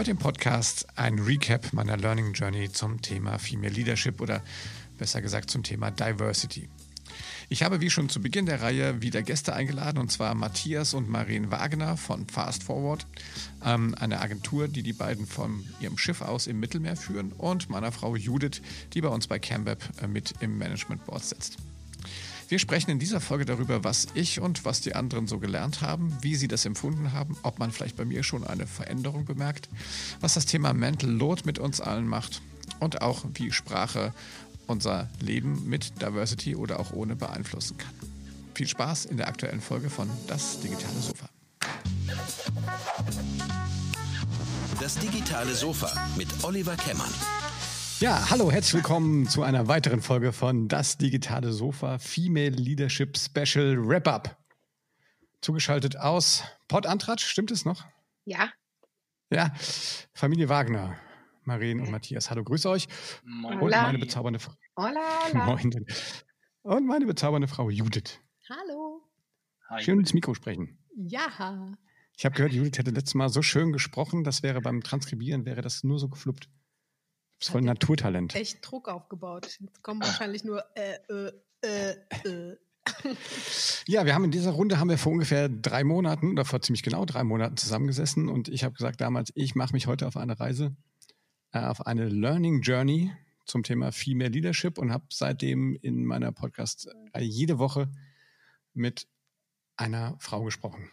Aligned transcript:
Heute 0.00 0.12
im 0.12 0.16
Podcast 0.16 0.86
ein 0.96 1.18
Recap 1.18 1.74
meiner 1.74 1.98
Learning 1.98 2.32
Journey 2.32 2.72
zum 2.72 3.02
Thema 3.02 3.38
Female 3.38 3.74
Leadership 3.74 4.22
oder 4.22 4.42
besser 4.96 5.20
gesagt 5.20 5.50
zum 5.50 5.62
Thema 5.62 5.90
Diversity. 5.90 6.70
Ich 7.50 7.62
habe 7.62 7.82
wie 7.82 7.90
schon 7.90 8.08
zu 8.08 8.22
Beginn 8.22 8.46
der 8.46 8.62
Reihe 8.62 9.02
wieder 9.02 9.20
Gäste 9.20 9.52
eingeladen, 9.52 9.98
und 9.98 10.10
zwar 10.10 10.34
Matthias 10.34 10.94
und 10.94 11.10
Marien 11.10 11.50
Wagner 11.50 11.98
von 11.98 12.26
Fast 12.28 12.62
Forward, 12.62 13.06
ähm, 13.62 13.94
eine 14.00 14.22
Agentur, 14.22 14.68
die 14.68 14.82
die 14.82 14.94
beiden 14.94 15.26
von 15.26 15.66
ihrem 15.80 15.98
Schiff 15.98 16.22
aus 16.22 16.46
im 16.46 16.60
Mittelmeer 16.60 16.96
führen, 16.96 17.32
und 17.32 17.68
meiner 17.68 17.92
Frau 17.92 18.16
Judith, 18.16 18.62
die 18.94 19.02
bei 19.02 19.08
uns 19.08 19.26
bei 19.26 19.38
CamWeb 19.38 19.82
äh, 20.00 20.06
mit 20.06 20.32
im 20.40 20.56
Management 20.56 21.04
Board 21.04 21.26
sitzt. 21.26 21.58
Wir 22.50 22.58
sprechen 22.58 22.90
in 22.90 22.98
dieser 22.98 23.20
Folge 23.20 23.44
darüber, 23.44 23.84
was 23.84 24.08
ich 24.14 24.40
und 24.40 24.64
was 24.64 24.80
die 24.80 24.96
anderen 24.96 25.28
so 25.28 25.38
gelernt 25.38 25.82
haben, 25.82 26.18
wie 26.20 26.34
sie 26.34 26.48
das 26.48 26.64
empfunden 26.64 27.12
haben, 27.12 27.36
ob 27.44 27.60
man 27.60 27.70
vielleicht 27.70 27.94
bei 27.94 28.04
mir 28.04 28.24
schon 28.24 28.44
eine 28.44 28.66
Veränderung 28.66 29.24
bemerkt, 29.24 29.68
was 30.20 30.34
das 30.34 30.46
Thema 30.46 30.72
Mental 30.72 31.08
Load 31.08 31.42
mit 31.44 31.60
uns 31.60 31.80
allen 31.80 32.08
macht 32.08 32.42
und 32.80 33.02
auch 33.02 33.24
wie 33.34 33.52
Sprache 33.52 34.12
unser 34.66 35.08
Leben 35.20 35.68
mit 35.68 36.02
Diversity 36.02 36.56
oder 36.56 36.80
auch 36.80 36.90
ohne 36.92 37.14
beeinflussen 37.14 37.78
kann. 37.78 37.94
Viel 38.56 38.66
Spaß 38.66 39.04
in 39.04 39.16
der 39.16 39.28
aktuellen 39.28 39.60
Folge 39.60 39.88
von 39.88 40.10
Das 40.26 40.58
digitale 40.58 41.00
Sofa. 41.00 41.28
Das 44.80 44.96
digitale 44.96 45.54
Sofa 45.54 45.92
mit 46.16 46.26
Oliver 46.42 46.74
Kemmern. 46.74 47.14
Ja, 48.00 48.30
hallo, 48.30 48.50
herzlich 48.50 48.72
willkommen 48.72 49.28
zu 49.28 49.42
einer 49.42 49.68
weiteren 49.68 50.00
Folge 50.00 50.32
von 50.32 50.68
Das 50.68 50.96
digitale 50.96 51.52
Sofa 51.52 51.98
Female 51.98 52.48
Leadership 52.48 53.18
Special 53.18 53.76
Wrap-Up. 53.76 54.38
Zugeschaltet 55.42 55.98
aus 55.98 56.42
Port 56.66 56.86
Antratsch, 56.86 57.26
stimmt 57.26 57.50
es 57.50 57.66
noch? 57.66 57.84
Ja. 58.24 58.48
Ja, 59.30 59.52
Familie 60.14 60.48
Wagner, 60.48 60.96
Marien 61.42 61.78
und 61.78 61.90
Matthias. 61.90 62.30
Hallo, 62.30 62.42
grüße 62.42 62.70
euch. 62.70 62.88
Moin. 63.22 63.60
Und 63.60 63.70
meine 63.70 63.98
bezaubernde 63.98 64.38
Frau. 64.38 64.54
Moin. 65.34 65.86
Und 66.62 66.86
meine 66.86 67.04
bezaubernde 67.04 67.48
Frau 67.48 67.68
Judith. 67.68 68.18
Hallo. 68.48 69.02
Schön 69.76 70.00
ins 70.00 70.14
Mikro 70.14 70.32
sprechen. 70.32 70.78
Ja. 70.96 71.76
Ich 72.16 72.24
habe 72.24 72.34
gehört, 72.34 72.54
Judith 72.54 72.78
hätte 72.78 72.92
letztes 72.92 73.14
Mal 73.14 73.28
so 73.28 73.42
schön 73.42 73.72
gesprochen, 73.72 74.24
das 74.24 74.42
wäre 74.42 74.62
beim 74.62 74.82
Transkribieren, 74.82 75.44
wäre 75.44 75.60
das 75.60 75.84
nur 75.84 75.98
so 75.98 76.08
gefluppt. 76.08 76.48
Das 77.40 77.48
ist 77.48 77.52
voll 77.52 77.62
ein 77.62 77.64
Naturtalent. 77.64 78.34
Echt 78.34 78.58
Druck 78.60 78.88
aufgebaut. 78.88 79.58
Jetzt 79.60 79.82
kommen 79.82 80.02
wahrscheinlich 80.02 80.44
nur 80.44 80.62
äh, 80.74 80.98
äh, 81.08 81.32
äh, 81.62 81.96
äh. 82.24 82.56
Ja, 83.86 84.04
wir 84.04 84.14
haben 84.14 84.24
in 84.24 84.30
dieser 84.30 84.50
Runde 84.50 84.78
haben 84.78 84.90
wir 84.90 84.98
vor 84.98 85.12
ungefähr 85.12 85.48
drei 85.48 85.82
Monaten 85.82 86.32
oder 86.32 86.44
vor 86.44 86.60
ziemlich 86.60 86.82
genau 86.82 87.06
drei 87.06 87.24
Monaten 87.24 87.56
zusammengesessen 87.56 88.28
und 88.28 88.48
ich 88.48 88.62
habe 88.62 88.74
gesagt 88.74 89.00
damals, 89.00 89.32
ich 89.34 89.54
mache 89.54 89.72
mich 89.72 89.86
heute 89.86 90.06
auf 90.06 90.18
eine 90.18 90.38
Reise, 90.38 90.76
äh, 91.52 91.60
auf 91.60 91.86
eine 91.86 92.08
Learning 92.08 92.60
Journey 92.60 93.10
zum 93.46 93.62
Thema 93.62 93.90
Female 93.90 94.30
Leadership 94.30 94.76
und 94.76 94.92
habe 94.92 95.04
seitdem 95.10 95.78
in 95.80 96.04
meiner 96.04 96.32
Podcast 96.32 96.88
jede 97.18 97.58
Woche 97.58 97.90
mit 98.74 99.08
einer 99.76 100.14
Frau 100.20 100.44
gesprochen. 100.44 100.90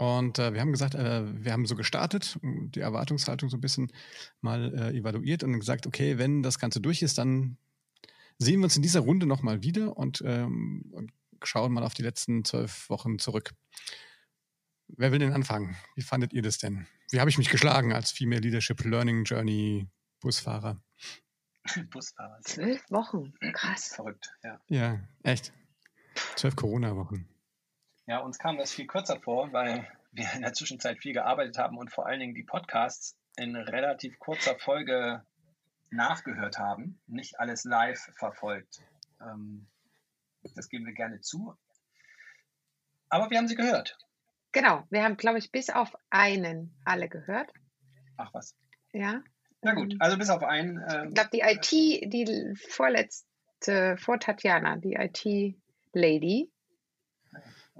Und 0.00 0.38
äh, 0.38 0.54
wir 0.54 0.62
haben 0.62 0.72
gesagt, 0.72 0.94
äh, 0.94 1.44
wir 1.44 1.52
haben 1.52 1.66
so 1.66 1.74
gestartet, 1.76 2.38
die 2.42 2.80
Erwartungshaltung 2.80 3.50
so 3.50 3.58
ein 3.58 3.60
bisschen 3.60 3.92
mal 4.40 4.72
äh, 4.74 4.96
evaluiert 4.96 5.44
und 5.44 5.60
gesagt, 5.60 5.86
okay, 5.86 6.16
wenn 6.16 6.42
das 6.42 6.58
Ganze 6.58 6.80
durch 6.80 7.02
ist, 7.02 7.18
dann 7.18 7.58
sehen 8.38 8.60
wir 8.60 8.64
uns 8.64 8.76
in 8.76 8.82
dieser 8.82 9.00
Runde 9.00 9.26
nochmal 9.26 9.62
wieder 9.62 9.98
und, 9.98 10.22
ähm, 10.24 10.86
und 10.92 11.12
schauen 11.44 11.74
mal 11.74 11.84
auf 11.84 11.92
die 11.92 12.00
letzten 12.00 12.46
zwölf 12.46 12.88
Wochen 12.88 13.18
zurück. 13.18 13.52
Wer 14.88 15.12
will 15.12 15.18
denn 15.18 15.34
anfangen? 15.34 15.76
Wie 15.96 16.02
fandet 16.02 16.32
ihr 16.32 16.40
das 16.40 16.56
denn? 16.56 16.86
Wie 17.10 17.20
habe 17.20 17.28
ich 17.28 17.36
mich 17.36 17.50
geschlagen 17.50 17.92
als 17.92 18.10
Female 18.10 18.40
Leadership 18.40 18.82
Learning 18.82 19.24
Journey 19.24 19.86
Busfahrer? 20.20 20.82
Busfahrer. 21.90 22.40
Zwölf 22.44 22.90
Wochen, 22.90 23.34
krass. 23.52 23.88
Verrückt, 23.96 24.34
ja. 24.42 24.62
Ja, 24.68 25.00
echt. 25.24 25.52
Zwölf 26.36 26.56
Corona-Wochen. 26.56 27.28
Ja, 28.10 28.18
uns 28.18 28.40
kam 28.40 28.58
das 28.58 28.72
viel 28.72 28.88
kürzer 28.88 29.20
vor, 29.20 29.52
weil 29.52 29.86
wir 30.10 30.28
in 30.34 30.42
der 30.42 30.52
Zwischenzeit 30.52 30.98
viel 30.98 31.12
gearbeitet 31.12 31.58
haben 31.58 31.78
und 31.78 31.92
vor 31.92 32.08
allen 32.08 32.18
Dingen 32.18 32.34
die 32.34 32.42
Podcasts 32.42 33.16
in 33.36 33.54
relativ 33.54 34.18
kurzer 34.18 34.58
Folge 34.58 35.24
nachgehört 35.90 36.58
haben, 36.58 37.00
nicht 37.06 37.38
alles 37.38 37.62
live 37.62 38.10
verfolgt. 38.18 38.82
Ähm, 39.20 39.68
das 40.56 40.68
geben 40.68 40.86
wir 40.86 40.92
gerne 40.92 41.20
zu. 41.20 41.54
Aber 43.10 43.30
wir 43.30 43.38
haben 43.38 43.46
sie 43.46 43.54
gehört. 43.54 43.96
Genau, 44.50 44.82
wir 44.90 45.04
haben, 45.04 45.16
glaube 45.16 45.38
ich, 45.38 45.52
bis 45.52 45.70
auf 45.70 45.94
einen 46.10 46.74
alle 46.84 47.08
gehört. 47.08 47.52
Ach 48.16 48.34
was. 48.34 48.56
Ja. 48.92 49.22
Na 49.62 49.74
gut, 49.74 49.94
also 50.00 50.18
bis 50.18 50.30
auf 50.30 50.42
einen. 50.42 50.82
Ähm, 50.90 51.10
ich 51.10 51.14
glaube, 51.14 51.30
die 51.32 51.42
IT, 51.42 52.12
die 52.12 52.56
vorletzte, 52.70 53.96
vor 53.98 54.18
Tatjana, 54.18 54.78
die 54.78 54.94
IT-Lady, 54.94 56.50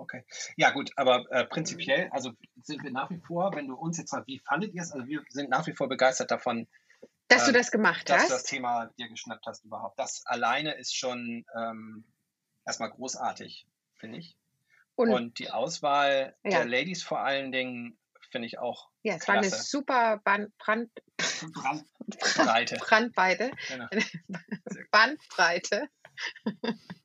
Okay. 0.00 0.24
Ja, 0.56 0.70
gut, 0.70 0.90
aber 0.96 1.30
äh, 1.30 1.44
prinzipiell, 1.44 2.08
also 2.10 2.32
sind 2.62 2.82
wir 2.82 2.90
nach 2.90 3.10
wie 3.10 3.18
vor, 3.18 3.54
wenn 3.54 3.68
du 3.68 3.74
uns 3.74 3.98
jetzt 3.98 4.10
fragst, 4.10 4.28
wie 4.28 4.38
fandet 4.38 4.72
ihr 4.72 4.80
es? 4.80 4.92
Also 4.92 5.06
wir 5.06 5.22
sind 5.28 5.50
nach 5.50 5.66
wie 5.66 5.74
vor 5.74 5.90
begeistert 5.90 6.30
davon, 6.30 6.66
dass 7.28 7.42
äh, 7.42 7.52
du 7.52 7.58
das 7.58 7.70
gemacht 7.70 8.08
dass 8.08 8.16
hast. 8.16 8.22
Dass 8.22 8.28
du 8.28 8.34
das 8.42 8.44
Thema 8.44 8.86
dir 8.98 9.08
geschnappt 9.08 9.44
hast 9.46 9.62
überhaupt. 9.64 9.98
Das 9.98 10.24
alleine 10.24 10.72
ist 10.72 10.96
schon 10.96 11.44
ähm, 11.54 12.04
erstmal 12.64 12.90
großartig, 12.90 13.66
finde 13.94 14.18
ich. 14.18 14.38
Und, 14.94 15.12
Und, 15.12 15.38
die 15.38 15.50
Auswahl 15.50 16.34
ja. 16.44 16.50
der 16.50 16.64
Ladies 16.64 17.02
vor 17.02 17.20
allen 17.20 17.52
Dingen 17.52 17.98
finde 18.30 18.46
ich 18.46 18.58
auch. 18.58 18.88
Ja, 19.02 19.16
es 19.16 19.24
klasse. 19.24 19.50
war 19.50 19.58
eine 19.58 19.62
super 19.62 20.20
Band, 20.24 20.56
Brand, 20.56 20.90
Brand, 21.52 21.84
Brandbreite. 22.06 22.76
Brandbreite. 22.76 23.50
Genau. 23.68 23.88
Bandbreite. 24.90 25.88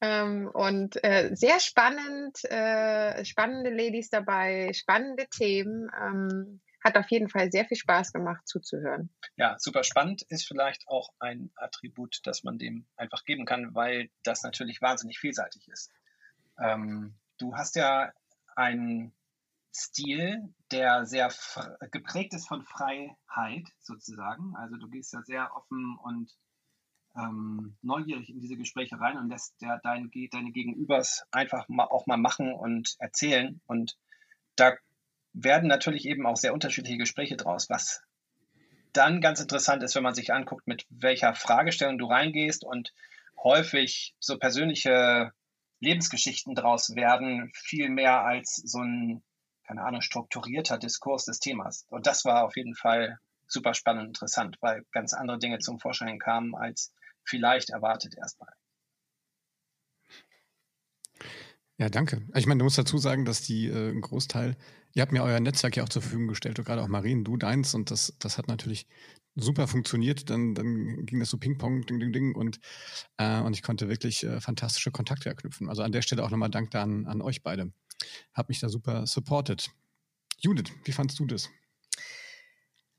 Ähm, 0.00 0.48
und 0.52 1.02
äh, 1.02 1.30
sehr 1.34 1.58
spannend, 1.60 2.44
äh, 2.44 3.24
spannende 3.24 3.70
Ladies 3.70 4.10
dabei, 4.10 4.72
spannende 4.72 5.26
Themen. 5.28 5.90
Ähm, 6.00 6.60
hat 6.84 6.96
auf 6.96 7.10
jeden 7.10 7.28
Fall 7.28 7.50
sehr 7.50 7.64
viel 7.66 7.76
Spaß 7.76 8.12
gemacht 8.12 8.46
zuzuhören. 8.46 9.10
Ja, 9.36 9.56
super 9.58 9.82
spannend 9.82 10.22
ist 10.28 10.46
vielleicht 10.46 10.86
auch 10.86 11.10
ein 11.18 11.50
Attribut, 11.56 12.20
das 12.24 12.44
man 12.44 12.58
dem 12.58 12.86
einfach 12.96 13.24
geben 13.24 13.46
kann, 13.46 13.74
weil 13.74 14.10
das 14.22 14.42
natürlich 14.42 14.80
wahnsinnig 14.80 15.18
vielseitig 15.18 15.68
ist. 15.68 15.90
Ähm, 16.60 17.14
du 17.38 17.54
hast 17.54 17.76
ja 17.76 18.12
einen 18.56 19.12
Stil, 19.74 20.54
der 20.72 21.04
sehr 21.04 21.32
geprägt 21.90 22.34
ist 22.34 22.48
von 22.48 22.62
Freiheit 22.64 23.68
sozusagen. 23.80 24.54
Also 24.56 24.76
du 24.76 24.88
gehst 24.88 25.12
ja 25.12 25.22
sehr 25.22 25.54
offen 25.54 25.98
und 26.02 26.32
ähm, 27.18 27.76
neugierig 27.82 28.28
in 28.30 28.40
diese 28.40 28.56
Gespräche 28.56 28.98
rein 29.00 29.18
und 29.18 29.28
lässt 29.28 29.60
der, 29.60 29.80
dein, 29.82 30.10
deine 30.30 30.52
Gegenübers 30.52 31.24
einfach 31.30 31.68
mal, 31.68 31.84
auch 31.84 32.06
mal 32.06 32.16
machen 32.16 32.52
und 32.52 32.96
erzählen. 32.98 33.60
Und 33.66 33.96
da 34.56 34.74
werden 35.32 35.68
natürlich 35.68 36.06
eben 36.06 36.26
auch 36.26 36.36
sehr 36.36 36.54
unterschiedliche 36.54 36.98
Gespräche 36.98 37.36
draus, 37.36 37.68
was 37.68 38.02
dann 38.92 39.20
ganz 39.20 39.40
interessant 39.40 39.82
ist, 39.82 39.94
wenn 39.94 40.02
man 40.02 40.14
sich 40.14 40.32
anguckt, 40.32 40.66
mit 40.66 40.86
welcher 40.88 41.34
Fragestellung 41.34 41.98
du 41.98 42.06
reingehst 42.06 42.64
und 42.64 42.92
häufig 43.42 44.14
so 44.18 44.38
persönliche 44.38 45.32
Lebensgeschichten 45.80 46.54
draus 46.54 46.94
werden, 46.96 47.50
viel 47.54 47.88
mehr 47.88 48.24
als 48.24 48.56
so 48.56 48.80
ein, 48.80 49.22
keine 49.66 49.84
Ahnung, 49.84 50.00
strukturierter 50.00 50.78
Diskurs 50.78 51.24
des 51.24 51.38
Themas. 51.38 51.86
Und 51.90 52.06
das 52.06 52.24
war 52.24 52.44
auf 52.44 52.56
jeden 52.56 52.74
Fall 52.74 53.18
super 53.46 53.74
spannend 53.74 54.02
und 54.02 54.08
interessant, 54.08 54.56
weil 54.60 54.84
ganz 54.92 55.14
andere 55.14 55.38
Dinge 55.38 55.58
zum 55.58 55.78
Vorschein 55.78 56.18
kamen, 56.18 56.54
als 56.54 56.92
vielleicht 57.28 57.70
erwartet 57.70 58.16
erstmal. 58.16 58.52
Ja, 61.80 61.88
danke. 61.88 62.26
Ich 62.34 62.46
meine, 62.46 62.58
du 62.58 62.64
musst 62.64 62.78
dazu 62.78 62.98
sagen, 62.98 63.24
dass 63.24 63.42
die 63.42 63.68
äh, 63.68 63.90
ein 63.90 64.00
Großteil, 64.00 64.56
ihr 64.94 65.02
habt 65.02 65.12
mir 65.12 65.22
euer 65.22 65.38
Netzwerk 65.38 65.76
ja 65.76 65.84
auch 65.84 65.88
zur 65.88 66.02
Verfügung 66.02 66.26
gestellt, 66.26 66.58
und 66.58 66.64
gerade 66.64 66.82
auch 66.82 66.88
Marien, 66.88 67.22
du 67.22 67.36
deins, 67.36 67.72
und 67.72 67.92
das, 67.92 68.14
das 68.18 68.36
hat 68.36 68.48
natürlich 68.48 68.88
super 69.36 69.68
funktioniert. 69.68 70.28
Dann, 70.28 70.56
dann 70.56 71.06
ging 71.06 71.20
das 71.20 71.30
so 71.30 71.38
Ping-Pong, 71.38 71.86
Ding, 71.86 72.00
Ding, 72.00 72.12
Ding, 72.12 72.34
und, 72.34 72.58
äh, 73.18 73.40
und 73.40 73.54
ich 73.54 73.62
konnte 73.62 73.88
wirklich 73.88 74.24
äh, 74.24 74.40
fantastische 74.40 74.90
Kontakte 74.90 75.28
erknüpfen. 75.28 75.68
Also 75.68 75.82
an 75.82 75.92
der 75.92 76.02
Stelle 76.02 76.24
auch 76.24 76.30
nochmal 76.30 76.50
Dank 76.50 76.72
da 76.72 76.82
an, 76.82 77.06
an 77.06 77.22
euch 77.22 77.44
beide. 77.44 77.72
Hab 78.34 78.48
mich 78.48 78.58
da 78.58 78.68
super 78.68 79.06
supported. 79.06 79.70
Judith, 80.40 80.72
wie 80.84 80.92
fandst 80.92 81.18
du 81.20 81.26
das? 81.26 81.48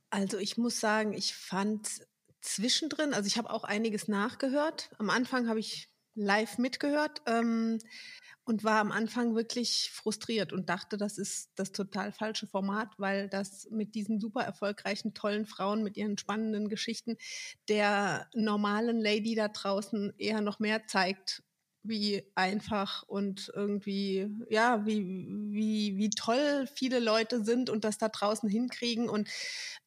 Also 0.09 0.37
ich 0.37 0.57
muss 0.57 0.79
sagen, 0.79 1.13
ich 1.13 1.35
fand 1.35 2.07
zwischendrin, 2.41 3.13
also 3.13 3.27
ich 3.27 3.37
habe 3.37 3.49
auch 3.51 3.63
einiges 3.63 4.07
nachgehört. 4.07 4.89
Am 4.97 5.09
Anfang 5.09 5.47
habe 5.47 5.59
ich 5.59 5.89
live 6.15 6.57
mitgehört 6.57 7.21
ähm, 7.27 7.79
und 8.43 8.63
war 8.63 8.79
am 8.79 8.91
Anfang 8.91 9.35
wirklich 9.35 9.91
frustriert 9.93 10.51
und 10.51 10.69
dachte, 10.69 10.97
das 10.97 11.17
ist 11.17 11.51
das 11.55 11.71
total 11.71 12.11
falsche 12.11 12.47
Format, 12.47 12.89
weil 12.97 13.29
das 13.29 13.67
mit 13.71 13.95
diesen 13.95 14.19
super 14.19 14.41
erfolgreichen, 14.41 15.13
tollen 15.13 15.45
Frauen 15.45 15.83
mit 15.83 15.97
ihren 15.97 16.17
spannenden 16.17 16.67
Geschichten 16.67 17.17
der 17.69 18.27
normalen 18.33 18.99
Lady 18.99 19.35
da 19.35 19.47
draußen 19.47 20.13
eher 20.17 20.41
noch 20.41 20.59
mehr 20.59 20.87
zeigt, 20.87 21.43
wie 21.83 22.23
einfach 22.35 23.03
und 23.03 23.51
irgendwie, 23.55 24.27
ja, 24.49 24.85
wie, 24.85 25.27
wie, 25.49 25.97
wie 25.97 26.09
toll 26.09 26.67
viele 26.75 26.99
Leute 26.99 27.43
sind 27.43 27.69
und 27.69 27.83
das 27.85 27.97
da 27.97 28.09
draußen 28.09 28.49
hinkriegen. 28.49 29.07
Und 29.07 29.29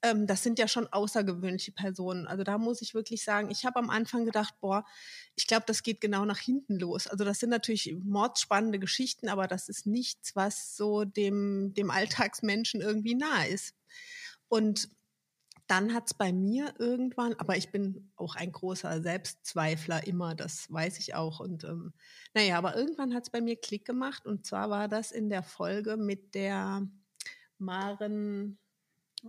ähm, 0.03 0.27
das 0.27 0.43
sind 0.43 0.59
ja 0.59 0.69
schon 0.69 0.87
außergewöhnliche 0.87 1.73
Personen. 1.73 2.27
Also 2.27 2.45
da 2.45 2.57
muss 2.57 2.81
ich 2.81 2.95
wirklich 2.95 3.23
sagen, 3.25 3.51
ich 3.51 3.67
habe 3.67 3.79
am 3.79 3.91
Anfang 3.91 4.25
gedacht, 4.25 4.55
boah, 4.61 4.85
ich 5.35 5.47
glaube, 5.47 5.65
das 5.67 5.83
geht 5.83 6.01
genau 6.01 6.25
nach 6.25 6.39
hinten 6.39 6.79
los. 6.79 7.07
Also 7.07 7.25
das 7.25 7.41
sind 7.41 7.51
natürlich 7.51 7.95
mordspannende 8.03 8.79
Geschichten, 8.79 9.29
aber 9.29 9.47
das 9.47 9.69
ist 9.69 9.87
nichts, 9.87 10.35
was 10.35 10.77
so 10.77 11.05
dem, 11.05 11.75
dem 11.75 11.91
Alltagsmenschen 11.91 12.81
irgendwie 12.81 13.15
nahe 13.15 13.49
ist. 13.49 13.75
Und 14.49 14.89
dann 15.67 15.95
hat 15.95 16.07
es 16.07 16.15
bei 16.15 16.33
mir 16.33 16.75
irgendwann, 16.79 17.35
aber 17.35 17.57
ich 17.57 17.71
bin 17.71 18.13
auch 18.17 18.35
ein 18.35 18.53
großer 18.53 19.03
Selbstzweifler 19.03 20.07
immer, 20.07 20.35
das 20.35 20.71
weiß 20.73 20.99
ich 20.99 21.15
auch. 21.15 21.41
Und 21.41 21.65
ähm, 21.65 21.95
naja, 22.35 22.59
aber 22.59 22.77
irgendwann 22.77 23.15
hat 23.15 23.25
es 23.25 23.31
bei 23.31 23.41
mir 23.41 23.57
Klick 23.57 23.85
gemacht 23.85 24.27
und 24.27 24.45
zwar 24.47 24.71
war 24.71 24.89
das 24.89 25.13
in 25.13 25.31
der 25.31 25.43
Folge 25.43 25.97
mit 25.97 26.35
der 26.35 26.87
Maren 27.59 28.59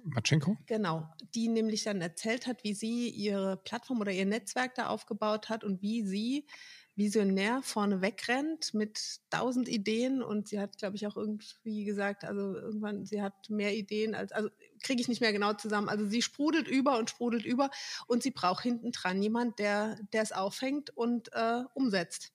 Matschenko? 0.04 0.58
Genau, 0.66 1.08
die 1.36 1.48
nämlich 1.48 1.84
dann 1.84 2.02
erzählt 2.02 2.48
hat, 2.48 2.64
wie 2.64 2.74
sie 2.74 3.10
ihre 3.10 3.58
Plattform 3.58 4.02
oder 4.02 4.12
ihr 4.12 4.26
Netzwerk 4.26 4.76
da 4.76 4.88
aufgebaut 4.88 5.50
hat 5.50 5.64
und 5.64 5.82
wie 5.82 6.04
sie 6.04 6.48
visionär 6.96 7.62
vorne 7.64 8.02
wegrennt 8.02 8.74
mit 8.74 9.22
tausend 9.30 9.68
Ideen 9.68 10.22
und 10.22 10.48
sie 10.48 10.60
hat, 10.60 10.78
glaube 10.78 10.96
ich, 10.96 11.08
auch 11.08 11.18
irgendwie 11.18 11.86
gesagt, 11.86 12.24
also 12.24 12.56
irgendwann, 12.56 13.06
sie 13.06 13.22
hat 13.22 13.50
mehr 13.50 13.76
Ideen 13.76 14.14
als, 14.14 14.32
also 14.32 14.50
kriege 14.84 15.02
ich 15.02 15.08
nicht 15.08 15.22
mehr 15.22 15.34
genau 15.34 15.54
zusammen. 15.54 15.90
Also 15.90 16.06
sie 16.06 16.22
sprudelt 16.22 16.68
über 16.68 16.98
und 16.98 17.10
sprudelt 17.10 17.46
über 17.46 17.72
und 18.08 18.22
sie 18.22 18.32
braucht 18.32 18.64
hinten 18.64 18.92
dran 18.92 19.22
jemand, 19.22 19.60
der, 19.60 19.98
es 20.12 20.32
aufhängt 20.32 20.92
und 20.96 21.34
äh, 21.34 21.64
umsetzt. 21.74 22.32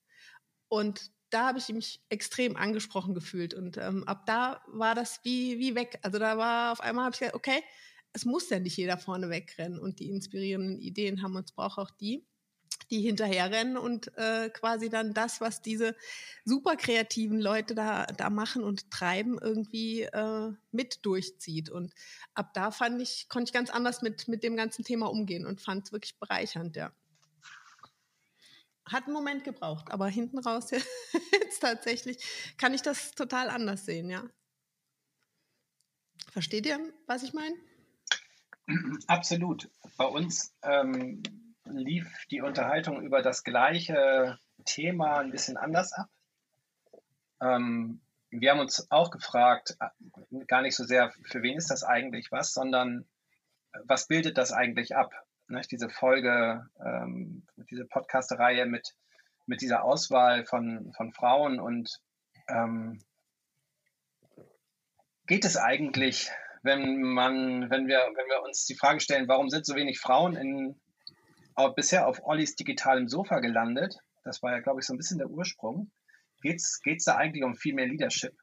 Und 0.67 1.11
da 1.29 1.47
habe 1.47 1.59
ich 1.59 1.69
mich 1.69 2.01
extrem 2.09 2.55
angesprochen 2.55 3.13
gefühlt 3.13 3.53
und 3.53 3.77
ähm, 3.77 4.03
ab 4.07 4.25
da 4.25 4.63
war 4.67 4.95
das 4.95 5.19
wie, 5.23 5.59
wie 5.59 5.75
weg. 5.75 5.99
Also 6.01 6.17
da 6.17 6.37
war 6.37 6.71
auf 6.71 6.81
einmal 6.81 7.05
habe 7.05 7.13
ich 7.13 7.19
gesagt, 7.19 7.35
okay, 7.35 7.63
es 8.13 8.25
muss 8.25 8.49
ja 8.49 8.59
nicht 8.59 8.77
jeder 8.77 8.97
vorne 8.97 9.29
wegrennen 9.29 9.79
und 9.79 9.99
die 9.99 10.09
inspirierenden 10.09 10.79
Ideen 10.79 11.21
haben, 11.21 11.35
uns 11.35 11.51
braucht 11.51 11.77
auch 11.77 11.91
die 11.91 12.25
die 12.87 13.01
hinterherrennen 13.01 13.77
und 13.77 14.15
äh, 14.17 14.49
quasi 14.49 14.89
dann 14.89 15.13
das, 15.13 15.41
was 15.41 15.61
diese 15.61 15.95
super 16.45 16.75
kreativen 16.75 17.39
Leute 17.39 17.75
da, 17.75 18.05
da 18.05 18.29
machen 18.29 18.63
und 18.63 18.89
treiben, 18.91 19.37
irgendwie 19.39 20.03
äh, 20.03 20.51
mit 20.71 21.05
durchzieht. 21.05 21.69
Und 21.69 21.93
ab 22.33 22.53
da 22.53 22.71
fand 22.71 23.01
ich, 23.01 23.27
konnte 23.29 23.49
ich 23.49 23.53
ganz 23.53 23.69
anders 23.69 24.01
mit, 24.01 24.27
mit 24.27 24.43
dem 24.43 24.55
ganzen 24.55 24.83
Thema 24.83 25.07
umgehen 25.07 25.45
und 25.45 25.61
fand 25.61 25.85
es 25.85 25.91
wirklich 25.91 26.17
bereichernd, 26.17 26.75
ja. 26.75 26.91
Hat 28.85 29.03
einen 29.03 29.13
Moment 29.13 29.43
gebraucht, 29.43 29.91
aber 29.91 30.07
hinten 30.07 30.39
raus 30.39 30.71
jetzt 31.31 31.59
tatsächlich 31.59 32.17
kann 32.57 32.73
ich 32.73 32.81
das 32.81 33.11
total 33.11 33.49
anders 33.49 33.85
sehen, 33.85 34.09
ja. 34.09 34.23
Versteht 36.31 36.65
ihr, 36.65 36.79
was 37.07 37.23
ich 37.23 37.33
meine? 37.33 37.55
Absolut. 39.07 39.69
Bei 39.97 40.05
uns 40.05 40.53
ähm, 40.61 41.23
lief 41.71 42.25
die 42.31 42.41
Unterhaltung 42.41 43.01
über 43.01 43.21
das 43.21 43.43
gleiche 43.43 44.39
Thema 44.65 45.19
ein 45.19 45.31
bisschen 45.31 45.57
anders 45.57 45.93
ab. 45.93 46.09
Ähm, 47.41 48.01
wir 48.31 48.51
haben 48.51 48.59
uns 48.59 48.91
auch 48.91 49.11
gefragt, 49.11 49.77
gar 50.47 50.61
nicht 50.61 50.75
so 50.75 50.83
sehr, 50.83 51.11
für 51.23 51.41
wen 51.41 51.57
ist 51.57 51.71
das 51.71 51.83
eigentlich 51.83 52.31
was, 52.31 52.53
sondern 52.53 53.05
äh, 53.73 53.79
was 53.85 54.07
bildet 54.07 54.37
das 54.37 54.51
eigentlich 54.51 54.95
ab? 54.95 55.13
Ne, 55.47 55.61
diese 55.71 55.89
Folge, 55.89 56.69
ähm, 56.83 57.47
diese 57.71 57.85
Podcast-Reihe 57.85 58.67
mit, 58.67 58.95
mit 59.47 59.61
dieser 59.61 59.83
Auswahl 59.83 60.45
von, 60.45 60.93
von 60.95 61.11
Frauen 61.11 61.59
und 61.59 61.99
ähm, 62.47 62.99
geht 65.25 65.45
es 65.45 65.57
eigentlich, 65.57 66.29
wenn 66.61 67.01
man, 67.01 67.69
wenn 67.69 67.87
wir, 67.87 67.99
wenn 67.99 68.27
wir 68.27 68.43
uns 68.43 68.65
die 68.65 68.75
Frage 68.75 68.99
stellen, 68.99 69.27
warum 69.27 69.49
sind 69.49 69.65
so 69.65 69.75
wenig 69.75 69.99
Frauen 69.99 70.35
in, 70.35 70.79
bisher 71.67 72.07
auf 72.07 72.23
Ollis 72.23 72.55
digitalem 72.55 73.07
Sofa 73.07 73.39
gelandet. 73.39 73.97
Das 74.23 74.41
war 74.41 74.51
ja, 74.51 74.59
glaube 74.59 74.79
ich, 74.79 74.85
so 74.85 74.93
ein 74.93 74.97
bisschen 74.97 75.17
der 75.17 75.29
Ursprung. 75.29 75.91
Geht 76.41 76.57
es 76.57 77.03
da 77.05 77.15
eigentlich 77.15 77.43
um 77.43 77.55
Female 77.55 77.87
Leadership? 77.87 78.37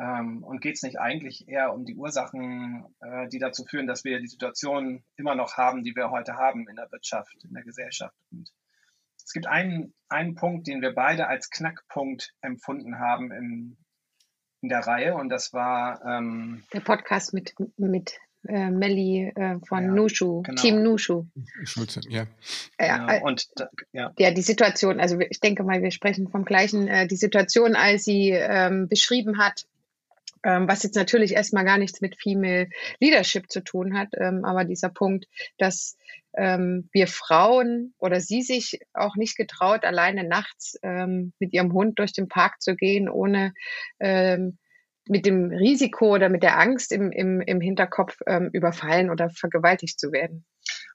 Ähm, 0.00 0.44
und 0.44 0.60
geht 0.60 0.76
es 0.76 0.82
nicht 0.82 1.00
eigentlich 1.00 1.48
eher 1.48 1.72
um 1.72 1.84
die 1.84 1.96
Ursachen, 1.96 2.86
äh, 3.00 3.28
die 3.28 3.38
dazu 3.38 3.64
führen, 3.64 3.88
dass 3.88 4.04
wir 4.04 4.20
die 4.20 4.28
Situation 4.28 5.04
immer 5.16 5.34
noch 5.34 5.56
haben, 5.56 5.82
die 5.82 5.96
wir 5.96 6.10
heute 6.10 6.34
haben 6.34 6.68
in 6.68 6.76
der 6.76 6.90
Wirtschaft, 6.92 7.34
in 7.42 7.52
der 7.52 7.64
Gesellschaft? 7.64 8.16
Und 8.30 8.48
es 9.16 9.32
gibt 9.32 9.48
einen, 9.48 9.94
einen 10.08 10.36
Punkt, 10.36 10.68
den 10.68 10.82
wir 10.82 10.94
beide 10.94 11.26
als 11.26 11.50
Knackpunkt 11.50 12.32
empfunden 12.40 13.00
haben 13.00 13.32
in, 13.32 13.76
in 14.60 14.68
der 14.68 14.86
Reihe, 14.86 15.14
und 15.16 15.30
das 15.30 15.52
war 15.52 16.00
ähm, 16.04 16.64
der 16.72 16.80
Podcast 16.80 17.34
mit, 17.34 17.54
mit 17.76 18.18
äh, 18.46 18.70
Melli 18.70 19.32
äh, 19.34 19.58
von 19.66 19.84
ja, 19.84 19.90
Nushu, 19.90 20.42
genau. 20.42 20.60
Team 20.60 20.82
Nushu. 20.82 21.26
Schulze, 21.64 22.00
ja. 22.08 22.26
Ja, 22.80 23.06
genau. 23.06 23.26
und 23.26 23.48
ja. 23.92 24.12
ja, 24.18 24.30
die 24.30 24.42
Situation, 24.42 25.00
also 25.00 25.18
ich 25.20 25.40
denke 25.40 25.64
mal, 25.64 25.82
wir 25.82 25.90
sprechen 25.90 26.28
vom 26.28 26.44
gleichen, 26.44 26.88
äh, 26.88 27.06
die 27.06 27.16
Situation, 27.16 27.74
als 27.74 28.04
sie 28.04 28.30
ähm, 28.30 28.88
beschrieben 28.88 29.38
hat, 29.38 29.64
ähm, 30.44 30.68
was 30.68 30.82
jetzt 30.82 30.94
natürlich 30.94 31.32
erstmal 31.32 31.64
gar 31.64 31.78
nichts 31.78 32.00
mit 32.00 32.16
Female 32.20 32.68
Leadership 33.00 33.50
zu 33.50 33.60
tun 33.60 33.98
hat, 33.98 34.08
ähm, 34.16 34.44
aber 34.44 34.64
dieser 34.64 34.88
Punkt, 34.88 35.26
dass 35.58 35.96
ähm, 36.36 36.88
wir 36.92 37.08
Frauen 37.08 37.94
oder 37.98 38.20
sie 38.20 38.42
sich 38.42 38.80
auch 38.94 39.16
nicht 39.16 39.36
getraut, 39.36 39.84
alleine 39.84 40.24
nachts 40.24 40.78
ähm, 40.82 41.32
mit 41.38 41.52
ihrem 41.52 41.72
Hund 41.72 41.98
durch 41.98 42.12
den 42.12 42.28
Park 42.28 42.62
zu 42.62 42.76
gehen, 42.76 43.08
ohne 43.08 43.52
ähm, 43.98 44.58
mit 45.08 45.26
dem 45.26 45.50
Risiko 45.50 46.14
oder 46.14 46.28
mit 46.28 46.42
der 46.42 46.58
Angst 46.58 46.92
im, 46.92 47.10
im, 47.10 47.40
im 47.40 47.60
Hinterkopf 47.60 48.18
ähm, 48.26 48.50
überfallen 48.52 49.10
oder 49.10 49.30
vergewaltigt 49.30 49.98
zu 49.98 50.12
werden. 50.12 50.44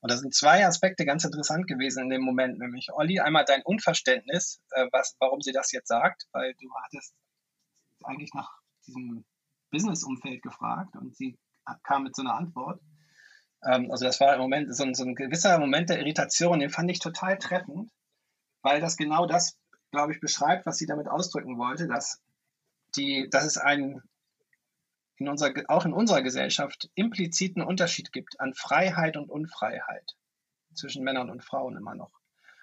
Und 0.01 0.12
da 0.12 0.18
sind 0.18 0.36
zwei 0.36 0.65
Aspekte 0.65 1.06
ganz 1.06 1.24
interessant 1.24 1.68
gewesen 1.68 2.04
in 2.04 2.10
dem 2.10 2.21
Moment, 2.21 2.60
nämlich 2.60 2.89
Olli, 2.94 3.19
einmal 3.19 3.45
dein 3.45 3.62
Unverständnis, 3.63 4.62
äh, 4.71 4.88
was, 4.92 5.15
warum 5.19 5.42
sie 5.42 5.51
das 5.51 5.71
jetzt 5.71 5.88
sagt, 5.88 6.27
weil 6.31 6.54
du 6.60 6.69
hattest 6.83 7.15
eigentlich 8.04 8.33
nach 8.33 8.50
diesem 8.86 9.25
Business-Umfeld 9.71 10.42
gefragt 10.42 10.95
und 10.95 11.15
sie 11.15 11.38
kam 11.83 12.04
mit 12.04 12.15
so 12.15 12.21
einer 12.21 12.36
Antwort. 12.36 12.81
Ähm, 13.65 13.89
also 13.92 14.06
das 14.06 14.19
war 14.19 14.36
im 14.36 14.42
Moment 14.42 14.75
so 14.75 14.83
ein, 14.83 14.94
so 14.94 15.04
ein 15.04 15.15
gewisser 15.15 15.57
Moment 15.57 15.89
der 15.89 16.00
Irritation, 16.00 16.60
den 16.60 16.69
fand 16.69 16.92
ich 16.92 17.00
total 17.00 17.38
treffend, 17.38 17.89
weil 18.62 18.81
das 18.81 18.98
genau 18.98 19.25
das, 19.25 19.57
glaube 19.92 20.13
ich, 20.13 20.19
beschreibt, 20.19 20.65
was 20.65 20.77
sie 20.77 20.86
damit 20.86 21.07
ausdrücken 21.07 21.57
wollte, 21.57 21.88
dass 21.88 22.21
die, 22.95 23.28
dass 23.30 23.45
es 23.45 23.57
einen 23.57 24.01
in 25.18 25.30
unserer, 25.30 25.54
auch 25.68 25.86
in 25.86 25.94
unserer 25.94 26.22
Gesellschaft 26.22 26.89
impliziten 26.96 27.62
Unterschied 27.62 28.12
gibt 28.12 28.39
an 28.39 28.53
Freiheit 28.53 29.15
und 29.15 29.29
Unfreiheit 29.29 30.15
zwischen 30.74 31.03
Männern 31.03 31.29
und 31.29 31.44
Frauen 31.44 31.77
immer 31.77 31.96
noch. 31.96 32.12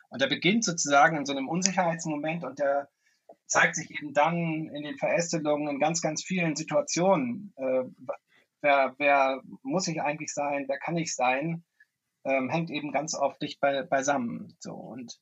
Und 0.08 0.20
der 0.20 0.26
beginnt 0.26 0.64
sozusagen 0.64 1.16
in 1.16 1.24
so 1.24 1.32
einem 1.32 1.48
Unsicherheitsmoment 1.48 2.44
und 2.44 2.58
der 2.58 2.88
zeigt 3.46 3.76
sich 3.76 3.90
eben 3.90 4.12
dann 4.12 4.68
in 4.68 4.82
den 4.82 4.98
Verästelungen 4.98 5.68
in 5.68 5.80
ganz, 5.80 6.00
ganz 6.02 6.24
vielen 6.24 6.56
Situationen. 6.56 7.52
Äh, 7.56 7.84
wer, 8.60 8.94
wer 8.98 9.40
muss 9.62 9.88
ich 9.88 10.02
eigentlich 10.02 10.32
sein? 10.32 10.64
Wer 10.68 10.78
kann 10.78 10.96
ich 10.96 11.14
sein? 11.14 11.64
Ähm, 12.24 12.50
hängt 12.50 12.70
eben 12.70 12.92
ganz 12.92 13.14
oft 13.14 13.40
dicht 13.40 13.60
bei, 13.60 13.82
beisammen. 13.82 14.56
So 14.58 14.74
und 14.74 15.18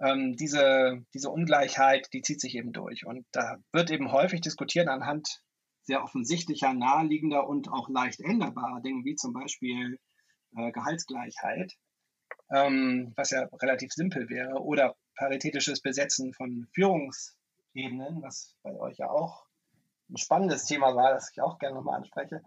ähm, 0.00 0.36
diese, 0.36 1.04
diese 1.14 1.30
Ungleichheit, 1.30 2.08
die 2.12 2.22
zieht 2.22 2.40
sich 2.40 2.54
eben 2.56 2.72
durch. 2.72 3.06
Und 3.06 3.26
da 3.32 3.56
wird 3.72 3.90
eben 3.90 4.12
häufig 4.12 4.40
diskutiert 4.40 4.88
anhand 4.88 5.42
sehr 5.82 6.02
offensichtlicher, 6.02 6.72
naheliegender 6.72 7.46
und 7.46 7.70
auch 7.70 7.88
leicht 7.88 8.20
änderbarer 8.20 8.80
Dinge, 8.80 9.04
wie 9.04 9.14
zum 9.14 9.32
Beispiel 9.32 9.98
äh, 10.56 10.72
Gehaltsgleichheit, 10.72 11.74
ähm, 12.50 13.12
was 13.16 13.30
ja 13.30 13.48
relativ 13.60 13.92
simpel 13.92 14.28
wäre, 14.28 14.62
oder 14.62 14.96
paritätisches 15.16 15.80
Besetzen 15.80 16.32
von 16.32 16.66
Führungsebenen, 16.72 18.22
was 18.22 18.56
bei 18.62 18.74
euch 18.74 18.98
ja 18.98 19.10
auch 19.10 19.46
ein 20.10 20.16
spannendes 20.16 20.64
Thema 20.64 20.94
war, 20.94 21.12
das 21.12 21.30
ich 21.30 21.40
auch 21.40 21.58
gerne 21.58 21.76
nochmal 21.76 21.96
anspreche, 21.96 22.42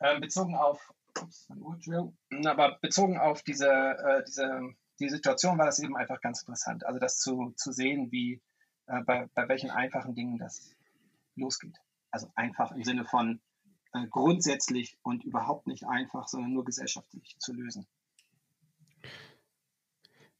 äh, 0.00 0.20
bezogen 0.20 0.54
auf, 0.54 0.92
ups, 1.20 1.48
aber 2.44 2.78
bezogen 2.80 3.18
auf 3.18 3.42
diese, 3.42 3.68
äh, 3.70 4.24
diese 4.26 4.74
die 5.00 5.08
Situation 5.08 5.58
war 5.58 5.66
das 5.66 5.78
eben 5.78 5.96
einfach 5.96 6.20
ganz 6.20 6.40
interessant. 6.40 6.86
Also 6.86 6.98
das 6.98 7.18
zu, 7.18 7.52
zu 7.56 7.72
sehen, 7.72 8.10
wie 8.12 8.40
äh, 8.86 9.02
bei, 9.02 9.28
bei 9.34 9.48
welchen 9.48 9.70
einfachen 9.70 10.14
Dingen 10.14 10.38
das 10.38 10.74
losgeht. 11.36 11.76
Also 12.10 12.30
einfach 12.34 12.72
im 12.72 12.84
Sinne 12.84 13.04
von 13.04 13.40
äh, 13.92 14.06
grundsätzlich 14.08 14.96
und 15.02 15.24
überhaupt 15.24 15.66
nicht 15.66 15.86
einfach, 15.86 16.28
sondern 16.28 16.52
nur 16.52 16.64
gesellschaftlich 16.64 17.36
zu 17.38 17.52
lösen. 17.52 17.86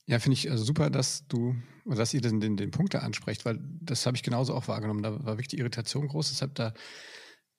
Ja, 0.06 0.18
finde 0.18 0.34
ich 0.34 0.48
äh, 0.48 0.58
super, 0.58 0.90
dass 0.90 1.26
du, 1.26 1.56
dass 1.84 2.12
ihr 2.14 2.20
den, 2.20 2.40
den, 2.40 2.56
den 2.56 2.70
Punkt 2.70 2.94
da 2.94 2.98
ansprecht, 2.98 3.44
weil 3.44 3.58
das 3.80 4.06
habe 4.06 4.16
ich 4.16 4.22
genauso 4.22 4.54
auch 4.54 4.68
wahrgenommen. 4.68 5.02
Da 5.02 5.12
war 5.12 5.34
wirklich 5.34 5.48
die 5.48 5.58
Irritation 5.58 6.08
groß, 6.08 6.28
deshalb 6.28 6.54
da 6.54 6.74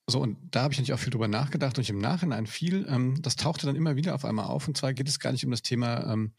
so, 0.08 0.20
und 0.20 0.38
da 0.52 0.62
habe 0.62 0.72
ich 0.72 0.78
natürlich 0.78 0.92
auch 0.92 1.02
viel 1.02 1.10
drüber 1.10 1.26
nachgedacht 1.26 1.78
und 1.78 1.88
im 1.88 1.98
Nachhinein 1.98 2.46
viel. 2.46 2.86
Ähm, 2.88 3.20
das 3.22 3.34
tauchte 3.34 3.66
dann 3.66 3.74
immer 3.74 3.96
wieder 3.96 4.14
auf 4.14 4.24
einmal 4.24 4.46
auf. 4.46 4.68
Und 4.68 4.76
zwar 4.76 4.94
geht 4.94 5.08
es 5.08 5.18
gar 5.18 5.32
nicht 5.32 5.44
um 5.44 5.50
das 5.50 5.62
Thema 5.62 6.12
ähm, 6.12 6.32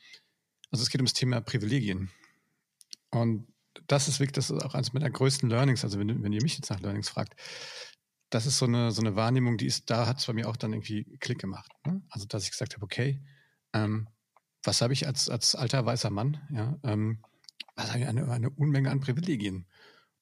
also 0.72 0.84
es 0.84 0.90
geht 0.90 1.02
ums 1.02 1.14
Thema 1.14 1.42
Privilegien. 1.42 2.10
Und 3.10 3.48
das 3.88 4.08
ist 4.08 4.20
wirklich, 4.20 4.34
das 4.34 4.50
ist 4.50 4.64
auch 4.64 4.74
eines 4.74 4.94
meiner 4.94 5.10
größten 5.10 5.50
Learnings. 5.50 5.84
Also 5.84 6.00
wenn, 6.00 6.24
wenn 6.24 6.34
ihr 6.34 6.42
mich 6.42 6.58
jetzt 6.58 6.70
nach 6.70 6.80
Learnings 6.80 7.10
fragt, 7.10 7.40
das 8.30 8.46
ist 8.46 8.58
so 8.58 8.66
eine, 8.66 8.92
so 8.92 9.02
eine 9.02 9.16
Wahrnehmung, 9.16 9.58
die 9.58 9.68
ist, 9.68 9.90
da 9.90 10.06
hat 10.06 10.20
es 10.20 10.26
bei 10.26 10.34
mir 10.34 10.50
auch 10.50 10.58
dann 10.58 10.74
irgendwie 10.74 11.06
Klick 11.20 11.40
gemacht. 11.40 11.72
Ne? 11.86 12.02
Also 12.10 12.26
dass 12.26 12.44
ich 12.44 12.52
gesagt 12.52 12.76
habe, 12.76 12.84
okay, 12.84 13.22
ähm, 13.74 14.10
was 14.64 14.82
habe 14.82 14.94
ich 14.94 15.08
als, 15.08 15.30
als 15.30 15.56
alter 15.56 15.86
weißer 15.86 16.10
Mann? 16.10 16.42
Ja, 16.52 16.78
ähm, 16.84 17.24
was 17.76 17.92
eine, 17.92 18.30
eine 18.30 18.50
Unmenge 18.50 18.90
an 18.90 19.00
Privilegien. 19.00 19.68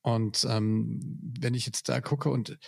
Und 0.02 0.46
ähm, 0.48 1.00
wenn 1.40 1.56
ich 1.56 1.66
jetzt 1.66 1.90
da 1.90 2.00
gucke 2.00 2.30
und 2.30 2.60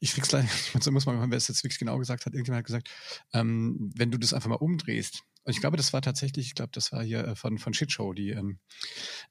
ich 0.00 0.12
krieg's 0.12 0.32
leider, 0.32 0.48
so 0.80 0.90
muss 0.92 1.04
man, 1.04 1.30
wer 1.30 1.36
es 1.36 1.48
jetzt 1.48 1.62
wirklich 1.62 1.78
genau 1.78 1.98
gesagt 1.98 2.24
hat, 2.24 2.32
irgendjemand 2.32 2.60
hat 2.60 2.66
gesagt, 2.66 2.90
ähm, 3.34 3.92
wenn 3.94 4.10
du 4.10 4.18
das 4.18 4.32
einfach 4.32 4.48
mal 4.48 4.54
umdrehst, 4.54 5.22
und 5.46 5.52
ich 5.52 5.60
glaube, 5.60 5.76
das 5.76 5.92
war 5.92 6.02
tatsächlich, 6.02 6.48
ich 6.48 6.54
glaube, 6.56 6.72
das 6.72 6.90
war 6.90 7.04
hier 7.04 7.24
äh, 7.24 7.36
von, 7.36 7.58
von 7.58 7.72
Shitshow, 7.72 8.12
die, 8.12 8.30
ähm, 8.30 8.58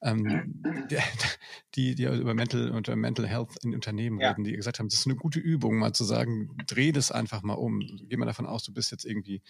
ähm, 0.00 0.62
die, 1.74 1.94
die 1.94 2.04
über 2.04 2.32
Mental, 2.32 2.70
unter 2.70 2.96
Mental 2.96 3.28
Health 3.28 3.50
in 3.62 3.74
Unternehmen 3.74 4.18
ja. 4.18 4.30
reden, 4.30 4.44
die 4.44 4.56
gesagt 4.56 4.78
haben, 4.78 4.88
das 4.88 5.00
ist 5.00 5.06
eine 5.06 5.16
gute 5.16 5.38
Übung, 5.40 5.78
mal 5.78 5.92
zu 5.92 6.04
sagen, 6.04 6.56
dreh 6.66 6.90
das 6.90 7.12
einfach 7.12 7.42
mal 7.42 7.52
um. 7.52 7.80
Geh 7.80 8.16
mal 8.16 8.24
davon 8.24 8.46
aus, 8.46 8.64
du 8.64 8.72
bist 8.72 8.92
jetzt 8.92 9.04
irgendwie 9.04 9.42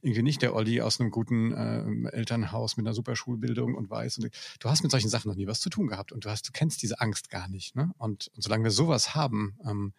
irgendwie 0.00 0.22
nicht 0.22 0.42
der 0.42 0.54
Olli 0.54 0.80
aus 0.80 1.00
einem 1.00 1.10
guten 1.10 1.52
äh, 1.52 2.10
Elternhaus 2.10 2.76
mit 2.76 2.86
einer 2.86 2.94
super 2.94 3.16
Schulbildung 3.16 3.74
und 3.74 3.90
weiß. 3.90 4.18
Und 4.18 4.30
du 4.60 4.70
hast 4.70 4.84
mit 4.84 4.92
solchen 4.92 5.08
Sachen 5.08 5.28
noch 5.28 5.36
nie 5.36 5.48
was 5.48 5.60
zu 5.60 5.70
tun 5.70 5.88
gehabt 5.88 6.12
und 6.12 6.24
du 6.24 6.30
hast, 6.30 6.46
du 6.46 6.52
kennst 6.52 6.82
diese 6.82 7.00
Angst 7.00 7.30
gar 7.30 7.48
nicht. 7.48 7.74
Ne? 7.74 7.90
Und, 7.98 8.28
und 8.28 8.42
solange 8.42 8.62
wir 8.62 8.70
sowas 8.70 9.16
haben, 9.16 9.58
ähm, 9.66 9.92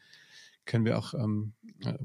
können 0.66 0.86
wir 0.86 0.98
auch 0.98 1.14
ähm, 1.14 1.54
äh, 1.84 1.96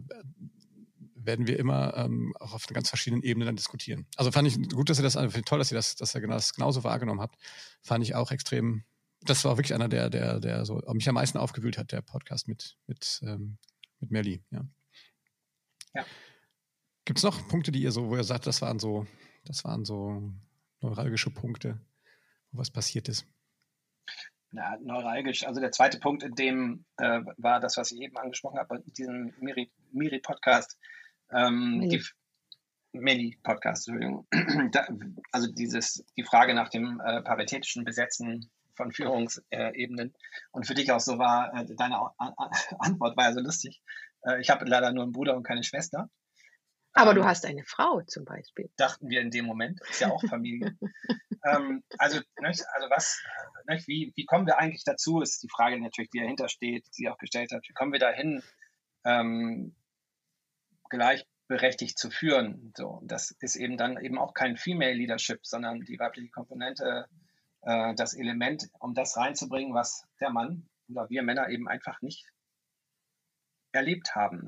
werden 1.24 1.46
wir 1.46 1.58
immer 1.58 1.96
ähm, 1.96 2.34
auch 2.38 2.54
auf 2.54 2.66
ganz 2.66 2.88
verschiedenen 2.88 3.22
Ebenen 3.22 3.46
dann 3.46 3.56
diskutieren. 3.56 4.06
Also 4.16 4.30
fand 4.32 4.48
ich 4.48 4.70
gut, 4.70 4.88
dass 4.90 4.98
ihr 4.98 5.02
das, 5.02 5.14
toll, 5.44 5.58
dass 5.58 5.70
ihr 5.70 5.76
das, 5.76 5.96
dass 5.96 6.14
ihr 6.14 6.20
genau, 6.20 6.34
das 6.34 6.54
genauso 6.54 6.84
wahrgenommen 6.84 7.20
habt. 7.20 7.36
Fand 7.82 8.04
ich 8.04 8.14
auch 8.14 8.30
extrem. 8.30 8.84
Das 9.22 9.44
war 9.44 9.56
wirklich 9.56 9.74
einer, 9.74 9.88
der, 9.88 10.10
der, 10.10 10.40
der 10.40 10.64
so 10.64 10.82
mich 10.92 11.08
am 11.08 11.14
meisten 11.14 11.38
aufgewühlt 11.38 11.78
hat, 11.78 11.92
der 11.92 12.02
Podcast 12.02 12.48
mit 12.48 12.76
mit 12.86 13.20
ähm, 13.24 13.58
mit 14.00 14.10
Melly. 14.10 14.42
Ja. 14.50 14.64
ja. 15.94 16.04
Gibt 17.04 17.18
es 17.18 17.24
noch 17.24 17.48
Punkte, 17.48 17.72
die 17.72 17.82
ihr 17.82 17.92
so, 17.92 18.10
wo 18.10 18.16
ihr 18.16 18.24
sagt, 18.24 18.46
das 18.46 18.62
waren 18.62 18.78
so, 18.78 19.06
das 19.44 19.64
waren 19.64 19.84
so 19.84 20.32
neuralgische 20.80 21.30
Punkte, 21.30 21.80
wo 22.50 22.58
was 22.58 22.70
passiert 22.70 23.08
ist? 23.08 23.26
Na, 24.50 24.76
neuralgisch. 24.82 25.46
Also 25.46 25.60
der 25.60 25.72
zweite 25.72 25.98
Punkt 25.98 26.22
in 26.22 26.34
dem 26.34 26.84
äh, 26.98 27.20
war 27.38 27.58
das, 27.58 27.76
was 27.78 27.90
ich 27.90 28.00
eben 28.02 28.16
angesprochen 28.18 28.58
habe, 28.58 28.82
in 28.84 28.92
diesem 28.92 29.34
Miri-Podcast. 29.92 30.78
Ähm, 31.34 31.78
Miri. 31.78 31.98
Die, 31.98 32.04
Meli-Podcast, 32.98 33.88
Entschuldigung. 33.88 34.26
da, 34.72 34.86
also 35.30 35.50
dieses, 35.50 36.04
die 36.16 36.24
Frage 36.24 36.54
nach 36.54 36.68
dem 36.68 37.00
äh, 37.04 37.22
paritätischen 37.22 37.84
Besetzen 37.84 38.50
von 38.74 38.92
Führungsebenen. 38.92 40.14
und 40.50 40.66
für 40.66 40.74
dich 40.74 40.92
auch 40.92 41.00
so 41.00 41.18
war, 41.18 41.54
äh, 41.54 41.66
deine 41.76 41.98
Antwort 42.78 43.16
war 43.16 43.24
ja 43.24 43.32
so 43.32 43.40
lustig. 43.40 43.82
Äh, 44.26 44.40
ich 44.40 44.50
habe 44.50 44.64
leider 44.66 44.92
nur 44.92 45.04
einen 45.04 45.12
Bruder 45.12 45.36
und 45.36 45.42
keine 45.42 45.62
Schwester. 45.62 46.10
Aber 46.94 47.10
ähm, 47.10 47.16
du 47.16 47.24
hast 47.24 47.46
eine 47.46 47.64
Frau 47.64 48.02
zum 48.02 48.24
Beispiel. 48.24 48.70
Dachten 48.76 49.08
wir 49.08 49.20
in 49.20 49.30
dem 49.30 49.46
Moment. 49.46 49.80
Ist 49.90 50.00
ja 50.00 50.10
auch 50.10 50.22
Familie. 50.28 50.76
ähm, 51.44 51.82
also, 51.98 52.20
nicht, 52.40 52.64
also 52.74 52.90
was, 52.90 53.22
nicht, 53.68 53.88
wie, 53.88 54.12
wie 54.16 54.26
kommen 54.26 54.46
wir 54.46 54.58
eigentlich 54.58 54.84
dazu, 54.84 55.20
ist 55.20 55.42
die 55.42 55.48
Frage 55.48 55.80
natürlich, 55.80 56.10
die 56.10 56.20
dahinter 56.20 56.48
steht, 56.48 56.86
die 56.98 57.08
auch 57.08 57.18
gestellt 57.18 57.52
hat. 57.52 57.62
Wie 57.66 57.72
kommen 57.72 57.92
wir 57.92 58.00
dahin, 58.00 58.42
ähm, 59.04 59.74
gleichberechtigt 60.92 61.98
zu 61.98 62.10
führen? 62.10 62.72
So, 62.76 63.00
das 63.04 63.32
ist 63.40 63.56
eben 63.56 63.76
dann 63.76 63.98
eben 63.98 64.18
auch 64.18 64.34
kein 64.34 64.56
Female 64.56 64.92
Leadership, 64.92 65.44
sondern 65.44 65.80
die 65.80 65.98
weibliche 65.98 66.30
Komponente, 66.30 67.06
äh, 67.62 67.94
das 67.94 68.14
Element, 68.14 68.68
um 68.78 68.94
das 68.94 69.16
reinzubringen, 69.16 69.74
was 69.74 70.04
der 70.20 70.30
Mann 70.30 70.68
oder 70.88 71.08
wir 71.08 71.22
Männer 71.22 71.48
eben 71.48 71.68
einfach 71.68 72.00
nicht 72.02 72.30
erlebt 73.72 74.14
haben. 74.14 74.46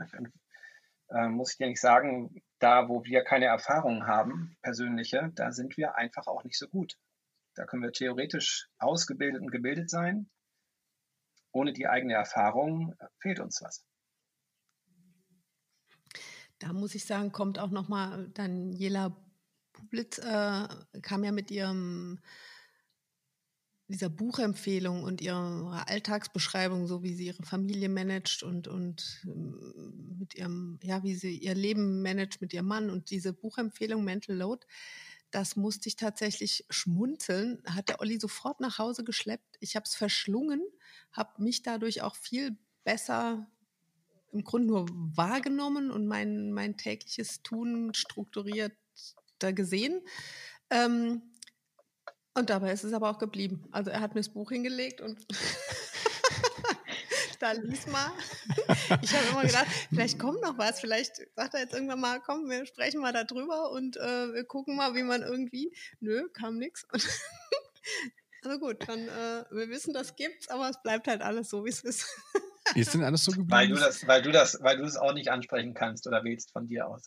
Äh, 1.11 1.29
muss 1.29 1.53
ich 1.53 1.59
dir 1.59 1.67
nicht 1.67 1.81
sagen, 1.81 2.43
da 2.59 2.89
wo 2.89 3.05
wir 3.05 3.25
keine 3.25 3.47
Erfahrung 3.47 4.07
haben, 4.07 4.57
persönliche, 4.63 5.31
da 5.35 5.53
sind 5.53 5.77
wir 5.77 5.97
einfach 5.97 6.27
auch 6.27 6.45
nicht 6.45 6.59
so 6.59 6.69
gut. 6.69 6.99
Da 7.55 7.65
können 7.65 7.83
wir 7.83 7.93
theoretisch 7.93 8.69
ausgebildet 8.79 9.41
und 9.41 9.51
gebildet 9.51 9.89
sein. 9.89 10.29
Ohne 11.53 11.73
die 11.73 11.87
eigene 11.87 12.15
Erfahrung 12.15 12.95
fehlt 13.21 13.41
uns 13.41 13.63
was. 13.63 13.85
Da 16.59 16.73
muss 16.73 16.95
ich 16.95 17.05
sagen, 17.05 17.33
kommt 17.33 17.59
auch 17.59 17.71
nochmal 17.71 18.31
Daniela 18.35 19.17
Publitz, 19.73 20.19
äh, 20.19 20.69
kam 21.03 21.25
ja 21.25 21.33
mit 21.33 21.51
ihrem 21.51 22.21
dieser 23.89 24.09
Buchempfehlung 24.09 25.03
und 25.03 25.21
ihrer 25.21 25.89
Alltagsbeschreibung, 25.89 26.87
so 26.87 27.03
wie 27.03 27.15
sie 27.15 27.27
ihre 27.27 27.43
Familie 27.43 27.89
managt 27.89 28.43
und, 28.43 28.67
und 28.67 29.23
ähm, 29.25 30.17
mit 30.19 30.35
ihrem, 30.35 30.79
ja, 30.83 31.03
wie 31.03 31.15
sie 31.15 31.37
ihr 31.37 31.55
Leben 31.55 32.03
managt 32.03 32.41
mit 32.41 32.55
ihrem 32.55 32.67
Mann 32.67 32.89
und 32.89 33.11
diese 33.11 33.35
Buchempfehlung 33.35 34.03
Mental 34.03 34.37
Load, 34.37 34.67
das 35.31 35.57
musste 35.57 35.89
ich 35.89 35.97
tatsächlich 35.97 36.65
schmunzeln, 36.71 37.61
hat 37.67 37.89
der 37.89 38.01
Olli 38.01 38.19
sofort 38.19 38.61
nach 38.61 38.79
Hause 38.79 39.05
geschleppt. 39.05 39.57
Ich 39.61 39.77
habe 39.77 39.85
es 39.85 39.95
verschlungen, 39.95 40.63
habe 41.13 41.43
mich 41.43 41.63
dadurch 41.63 42.03
auch 42.03 42.17
viel 42.17 42.57
besser 42.85 43.51
im 44.35 44.45
Grunde 44.45 44.67
nur 44.67 44.87
wahrgenommen 44.91 45.91
und 45.91 46.07
mein, 46.07 46.53
mein 46.53 46.77
tägliches 46.77 47.43
Tun 47.43 47.95
strukturiert 47.95 48.73
da 49.39 49.53
gesehen. 49.53 50.03
Ähm, 50.71 51.23
und 52.35 52.51
dabei 52.51 52.73
ist 52.73 52.83
es 52.83 52.93
aber 52.93 53.11
auch 53.11 53.19
geblieben. 53.19 53.69
Also 53.71 53.91
er 53.91 54.01
hat 54.01 54.15
mir 54.15 54.21
das 54.21 54.33
Buch 54.33 54.51
hingelegt 54.51 55.01
und 55.01 55.25
da 57.39 57.53
lies 57.53 57.87
mal. 57.87 58.11
Ich 59.03 59.15
habe 59.15 59.29
immer 59.31 59.43
gedacht, 59.43 59.69
vielleicht 59.89 60.19
kommt 60.19 60.43
noch 60.43 60.59
was, 60.59 60.81
vielleicht 60.81 61.23
sagt 61.37 61.55
er 61.55 61.61
jetzt 61.61 61.75
irgendwann 61.75 62.01
mal, 62.01 62.21
komm, 62.21 62.51
wir 62.51 62.67
sprechen 62.67 63.01
mal 63.01 63.13
darüber 63.13 63.71
und 63.71 63.97
äh, 63.97 64.33
wir 64.33 64.45
gucken 64.45 64.75
mal, 64.75 64.97
wie 64.97 65.05
man 65.05 65.23
irgendwie. 65.23 65.73
Nö, 66.01 66.29
kam 66.31 66.59
nichts. 66.59 66.87
Also 68.43 68.59
gut, 68.59 68.87
dann 68.87 69.09
äh, 69.09 69.45
wir 69.51 69.71
wissen, 69.71 69.95
das 69.95 70.17
gibt's, 70.17 70.49
aber 70.49 70.69
es 70.69 70.83
bleibt 70.83 71.07
halt 71.07 71.23
alles 71.23 71.49
so, 71.49 71.65
wie 71.65 71.71
es 71.71 71.81
ist. 71.81 72.07
Ist 72.85 72.95
denn 72.95 73.03
alles 73.03 73.25
so 73.25 73.33
geblieben? 73.33 73.51
Weil 73.51 73.69
du 73.69 73.75
das, 73.75 74.07
weil 74.07 74.23
du 74.23 74.33
das, 74.33 74.59
weil 74.63 74.77
du 74.79 74.85
es 74.85 74.97
auch 74.97 75.13
nicht 75.13 75.31
ansprechen 75.31 75.75
kannst 75.75 76.07
oder 76.07 76.25
willst 76.25 76.53
von 76.53 76.67
dir 76.67 76.87
aus. 76.89 77.07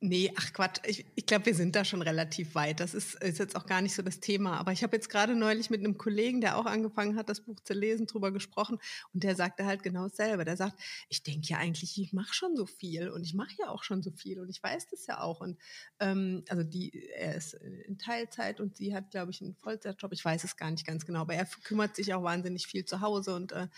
Nee, 0.00 0.32
ach 0.36 0.52
Quatsch. 0.52 0.80
Ich, 0.86 1.04
ich 1.16 1.26
glaube, 1.26 1.46
wir 1.46 1.54
sind 1.54 1.74
da 1.74 1.84
schon 1.84 2.02
relativ 2.02 2.54
weit. 2.54 2.80
Das 2.80 2.94
ist, 2.94 3.14
ist 3.22 3.38
jetzt 3.38 3.56
auch 3.56 3.66
gar 3.66 3.82
nicht 3.82 3.94
so 3.94 4.02
das 4.02 4.20
Thema. 4.20 4.58
Aber 4.58 4.72
ich 4.72 4.82
habe 4.82 4.96
jetzt 4.96 5.08
gerade 5.10 5.34
neulich 5.34 5.70
mit 5.70 5.80
einem 5.80 5.98
Kollegen, 5.98 6.40
der 6.40 6.56
auch 6.56 6.66
angefangen 6.66 7.16
hat, 7.16 7.28
das 7.28 7.40
Buch 7.40 7.60
zu 7.60 7.74
lesen, 7.74 8.06
drüber 8.06 8.30
gesprochen. 8.30 8.78
Und 9.12 9.24
der 9.24 9.34
sagte 9.34 9.66
halt 9.66 9.82
genau 9.82 10.08
dasselbe. 10.08 10.44
Der 10.44 10.56
sagt, 10.56 10.80
ich 11.08 11.22
denke 11.22 11.48
ja 11.48 11.58
eigentlich, 11.58 12.00
ich 12.00 12.12
mache 12.12 12.32
schon 12.32 12.56
so 12.56 12.66
viel 12.66 13.10
und 13.10 13.24
ich 13.24 13.34
mache 13.34 13.54
ja 13.58 13.68
auch 13.68 13.82
schon 13.82 14.02
so 14.02 14.10
viel 14.10 14.40
und 14.40 14.48
ich 14.48 14.62
weiß 14.62 14.86
das 14.88 15.06
ja 15.06 15.20
auch. 15.20 15.40
Und 15.40 15.58
ähm, 16.00 16.44
also 16.48 16.62
die, 16.62 17.10
er 17.14 17.34
ist 17.34 17.54
in 17.54 17.98
Teilzeit 17.98 18.60
und 18.60 18.76
sie 18.76 18.94
hat, 18.94 19.10
glaube 19.10 19.30
ich, 19.30 19.42
einen 19.42 19.54
Vollzeitjob. 19.56 20.12
Ich 20.12 20.24
weiß 20.24 20.44
es 20.44 20.56
gar 20.56 20.70
nicht 20.70 20.86
ganz 20.86 21.04
genau, 21.04 21.20
aber 21.20 21.34
er 21.34 21.46
kümmert 21.64 21.96
sich 21.96 22.14
auch 22.14 22.22
wahnsinnig 22.22 22.66
viel 22.66 22.84
zu 22.84 23.00
Hause 23.00 23.34
und 23.34 23.52
äh, 23.52 23.68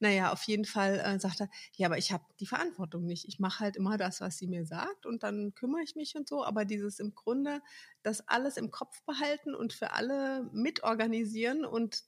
naja, 0.00 0.32
auf 0.32 0.42
jeden 0.44 0.54
jeden 0.54 0.64
Fall 0.74 0.98
äh, 0.98 1.18
sagt 1.20 1.40
er, 1.40 1.48
ja, 1.76 1.86
aber 1.86 1.98
ich 1.98 2.12
habe 2.12 2.24
die 2.40 2.46
Verantwortung 2.46 3.06
nicht. 3.06 3.26
Ich 3.28 3.38
mache 3.38 3.60
halt 3.60 3.76
immer 3.76 3.96
das, 3.96 4.20
was 4.20 4.36
sie 4.36 4.48
mir 4.48 4.66
sagt 4.66 5.06
und 5.06 5.22
dann 5.22 5.54
kümmere 5.54 5.82
ich 5.82 5.94
mich 5.94 6.16
und 6.16 6.28
so. 6.28 6.44
Aber 6.44 6.64
dieses 6.64 6.98
im 6.98 7.14
Grunde, 7.14 7.62
das 8.02 8.28
alles 8.28 8.56
im 8.56 8.70
Kopf 8.70 9.00
behalten 9.04 9.54
und 9.54 9.72
für 9.72 9.92
alle 9.92 10.50
mitorganisieren 10.52 11.64
und 11.64 12.02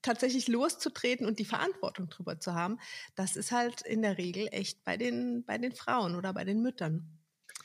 tatsächlich 0.00 0.48
loszutreten 0.48 1.26
und 1.26 1.38
die 1.38 1.44
Verantwortung 1.44 2.08
drüber 2.08 2.40
zu 2.40 2.54
haben, 2.54 2.78
das 3.14 3.36
ist 3.36 3.52
halt 3.52 3.82
in 3.82 4.02
der 4.02 4.18
Regel 4.18 4.48
echt 4.50 4.82
bei 4.84 4.96
den, 4.96 5.44
bei 5.44 5.58
den 5.58 5.72
Frauen 5.72 6.16
oder 6.16 6.32
bei 6.32 6.44
den 6.44 6.62
Müttern. 6.62 7.18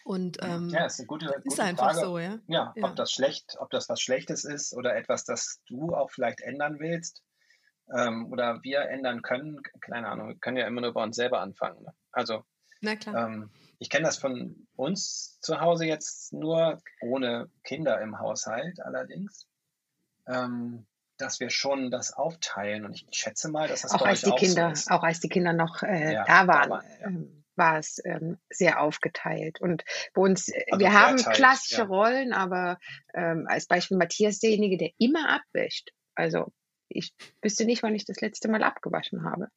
Und 0.03 0.38
ähm, 0.41 0.69
ja, 0.69 0.86
ist 0.86 1.00
eine 1.00 1.07
gute, 1.07 1.25
gute 1.25 1.41
ist 1.46 1.60
einfach 1.60 1.91
Frage. 1.91 2.00
so, 2.05 2.19
ja? 2.19 2.39
ja. 2.48 2.74
Ja, 2.75 2.84
ob 2.84 2.96
das 2.96 3.12
schlecht, 3.12 3.55
ob 3.60 3.69
das 3.72 3.89
was 3.89 4.00
Schlechtes 4.00 4.46
ist 4.46 4.74
oder 4.74 4.96
etwas, 4.96 5.25
das 5.25 5.62
du 5.67 5.96
auch 5.96 6.12
vielleicht 6.12 6.41
ändern 6.41 6.79
willst 6.79 7.24
ähm, 7.94 8.32
oder 8.32 8.62
wir 8.63 8.82
ändern 8.82 9.22
können, 9.22 9.62
keine 9.82 10.08
Ahnung, 10.08 10.29
wir 10.29 10.36
können 10.38 10.58
ja 10.58 10.67
immer 10.67 10.82
nur 10.82 10.94
bei 10.94 11.03
uns 11.03 11.15
selber 11.15 11.41
anfangen. 11.41 11.84
Ne? 11.84 11.94
Also, 12.12 12.44
ähm, 12.84 13.50
ich 13.79 13.89
kenne 13.89 14.06
das 14.06 14.17
von 14.17 14.67
uns 14.75 15.39
zu 15.41 15.60
Hause 15.60 15.86
jetzt 15.86 16.34
nur 16.34 16.82
ohne 17.01 17.50
Kinder 17.63 18.00
im 18.01 18.20
Haushalt 18.20 18.79
allerdings, 18.82 19.48
ähm, 20.27 20.86
dass 21.17 21.39
wir 21.39 21.50
schon 21.50 21.89
das 21.89 22.13
aufteilen 22.13 22.86
und 22.86 22.94
ich 22.94 23.08
schätze 23.12 23.50
mal, 23.50 23.67
dass 23.67 23.82
das 23.82 23.91
auch 23.91 24.03
als 24.03 24.22
die 24.22 24.32
auch 24.32 24.38
Kinder, 24.38 24.75
so 24.75 24.91
auch 24.91 25.03
als 25.03 25.20
die 25.20 25.29
Kinder 25.29 25.53
noch 25.53 25.82
äh, 25.82 26.13
ja, 26.13 26.25
da 26.25 26.48
waren. 26.48 26.70
Da 26.70 26.75
war, 26.75 26.84
ja 26.84 27.08
ähm, 27.08 27.44
war 27.58 27.79
es 27.79 28.00
ähm, 28.06 28.38
sehr 28.50 28.82
aufgeteilt. 28.82 29.60
Und 29.60 29.84
bei 30.13 30.22
uns, 30.22 30.50
äh, 30.50 30.63
also 30.72 30.79
wir 30.79 30.94
haben 30.94 31.17
klassische 31.17 31.82
ja. 31.82 31.88
Rollen, 31.88 32.32
aber 32.34 32.77
ähm, 33.13 33.48
als 33.50 33.65
Beispiel 33.65 33.98
Matthias 33.98 34.39
derjenige, 34.39 34.77
der 34.77 34.91
immer 35.00 35.29
abwäscht. 35.29 35.91
Also 36.15 36.53
ich 36.89 37.13
wüsste 37.41 37.65
nicht, 37.65 37.84
wann 37.84 37.96
ich 37.96 38.06
das 38.06 38.22
letzte 38.22 38.48
Mal 38.50 38.63
abgewaschen 38.63 39.24
habe. 39.24 39.50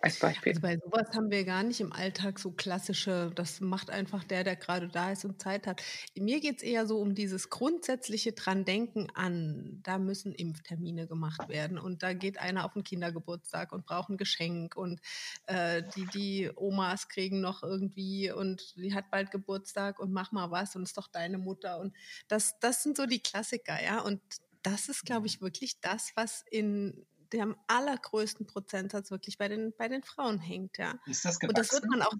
als 0.00 0.18
Beispiel. 0.18 0.52
Also 0.52 0.60
bei 0.60 0.78
sowas 0.78 1.14
haben 1.14 1.30
wir 1.30 1.44
gar 1.44 1.62
nicht 1.62 1.80
im 1.80 1.92
Alltag 1.92 2.38
so 2.38 2.52
klassische, 2.52 3.30
das 3.34 3.60
macht 3.60 3.90
einfach 3.90 4.24
der, 4.24 4.44
der 4.44 4.56
gerade 4.56 4.88
da 4.88 5.12
ist 5.12 5.24
und 5.24 5.40
Zeit 5.40 5.66
hat. 5.66 5.82
Mir 6.16 6.40
geht 6.40 6.58
es 6.58 6.62
eher 6.62 6.86
so 6.86 6.98
um 6.98 7.14
dieses 7.14 7.50
grundsätzliche 7.50 8.32
dran 8.32 8.64
denken 8.64 9.08
an, 9.14 9.80
da 9.82 9.98
müssen 9.98 10.32
Impftermine 10.34 11.06
gemacht 11.06 11.48
werden 11.48 11.78
und 11.78 12.02
da 12.02 12.12
geht 12.12 12.38
einer 12.38 12.64
auf 12.64 12.74
den 12.74 12.84
Kindergeburtstag 12.84 13.72
und 13.72 13.84
braucht 13.84 14.10
ein 14.10 14.16
Geschenk 14.16 14.76
und 14.76 15.00
äh, 15.46 15.82
die, 15.96 16.06
die 16.06 16.50
Omas 16.54 17.08
kriegen 17.08 17.40
noch 17.40 17.62
irgendwie 17.62 18.30
und 18.30 18.74
die 18.76 18.94
hat 18.94 19.10
bald 19.10 19.30
Geburtstag 19.30 19.98
und 19.98 20.12
mach 20.12 20.32
mal 20.32 20.50
was 20.50 20.76
und 20.76 20.82
ist 20.84 20.96
doch 20.96 21.08
deine 21.08 21.38
Mutter 21.38 21.80
und 21.80 21.94
das, 22.28 22.58
das 22.60 22.82
sind 22.82 22.96
so 22.96 23.06
die 23.06 23.20
Klassiker, 23.20 23.82
ja 23.82 24.00
und 24.00 24.20
das 24.62 24.88
ist, 24.88 25.04
glaube 25.04 25.26
ich, 25.26 25.40
wirklich 25.40 25.80
das, 25.80 26.12
was 26.14 26.44
in 26.50 27.06
der 27.32 27.44
am 27.44 27.56
allergrößten 27.66 28.46
Prozentsatz 28.46 29.10
wirklich 29.10 29.38
bei 29.38 29.48
den, 29.48 29.72
bei 29.76 29.88
den 29.88 30.02
Frauen 30.02 30.38
hängt, 30.38 30.78
ja. 30.78 30.98
Ist 31.06 31.24
das 31.24 31.38
gewachsen? 31.38 31.48
Und 31.48 31.58
das 31.58 31.72
wird 31.72 31.86
man 31.86 32.02
auch 32.02 32.12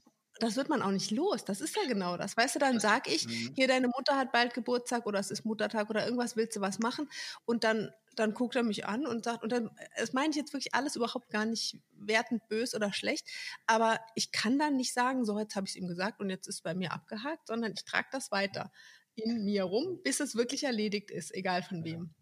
das 0.42 0.56
wird 0.56 0.68
man 0.68 0.82
auch 0.82 0.90
nicht 0.90 1.10
los. 1.10 1.44
Das 1.44 1.60
ist 1.60 1.76
ja 1.76 1.82
genau 1.86 2.16
das. 2.16 2.36
Weißt 2.36 2.56
du, 2.56 2.58
dann 2.58 2.80
sag 2.80 3.06
ich, 3.06 3.26
mhm. 3.26 3.52
hier 3.54 3.68
deine 3.68 3.86
Mutter 3.88 4.16
hat 4.16 4.32
bald 4.32 4.54
Geburtstag 4.54 5.06
oder 5.06 5.20
es 5.20 5.30
ist 5.30 5.44
Muttertag 5.44 5.88
oder 5.88 6.04
irgendwas, 6.04 6.36
willst 6.36 6.56
du 6.56 6.60
was 6.60 6.78
machen? 6.78 7.08
Und 7.44 7.64
dann, 7.64 7.92
dann 8.16 8.34
guckt 8.34 8.56
er 8.56 8.62
mich 8.62 8.86
an 8.86 9.06
und 9.06 9.24
sagt, 9.24 9.44
und 9.44 9.52
dann, 9.52 9.70
das 9.96 10.12
meine 10.12 10.30
ich 10.30 10.36
jetzt 10.36 10.52
wirklich 10.52 10.74
alles 10.74 10.96
überhaupt 10.96 11.30
gar 11.30 11.44
nicht 11.44 11.78
wertend, 11.92 12.48
bös 12.48 12.74
oder 12.74 12.92
schlecht, 12.92 13.28
aber 13.66 14.00
ich 14.16 14.32
kann 14.32 14.58
dann 14.58 14.76
nicht 14.76 14.92
sagen, 14.92 15.24
so 15.24 15.38
jetzt 15.38 15.54
habe 15.54 15.66
ich 15.66 15.72
es 15.72 15.76
ihm 15.76 15.86
gesagt 15.86 16.20
und 16.20 16.28
jetzt 16.28 16.48
ist 16.48 16.56
es 16.56 16.62
bei 16.62 16.74
mir 16.74 16.92
abgehakt, 16.92 17.46
sondern 17.46 17.72
ich 17.72 17.84
trage 17.84 18.08
das 18.10 18.32
weiter 18.32 18.72
in 19.14 19.44
mir 19.44 19.64
rum, 19.64 20.00
bis 20.02 20.20
es 20.20 20.34
wirklich 20.34 20.64
erledigt 20.64 21.10
ist, 21.10 21.34
egal 21.34 21.62
von 21.62 21.84
wem. 21.84 22.14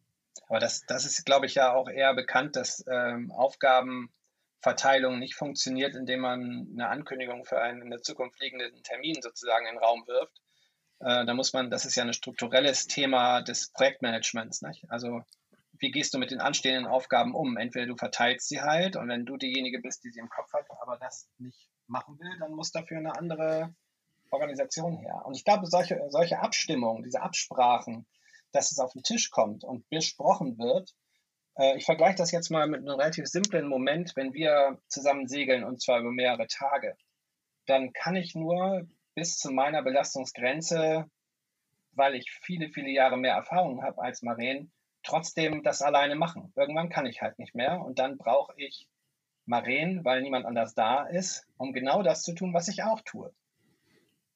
Aber 0.50 0.58
das, 0.58 0.84
das 0.84 1.04
ist, 1.04 1.24
glaube 1.24 1.46
ich, 1.46 1.54
ja 1.54 1.72
auch 1.72 1.88
eher 1.88 2.12
bekannt, 2.12 2.56
dass 2.56 2.84
ähm, 2.90 3.30
Aufgabenverteilung 3.30 5.20
nicht 5.20 5.36
funktioniert, 5.36 5.94
indem 5.94 6.22
man 6.22 6.66
eine 6.72 6.88
Ankündigung 6.88 7.44
für 7.44 7.62
einen 7.62 7.82
in 7.82 7.90
der 7.90 8.02
Zukunft 8.02 8.40
liegenden 8.40 8.82
Termin 8.82 9.22
sozusagen 9.22 9.66
in 9.66 9.76
den 9.76 9.82
Raum 9.82 10.04
wirft. 10.08 10.42
Äh, 10.98 11.24
da 11.24 11.34
muss 11.34 11.52
man, 11.52 11.70
das 11.70 11.84
ist 11.84 11.94
ja 11.94 12.02
ein 12.02 12.12
strukturelles 12.12 12.88
Thema 12.88 13.42
des 13.42 13.70
Projektmanagements. 13.70 14.62
Nicht? 14.62 14.90
Also 14.90 15.22
wie 15.78 15.92
gehst 15.92 16.14
du 16.14 16.18
mit 16.18 16.32
den 16.32 16.40
anstehenden 16.40 16.86
Aufgaben 16.90 17.32
um? 17.32 17.56
Entweder 17.56 17.86
du 17.86 17.96
verteilst 17.96 18.48
sie 18.48 18.60
halt 18.60 18.96
und 18.96 19.08
wenn 19.08 19.26
du 19.26 19.36
diejenige 19.36 19.80
bist, 19.80 20.02
die 20.02 20.10
sie 20.10 20.18
im 20.18 20.30
Kopf 20.30 20.52
hat, 20.52 20.66
aber 20.82 20.98
das 20.98 21.28
nicht 21.38 21.70
machen 21.86 22.18
will, 22.18 22.38
dann 22.40 22.54
muss 22.54 22.72
dafür 22.72 22.98
eine 22.98 23.16
andere 23.16 23.72
Organisation 24.32 24.96
her. 24.96 25.22
Und 25.24 25.36
ich 25.36 25.44
glaube, 25.44 25.66
solche, 25.66 26.00
solche 26.08 26.40
Abstimmungen, 26.40 27.04
diese 27.04 27.22
Absprachen, 27.22 28.04
dass 28.52 28.72
es 28.72 28.78
auf 28.78 28.92
den 28.92 29.02
Tisch 29.02 29.30
kommt 29.30 29.64
und 29.64 29.88
besprochen 29.88 30.58
wird. 30.58 30.94
Äh, 31.56 31.76
ich 31.76 31.84
vergleiche 31.84 32.16
das 32.16 32.32
jetzt 32.32 32.50
mal 32.50 32.66
mit 32.66 32.80
einem 32.80 32.98
relativ 32.98 33.26
simplen 33.26 33.68
Moment, 33.68 34.12
wenn 34.16 34.32
wir 34.32 34.78
zusammen 34.88 35.28
segeln 35.28 35.64
und 35.64 35.80
zwar 35.80 36.00
über 36.00 36.12
mehrere 36.12 36.46
Tage. 36.46 36.96
Dann 37.66 37.92
kann 37.92 38.16
ich 38.16 38.34
nur 38.34 38.86
bis 39.14 39.38
zu 39.38 39.52
meiner 39.52 39.82
Belastungsgrenze, 39.82 41.10
weil 41.92 42.14
ich 42.14 42.30
viele, 42.42 42.68
viele 42.68 42.90
Jahre 42.90 43.16
mehr 43.16 43.34
Erfahrung 43.34 43.82
habe 43.82 44.00
als 44.00 44.22
Maren, 44.22 44.72
trotzdem 45.02 45.62
das 45.62 45.82
alleine 45.82 46.14
machen. 46.14 46.52
Irgendwann 46.56 46.88
kann 46.88 47.06
ich 47.06 47.20
halt 47.20 47.38
nicht 47.38 47.54
mehr 47.54 47.80
und 47.80 47.98
dann 47.98 48.18
brauche 48.18 48.54
ich 48.56 48.88
Maren, 49.46 50.04
weil 50.04 50.22
niemand 50.22 50.46
anders 50.46 50.74
da 50.74 51.06
ist, 51.06 51.46
um 51.56 51.72
genau 51.72 52.02
das 52.02 52.22
zu 52.22 52.34
tun, 52.34 52.54
was 52.54 52.68
ich 52.68 52.82
auch 52.84 53.00
tue. 53.00 53.34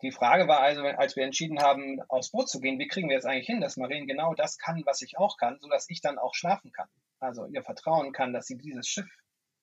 Die 0.04 0.12
Frage 0.12 0.46
war 0.48 0.60
also, 0.60 0.82
als 0.82 1.16
wir 1.16 1.24
entschieden 1.24 1.60
haben, 1.60 2.02
aufs 2.08 2.30
Boot 2.30 2.50
zu 2.50 2.60
gehen, 2.60 2.78
wie 2.78 2.88
kriegen 2.88 3.08
wir 3.08 3.14
jetzt 3.14 3.24
eigentlich 3.24 3.46
hin, 3.46 3.62
dass 3.62 3.78
Marien 3.78 4.06
genau 4.06 4.34
das 4.34 4.58
kann, 4.58 4.82
was 4.84 5.00
ich 5.00 5.16
auch 5.16 5.38
kann, 5.38 5.58
sodass 5.60 5.88
ich 5.88 6.02
dann 6.02 6.18
auch 6.18 6.34
schlafen 6.34 6.72
kann. 6.72 6.88
Also 7.20 7.46
ihr 7.46 7.62
vertrauen 7.62 8.12
kann, 8.12 8.34
dass 8.34 8.46
sie 8.46 8.58
dieses 8.58 8.86
Schiff 8.86 9.08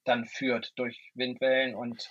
dann 0.04 0.26
führt 0.26 0.74
durch 0.78 1.12
Windwellen 1.14 1.76
und 1.76 2.10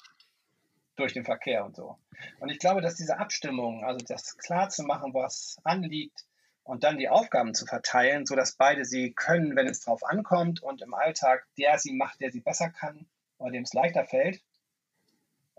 durch 0.94 1.12
den 1.12 1.25
Verkehr 1.25 1.64
und 1.64 1.75
so. 1.75 1.99
Und 2.38 2.50
ich 2.50 2.60
glaube, 2.60 2.82
dass 2.82 2.94
diese 2.94 3.18
Abstimmung, 3.18 3.84
also 3.84 4.04
das 4.06 4.37
klar 4.38 4.68
zu 4.68 4.84
machen, 4.84 5.12
was 5.12 5.56
anliegt 5.64 6.25
und 6.62 6.84
dann 6.84 6.99
die 6.99 7.08
Aufgaben 7.08 7.52
zu 7.52 7.66
verteilen, 7.66 8.26
sodass 8.26 8.52
beide 8.52 8.84
sie 8.84 9.12
können, 9.12 9.56
wenn 9.56 9.66
es 9.66 9.80
drauf 9.80 10.04
ankommt 10.04 10.62
und 10.62 10.82
im 10.82 10.94
Alltag 10.94 11.49
der 11.58 11.80
sie 11.80 11.94
macht, 11.94 12.20
der 12.20 12.30
sie 12.30 12.42
besser 12.42 12.70
kann 12.70 13.08
oder 13.38 13.50
dem 13.50 13.64
es 13.64 13.72
leichter 13.72 14.04
fällt, 14.04 14.40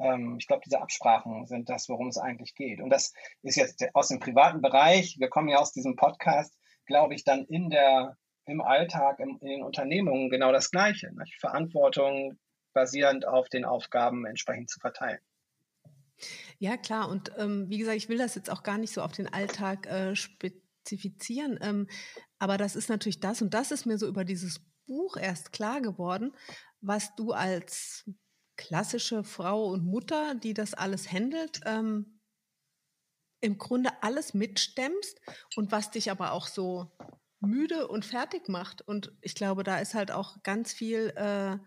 ähm, 0.02 0.38
ich 0.40 0.48
glaube, 0.48 0.64
diese 0.66 0.82
Absprachen 0.82 1.48
sind 1.48 1.70
das, 1.70 1.90
worum 1.90 2.08
es 2.08 2.18
eigentlich 2.18 2.56
geht. 2.56 2.82
Und 2.82 2.90
das 2.90 3.14
ist 3.42 3.56
jetzt 3.56 3.84
aus 3.94 4.10
dem 4.10 4.20
privaten 4.20 4.62
Bereich, 4.62 5.18
wir 5.20 5.30
kommen 5.30 5.50
ja 5.50 5.60
aus 5.60 5.72
diesem 5.72 5.96
Podcast, 5.96 6.58
glaube 6.86 7.14
ich, 7.14 7.24
dann 7.24 7.46
in 7.46 7.70
der, 7.70 8.18
im 8.46 8.62
Alltag, 8.62 9.20
in, 9.20 9.38
in 9.40 9.48
den 9.48 9.64
Unternehmungen 9.64 10.30
genau 10.30 10.52
das 10.52 10.72
Gleiche. 10.72 11.12
Nicht? 11.18 11.40
Verantwortung 11.40 12.38
basierend 12.74 13.28
auf 13.28 13.50
den 13.50 13.66
Aufgaben 13.66 14.26
entsprechend 14.26 14.70
zu 14.70 14.80
verteilen. 14.80 15.20
Ja, 16.60 16.78
klar. 16.78 17.10
Und 17.10 17.32
ähm, 17.38 17.70
wie 17.70 17.78
gesagt, 17.78 17.98
ich 17.98 18.10
will 18.10 18.18
das 18.18 18.36
jetzt 18.36 18.50
auch 18.50 18.64
gar 18.64 18.78
nicht 18.78 18.94
so 18.94 19.02
auf 19.02 19.12
den 19.12 19.32
Alltag 19.32 19.88
äh, 19.88 20.16
spezifizieren. 20.16 21.60
Ähm, 21.62 21.88
aber 22.40 22.58
das 22.58 22.76
ist 22.76 22.90
natürlich 22.90 23.20
das, 23.20 23.42
und 23.42 23.54
das 23.54 23.72
ist 23.72 23.86
mir 23.86 23.98
so 23.98 24.08
über 24.08 24.24
dieses 24.24 24.62
Buch 24.86 25.18
erst 25.18 25.52
klar 25.52 25.82
geworden, 25.82 26.34
was 26.82 27.16
du 27.16 27.32
als 27.32 28.06
klassische 28.62 29.24
Frau 29.24 29.66
und 29.66 29.84
Mutter, 29.84 30.36
die 30.36 30.54
das 30.54 30.76
alles 30.76 31.12
handelt, 31.12 31.62
ähm, 31.66 32.20
im 33.42 33.58
Grunde 33.58 33.90
alles 34.04 34.36
mitstemmst 34.36 35.20
und 35.56 35.72
was 35.72 35.90
dich 35.90 36.12
aber 36.12 36.34
auch 36.34 36.46
so 36.46 36.92
müde 37.40 37.88
und 37.88 38.06
fertig 38.06 38.50
macht. 38.50 38.84
Und 38.84 39.12
ich 39.22 39.34
glaube, 39.34 39.64
da 39.64 39.80
ist 39.80 39.96
halt 39.96 40.12
auch 40.12 40.44
ganz 40.44 40.74
viel 40.74 41.10
äh, 41.16 41.58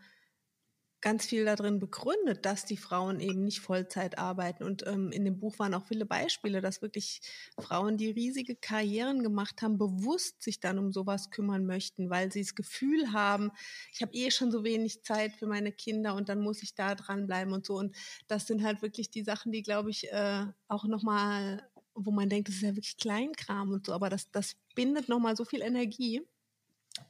ganz 1.04 1.26
viel 1.26 1.44
darin 1.44 1.80
begründet, 1.80 2.46
dass 2.46 2.64
die 2.64 2.78
Frauen 2.78 3.20
eben 3.20 3.44
nicht 3.44 3.60
Vollzeit 3.60 4.16
arbeiten. 4.18 4.64
Und 4.64 4.86
ähm, 4.86 5.12
in 5.12 5.26
dem 5.26 5.38
Buch 5.38 5.58
waren 5.58 5.74
auch 5.74 5.86
viele 5.86 6.06
Beispiele, 6.06 6.62
dass 6.62 6.80
wirklich 6.80 7.20
Frauen, 7.60 7.98
die 7.98 8.10
riesige 8.10 8.56
Karrieren 8.56 9.22
gemacht 9.22 9.60
haben, 9.60 9.76
bewusst 9.76 10.42
sich 10.42 10.60
dann 10.60 10.78
um 10.78 10.92
sowas 10.94 11.28
kümmern 11.30 11.66
möchten, 11.66 12.08
weil 12.08 12.32
sie 12.32 12.40
das 12.40 12.54
Gefühl 12.54 13.12
haben, 13.12 13.52
ich 13.92 14.00
habe 14.00 14.14
eh 14.14 14.30
schon 14.30 14.50
so 14.50 14.64
wenig 14.64 15.02
Zeit 15.02 15.34
für 15.34 15.46
meine 15.46 15.72
Kinder 15.72 16.14
und 16.14 16.30
dann 16.30 16.40
muss 16.40 16.62
ich 16.62 16.74
da 16.74 16.94
dranbleiben 16.94 17.52
und 17.52 17.66
so. 17.66 17.76
Und 17.76 17.94
das 18.26 18.46
sind 18.46 18.64
halt 18.64 18.80
wirklich 18.80 19.10
die 19.10 19.24
Sachen, 19.24 19.52
die, 19.52 19.62
glaube 19.62 19.90
ich, 19.90 20.10
äh, 20.10 20.46
auch 20.68 20.84
nochmal, 20.84 21.68
wo 21.94 22.12
man 22.12 22.30
denkt, 22.30 22.48
das 22.48 22.54
ist 22.56 22.62
ja 22.62 22.74
wirklich 22.74 22.96
Kleinkram 22.96 23.72
und 23.72 23.84
so, 23.84 23.92
aber 23.92 24.08
das, 24.08 24.30
das 24.30 24.56
bindet 24.74 25.10
nochmal 25.10 25.36
so 25.36 25.44
viel 25.44 25.60
Energie, 25.60 26.22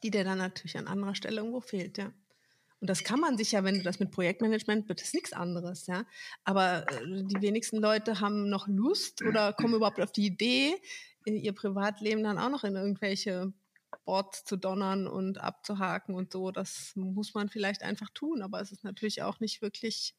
die 0.02 0.10
dir 0.10 0.24
dann 0.24 0.38
natürlich 0.38 0.78
an 0.78 0.88
anderer 0.88 1.14
Stelle 1.14 1.38
irgendwo 1.38 1.60
fehlt, 1.60 1.98
ja. 1.98 2.12
Und 2.84 2.90
das 2.90 3.02
kann 3.02 3.18
man 3.18 3.38
sich 3.38 3.52
ja, 3.52 3.64
wenn 3.64 3.78
du 3.78 3.82
das 3.82 3.98
mit 3.98 4.10
Projektmanagement, 4.10 4.90
wird 4.90 5.00
das 5.00 5.14
nichts 5.14 5.32
anderes, 5.32 5.86
ja. 5.86 6.04
Aber 6.44 6.84
äh, 6.92 7.22
die 7.24 7.40
wenigsten 7.40 7.78
Leute 7.78 8.20
haben 8.20 8.50
noch 8.50 8.68
Lust 8.68 9.22
oder 9.22 9.54
kommen 9.54 9.72
überhaupt 9.72 10.02
auf 10.02 10.12
die 10.12 10.26
Idee, 10.26 10.74
in 11.24 11.34
ihr 11.34 11.54
Privatleben 11.54 12.22
dann 12.22 12.36
auch 12.36 12.50
noch 12.50 12.62
in 12.62 12.76
irgendwelche 12.76 13.54
Boards 14.04 14.44
zu 14.44 14.58
donnern 14.58 15.06
und 15.06 15.38
abzuhaken 15.38 16.14
und 16.14 16.30
so. 16.30 16.50
Das 16.50 16.92
muss 16.94 17.32
man 17.32 17.48
vielleicht 17.48 17.82
einfach 17.82 18.10
tun, 18.10 18.42
aber 18.42 18.60
es 18.60 18.70
ist 18.70 18.84
natürlich 18.84 19.22
auch 19.22 19.40
nicht 19.40 19.62
wirklich 19.62 20.14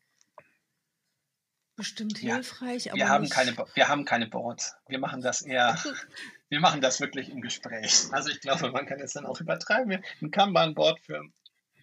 bestimmt 1.75 2.19
ja, 2.19 2.33
hilfreich. 2.33 2.89
wir, 2.91 3.09
haben 3.09 3.29
keine, 3.29 3.55
wir 3.75 3.87
haben 3.89 4.05
keine 4.05 4.25
Boards. 4.25 4.75
Wir 4.87 4.97
machen 4.97 5.21
das 5.21 5.43
eher, 5.43 5.77
wir 6.49 6.61
machen 6.61 6.81
das 6.81 6.99
wirklich 6.99 7.29
im 7.29 7.41
Gespräch. 7.41 8.07
Also 8.11 8.31
ich 8.31 8.41
glaube, 8.41 8.71
man 8.71 8.87
kann 8.87 8.99
es 9.01 9.13
dann 9.13 9.27
auch 9.27 9.39
übertreiben. 9.39 10.03
Ein 10.19 10.31
Kanban-Board 10.31 10.99
für 11.01 11.21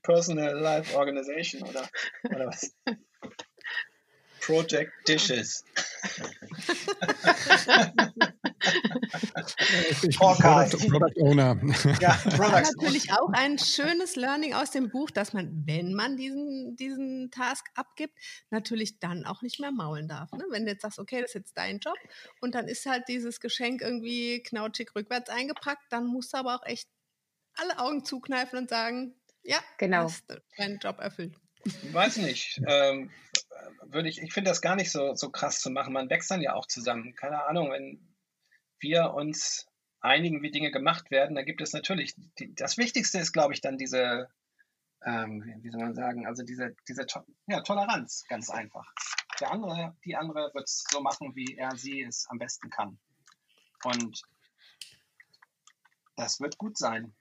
Personal 0.03 0.59
Life 0.59 0.97
Organization 0.97 1.63
oder, 1.63 1.89
oder 2.25 2.47
was? 2.47 2.73
Project 4.43 4.93
Dishes. 5.07 5.65
ich 10.03 10.19
Product, 10.19 10.89
Product 10.89 11.21
Owner. 11.21 11.57
Ja, 12.01 12.15
Product 12.37 12.73
natürlich 12.77 13.13
auch 13.13 13.29
ein 13.33 13.59
schönes 13.59 14.17
Learning 14.17 14.55
aus 14.55 14.73
dem 14.73 14.91
Buch, 14.91 15.11
dass 15.11 15.33
man, 15.33 15.63
wenn 15.67 15.95
man 15.95 16.17
diesen, 16.17 16.75
diesen 16.77 17.31
Task 17.31 17.65
abgibt, 17.77 18.19
natürlich 18.51 18.99
dann 18.99 19.25
auch 19.27 19.43
nicht 19.43 19.61
mehr 19.61 19.71
maulen 19.71 20.09
darf. 20.09 20.33
Ne? 20.33 20.45
Wenn 20.51 20.65
du 20.65 20.73
jetzt 20.73 20.83
sagst, 20.83 20.99
okay, 20.99 21.21
das 21.21 21.31
ist 21.31 21.35
jetzt 21.35 21.57
dein 21.57 21.79
Job 21.79 21.97
und 22.41 22.57
dann 22.57 22.67
ist 22.67 22.85
halt 22.87 23.05
dieses 23.09 23.39
Geschenk 23.39 23.81
irgendwie 23.81 24.43
knautschig 24.43 24.91
rückwärts 24.97 25.31
eingepackt, 25.31 25.85
dann 25.91 26.07
musst 26.07 26.35
du 26.35 26.39
aber 26.39 26.57
auch 26.57 26.67
echt 26.67 26.89
alle 27.55 27.79
Augen 27.79 28.05
zukneifen 28.05 28.59
und 28.59 28.71
sagen, 28.71 29.15
ja, 29.43 29.59
genau. 29.79 30.05
hast 30.05 30.25
deinen 30.57 30.79
Job 30.79 30.99
erfüllt. 30.99 31.35
Weiß 31.93 32.17
nicht. 32.17 32.61
Ähm, 32.67 33.11
würde 33.83 34.09
ich, 34.09 34.21
ich 34.21 34.33
finde 34.33 34.51
das 34.51 34.61
gar 34.61 34.77
nicht 34.77 34.91
so, 34.91 35.15
so 35.15 35.31
krass 35.31 35.61
zu 35.61 35.71
machen. 35.71 35.93
Man 35.93 36.11
wächst 36.11 36.31
dann 36.31 36.41
ja 36.41 36.55
auch 36.55 36.67
zusammen. 36.67 37.15
Keine 37.15 37.45
Ahnung, 37.45 37.71
wenn 37.71 38.15
wir 38.81 39.15
uns 39.15 39.67
einigen, 40.01 40.43
wie 40.43 40.51
Dinge 40.51 40.71
gemacht 40.71 41.11
werden, 41.11 41.37
da 41.37 41.43
gibt 41.43 41.61
es 41.61 41.73
natürlich, 41.73 42.15
die, 42.39 42.55
das 42.55 42.77
Wichtigste 42.79 43.19
ist, 43.19 43.33
glaube 43.33 43.55
ich, 43.55 43.61
dann 43.61 43.79
diese, 43.79 44.29
ähm, 45.05 45.61
wie 45.63 45.71
soll 45.71 45.81
man 45.81 45.95
sagen, 45.95 46.27
also 46.27 46.43
diese, 46.43 46.75
diese 46.89 47.07
ja, 47.47 47.61
Toleranz, 47.61 48.25
ganz 48.29 48.51
einfach. 48.51 48.93
Der 49.41 49.53
andere, 49.53 49.97
die 50.05 50.17
andere 50.17 50.51
wird 50.55 50.69
es 50.69 50.85
so 50.91 51.01
machen, 51.01 51.35
wie 51.37 51.57
er 51.57 51.77
sie 51.77 52.03
es 52.03 52.27
am 52.29 52.39
besten 52.39 52.71
kann. 52.71 52.99
Und 53.85 54.23
das 56.17 56.41
wird 56.41 56.59
gut 56.59 56.77
sein 56.77 57.15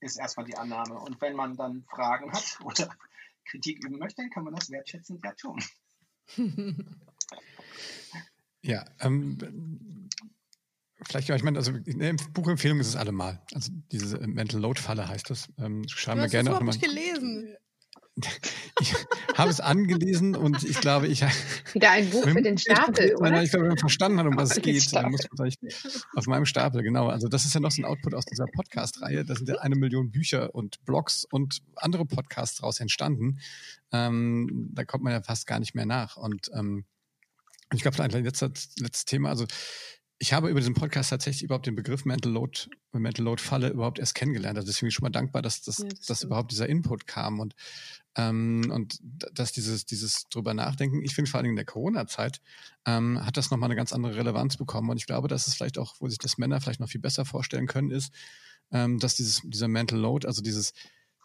ist 0.00 0.18
erstmal 0.18 0.46
die 0.46 0.56
Annahme. 0.56 0.98
Und 0.98 1.20
wenn 1.20 1.34
man 1.34 1.56
dann 1.56 1.84
Fragen 1.84 2.32
hat 2.32 2.58
oder 2.64 2.88
Kritik 3.44 3.84
üben 3.84 3.98
möchte, 3.98 4.22
dann 4.22 4.30
kann 4.30 4.44
man 4.44 4.54
das 4.54 4.70
wertschätzend 4.70 5.24
ja 5.24 5.32
tun. 5.34 5.62
ja, 8.62 8.84
ähm, 9.00 10.08
Vielleicht, 11.02 11.28
ich 11.28 11.42
meine, 11.42 11.58
also 11.58 11.72
eine 11.72 12.14
Buchempfehlung 12.32 12.80
ist 12.80 12.88
es 12.88 12.96
allemal. 12.96 13.42
Also 13.52 13.70
diese 13.92 14.18
Mental 14.26 14.60
Load 14.60 14.80
Falle 14.80 15.06
heißt 15.06 15.28
das. 15.28 15.48
Ähm, 15.58 15.86
schreiben 15.88 16.20
wir 16.20 16.28
gerne 16.28 16.56
auch 16.56 16.60
mal. 16.62 16.74
Ich 16.74 16.80
gelesen. 16.80 17.54
Ich 18.80 18.94
habe 19.34 19.50
es 19.50 19.60
angelesen 19.60 20.34
und 20.34 20.62
ich 20.64 20.80
glaube, 20.80 21.06
ich 21.06 21.22
wieder 21.74 21.90
ein 21.90 22.08
Buch 22.08 22.26
für 22.26 22.40
den 22.40 22.56
Stapel, 22.56 23.14
oder? 23.16 23.42
Ich 23.42 23.50
glaube, 23.50 23.64
wenn 23.64 23.70
man 23.70 23.78
verstanden 23.78 24.18
hat, 24.18 24.26
um 24.26 24.36
was 24.36 24.56
es 24.56 24.62
geht, 24.62 24.94
dann 24.94 25.10
muss 25.10 25.22
man 25.30 25.36
vielleicht 25.36 25.60
auf 26.14 26.26
meinem 26.26 26.46
Stapel, 26.46 26.82
genau. 26.82 27.08
Also 27.08 27.28
das 27.28 27.44
ist 27.44 27.54
ja 27.54 27.60
noch 27.60 27.70
so 27.70 27.82
ein 27.82 27.84
Output 27.84 28.14
aus 28.14 28.24
dieser 28.24 28.46
Podcast-Reihe. 28.46 29.24
Da 29.24 29.34
sind 29.34 29.48
ja 29.48 29.56
eine 29.56 29.76
Million 29.76 30.10
Bücher 30.10 30.54
und 30.54 30.82
Blogs 30.86 31.26
und 31.30 31.58
andere 31.76 32.06
Podcasts 32.06 32.58
daraus 32.58 32.80
entstanden. 32.80 33.38
Ähm, 33.92 34.70
da 34.72 34.84
kommt 34.84 35.04
man 35.04 35.12
ja 35.12 35.22
fast 35.22 35.46
gar 35.46 35.60
nicht 35.60 35.74
mehr 35.74 35.86
nach. 35.86 36.16
Und 36.16 36.50
ähm, 36.54 36.84
ich 37.74 37.82
glaube, 37.82 38.02
ein 38.02 38.10
letztes, 38.10 38.76
letztes 38.78 39.04
Thema, 39.04 39.28
also 39.28 39.44
ich 40.18 40.32
habe 40.32 40.48
über 40.48 40.60
diesen 40.60 40.74
Podcast 40.74 41.10
tatsächlich 41.10 41.42
überhaupt 41.42 41.66
den 41.66 41.74
Begriff 41.74 42.04
Mental 42.04 42.32
Load, 42.32 42.70
Mental 42.92 43.24
Load 43.24 43.42
Falle 43.42 43.68
überhaupt 43.68 43.98
erst 43.98 44.14
kennengelernt. 44.14 44.56
Also 44.56 44.66
deswegen 44.66 44.86
bin 44.86 44.88
ich 44.88 44.94
schon 44.94 45.04
mal 45.04 45.10
dankbar, 45.10 45.42
dass, 45.42 45.60
dass, 45.62 45.78
ja, 45.78 45.88
das 45.88 46.00
dass 46.06 46.22
überhaupt 46.22 46.52
dieser 46.52 46.68
Input 46.68 47.06
kam 47.06 47.38
und, 47.38 47.54
ähm, 48.16 48.70
und 48.72 48.98
dass 49.02 49.52
dieses, 49.52 49.84
dieses 49.84 50.24
drüber 50.30 50.54
nachdenken, 50.54 51.02
ich 51.02 51.14
finde 51.14 51.30
vor 51.30 51.38
allem 51.38 51.50
in 51.50 51.56
der 51.56 51.66
Corona-Zeit, 51.66 52.40
ähm, 52.86 53.24
hat 53.24 53.36
das 53.36 53.50
nochmal 53.50 53.68
eine 53.68 53.76
ganz 53.76 53.92
andere 53.92 54.16
Relevanz 54.16 54.56
bekommen. 54.56 54.88
Und 54.88 54.96
ich 54.96 55.06
glaube, 55.06 55.28
dass 55.28 55.46
es 55.46 55.54
vielleicht 55.54 55.76
auch, 55.76 55.96
wo 56.00 56.08
sich 56.08 56.18
das 56.18 56.38
Männer 56.38 56.60
vielleicht 56.60 56.80
noch 56.80 56.88
viel 56.88 57.00
besser 57.00 57.26
vorstellen 57.26 57.66
können, 57.66 57.90
ist, 57.90 58.10
ähm, 58.72 58.98
dass 58.98 59.16
dieses, 59.16 59.42
dieser 59.44 59.68
Mental 59.68 59.98
Load, 59.98 60.26
also 60.26 60.40
dieses, 60.40 60.72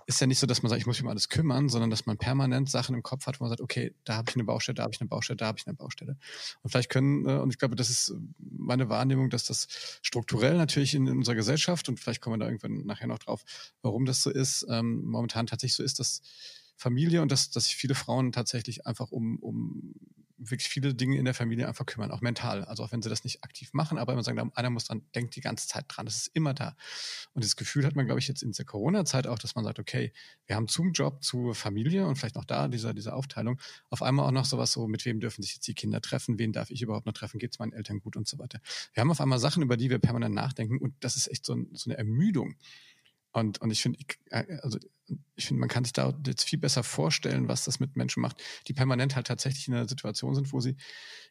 ist 0.06 0.22
ja 0.22 0.28
nicht 0.28 0.40
so, 0.40 0.48
dass 0.48 0.64
man 0.64 0.70
sagt, 0.70 0.82
ich 0.82 0.86
muss 0.86 0.98
mich 0.98 1.04
um 1.04 1.10
alles 1.10 1.30
kümmern, 1.30 1.70
sondern 1.70 1.90
dass 1.90 2.06
man 2.06 2.18
permanent 2.18 2.70
Sachen 2.70 2.96
im 2.96 3.04
Kopf 3.04 3.26
hat, 3.28 3.40
wo 3.40 3.44
man 3.44 3.50
sagt, 3.50 3.62
okay, 3.62 3.94
da 4.04 4.16
habe 4.16 4.30
ich 4.30 4.36
eine 4.36 4.44
Baustelle, 4.44 4.76
da 4.76 4.84
habe 4.84 4.94
ich 4.94 5.02
eine 5.02 5.08
Baustelle, 5.08 5.38
da 5.38 5.48
habe 5.48 5.58
ich 5.58 5.68
eine 5.68 5.76
Baustelle. 5.76 6.18
Und 6.62 6.70
vielleicht 6.70 6.90
können, 6.90 7.26
äh, 7.28 7.40
und 7.40 7.52
ich 7.52 7.58
glaube, 7.58 7.76
das 7.76 7.90
ist 7.90 8.14
meine 8.38 8.90
Wahrnehmung, 8.90 9.30
dass 9.30 9.46
das 9.46 9.68
strukturell 10.02 10.58
natürlich 10.58 10.96
in, 10.96 11.08
in 11.08 11.18
unserer 11.18 11.36
Gesellschaft, 11.36 11.90
und 11.90 12.00
vielleicht 12.00 12.22
kommen 12.22 12.40
wir 12.40 12.46
da 12.46 12.52
irgendwann 12.52 12.86
nachher 12.86 13.08
noch 13.08 13.20
drauf, 13.20 13.44
warum 13.82 14.06
das 14.06 14.24
so 14.24 14.30
ist, 14.30 14.66
ähm, 14.70 15.04
momentan 15.06 15.48
tatsächlich 15.48 15.76
so 15.76 15.84
ist, 15.84 16.00
dass 16.00 16.22
Familie 16.78 17.22
und 17.22 17.32
dass, 17.32 17.52
dass 17.52 17.66
sich 17.66 17.76
viele 17.76 17.96
Frauen 17.96 18.32
tatsächlich 18.32 18.88
einfach 18.88 19.12
um, 19.12 19.38
um 19.40 19.94
wirklich 20.50 20.70
viele 20.70 20.94
Dinge 20.94 21.18
in 21.18 21.26
der 21.26 21.34
Familie 21.34 21.68
einfach 21.68 21.86
kümmern, 21.86 22.12
auch 22.12 22.22
mental. 22.22 22.66
Also 22.66 22.84
auch 22.84 22.92
wenn 22.92 23.02
sie 23.02 23.10
das 23.10 23.24
nicht 23.24 23.44
aktiv 23.44 23.74
machen, 23.74 23.98
aber 23.98 24.14
immer 24.14 24.24
sagen, 24.24 24.52
einer 24.56 24.70
muss 24.70 24.86
dann, 24.86 25.04
denkt 25.14 25.36
die 25.36 25.42
ganze 25.42 25.68
Zeit 25.68 25.86
dran, 25.88 26.06
das 26.06 26.18
ist 26.18 26.28
immer 26.34 26.54
da. 26.54 26.76
Und 27.34 27.44
das 27.44 27.56
Gefühl 27.56 27.86
hat 27.86 27.96
man, 27.96 28.06
glaube 28.06 28.20
ich, 28.20 28.28
jetzt 28.28 28.42
in 28.42 28.52
der 28.52 28.66
Corona-Zeit 28.66 29.28
auch, 29.28 29.38
dass 29.38 29.56
man 29.56 29.64
sagt, 29.64 29.80
okay, 29.80 30.12
wir 30.48 30.56
haben 30.56 30.68
zum 30.68 30.92
Job, 30.94 31.24
zur 31.24 31.54
Familie 31.56 32.08
und 32.08 32.18
vielleicht 32.18 32.36
noch 32.36 32.46
da, 32.46 32.68
dieser, 32.68 32.94
dieser 32.94 33.16
Aufteilung, 33.16 33.60
auf 33.90 34.02
einmal 34.02 34.26
auch 34.26 34.32
noch 34.32 34.46
sowas 34.46 34.72
so, 34.72 34.88
mit 34.88 35.06
wem 35.06 35.20
dürfen 35.20 35.42
sich 35.42 35.56
jetzt 35.56 35.68
die 35.68 35.76
Kinder 35.76 36.02
treffen, 36.02 36.40
wen 36.40 36.52
darf 36.52 36.72
ich 36.72 36.82
überhaupt 36.82 37.06
noch 37.06 37.14
treffen, 37.14 37.40
geht 37.40 37.52
es 37.52 37.60
meinen 37.60 37.74
Eltern 37.74 38.00
gut 38.00 38.16
und 38.16 38.28
so 38.28 38.40
weiter. 38.40 38.60
Wir 38.94 39.02
haben 39.02 39.12
auf 39.12 39.22
einmal 39.22 39.40
Sachen, 39.40 39.62
über 39.62 39.78
die 39.78 39.90
wir 39.90 40.00
permanent 40.00 40.34
nachdenken 40.34 40.78
und 40.80 40.96
das 41.02 41.16
ist 41.16 41.28
echt 41.28 41.46
so, 41.46 41.56
so 41.74 41.90
eine 41.90 41.98
Ermüdung. 41.98 42.56
Und, 43.34 43.62
und 43.62 43.72
ich 43.72 43.82
finde, 43.82 44.00
äh, 44.30 44.58
also 44.62 44.78
ich 45.36 45.48
finde, 45.48 45.60
man 45.60 45.70
kann 45.70 45.84
sich 45.84 45.94
da 45.94 46.14
jetzt 46.26 46.44
viel 46.44 46.60
besser 46.60 46.84
vorstellen, 46.84 47.48
was 47.48 47.66
das 47.66 47.80
mit 47.80 47.96
Menschen 47.96 48.22
macht, 48.22 48.42
die 48.68 48.74
permanent 48.74 49.16
halt 49.16 49.28
tatsächlich 49.28 49.68
in 49.68 49.74
einer 49.74 49.88
Situation 49.88 50.36
sind, 50.36 50.52
wo 50.54 50.60
sie 50.60 50.76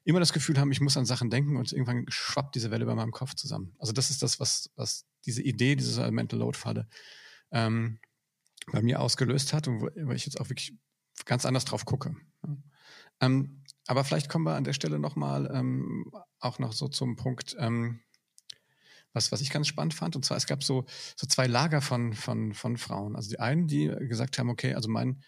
immer 0.04 0.20
das 0.20 0.32
Gefühl 0.32 0.58
haben, 0.58 0.72
ich 0.72 0.80
muss 0.80 0.96
an 0.96 1.06
Sachen 1.06 1.30
denken 1.30 1.56
und 1.56 1.72
irgendwann 1.72 2.06
schwappt 2.08 2.54
diese 2.54 2.70
Welle 2.70 2.86
bei 2.86 2.94
meinem 2.94 3.12
Kopf 3.12 3.34
zusammen. 3.34 3.74
Also 3.78 3.92
das 3.92 4.10
ist 4.10 4.22
das, 4.22 4.40
was, 4.40 4.70
was 4.76 5.06
diese 5.26 5.42
Idee, 5.42 5.76
diese 5.76 6.10
Mental 6.10 6.38
Load 6.38 6.56
Falle 6.56 6.88
ähm, 7.50 7.98
bei 8.70 8.82
mir 8.82 9.00
ausgelöst 9.00 9.52
hat 9.52 9.68
und 9.68 9.80
wo, 9.80 9.88
wo, 10.06 10.12
ich 10.12 10.26
jetzt 10.26 10.40
auch 10.40 10.48
wirklich 10.48 10.74
ganz 11.24 11.44
anders 11.44 11.64
drauf 11.64 11.84
gucke. 11.84 12.14
Ja. 12.46 12.56
Ähm, 13.20 13.64
aber 13.86 14.04
vielleicht 14.04 14.28
kommen 14.28 14.46
wir 14.46 14.54
an 14.54 14.64
der 14.64 14.72
Stelle 14.72 14.98
nochmal 14.98 15.50
ähm, 15.52 16.10
auch 16.38 16.58
noch 16.58 16.72
so 16.72 16.88
zum 16.88 17.16
Punkt, 17.16 17.56
ähm, 17.58 18.00
was, 19.12 19.32
was 19.32 19.40
ich 19.40 19.50
ganz 19.50 19.68
spannend 19.68 19.94
fand. 19.94 20.16
Und 20.16 20.24
zwar, 20.24 20.36
es 20.36 20.46
gab 20.46 20.62
so, 20.62 20.84
so 21.16 21.26
zwei 21.26 21.46
Lager 21.46 21.80
von, 21.80 22.14
von, 22.14 22.54
von 22.54 22.76
Frauen. 22.76 23.16
Also 23.16 23.30
die 23.30 23.40
einen, 23.40 23.66
die 23.66 23.88
gesagt 24.00 24.38
haben, 24.38 24.50
okay, 24.50 24.74
also 24.74 24.88
mein, 24.88 25.22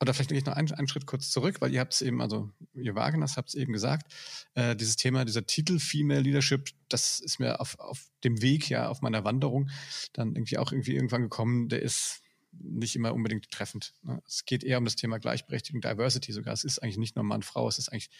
oder 0.00 0.14
vielleicht 0.14 0.30
gehe 0.30 0.38
ich 0.38 0.46
noch 0.46 0.54
einen, 0.54 0.72
einen 0.72 0.88
Schritt 0.88 1.06
kurz 1.06 1.30
zurück, 1.30 1.60
weil 1.60 1.72
ihr 1.72 1.80
habt 1.80 1.92
es 1.92 2.00
eben, 2.00 2.22
also 2.22 2.50
ihr 2.72 2.94
Wageners 2.94 3.36
habt 3.36 3.50
es 3.50 3.54
eben 3.54 3.72
gesagt, 3.72 4.12
äh, 4.54 4.74
dieses 4.74 4.96
Thema, 4.96 5.26
dieser 5.26 5.44
Titel 5.44 5.78
Female 5.78 6.20
Leadership, 6.20 6.70
das 6.88 7.20
ist 7.20 7.38
mir 7.38 7.60
auf, 7.60 7.78
auf 7.78 8.08
dem 8.24 8.40
Weg, 8.40 8.70
ja, 8.70 8.88
auf 8.88 9.02
meiner 9.02 9.24
Wanderung 9.24 9.68
dann 10.14 10.34
irgendwie 10.34 10.56
auch 10.56 10.72
irgendwie 10.72 10.94
irgendwann 10.94 11.22
gekommen, 11.22 11.68
der 11.68 11.82
ist 11.82 12.22
nicht 12.52 12.96
immer 12.96 13.14
unbedingt 13.14 13.50
treffend. 13.50 13.94
Ne? 14.02 14.22
Es 14.26 14.44
geht 14.44 14.64
eher 14.64 14.78
um 14.78 14.84
das 14.84 14.96
Thema 14.96 15.18
Gleichberechtigung, 15.18 15.80
Diversity 15.80 16.32
sogar. 16.32 16.52
Es 16.52 16.64
ist 16.64 16.80
eigentlich 16.80 16.98
nicht 16.98 17.16
nur 17.16 17.24
Mann, 17.24 17.42
Frau, 17.42 17.68
es 17.68 17.78
ist 17.78 17.90
eigentlich 17.90 18.10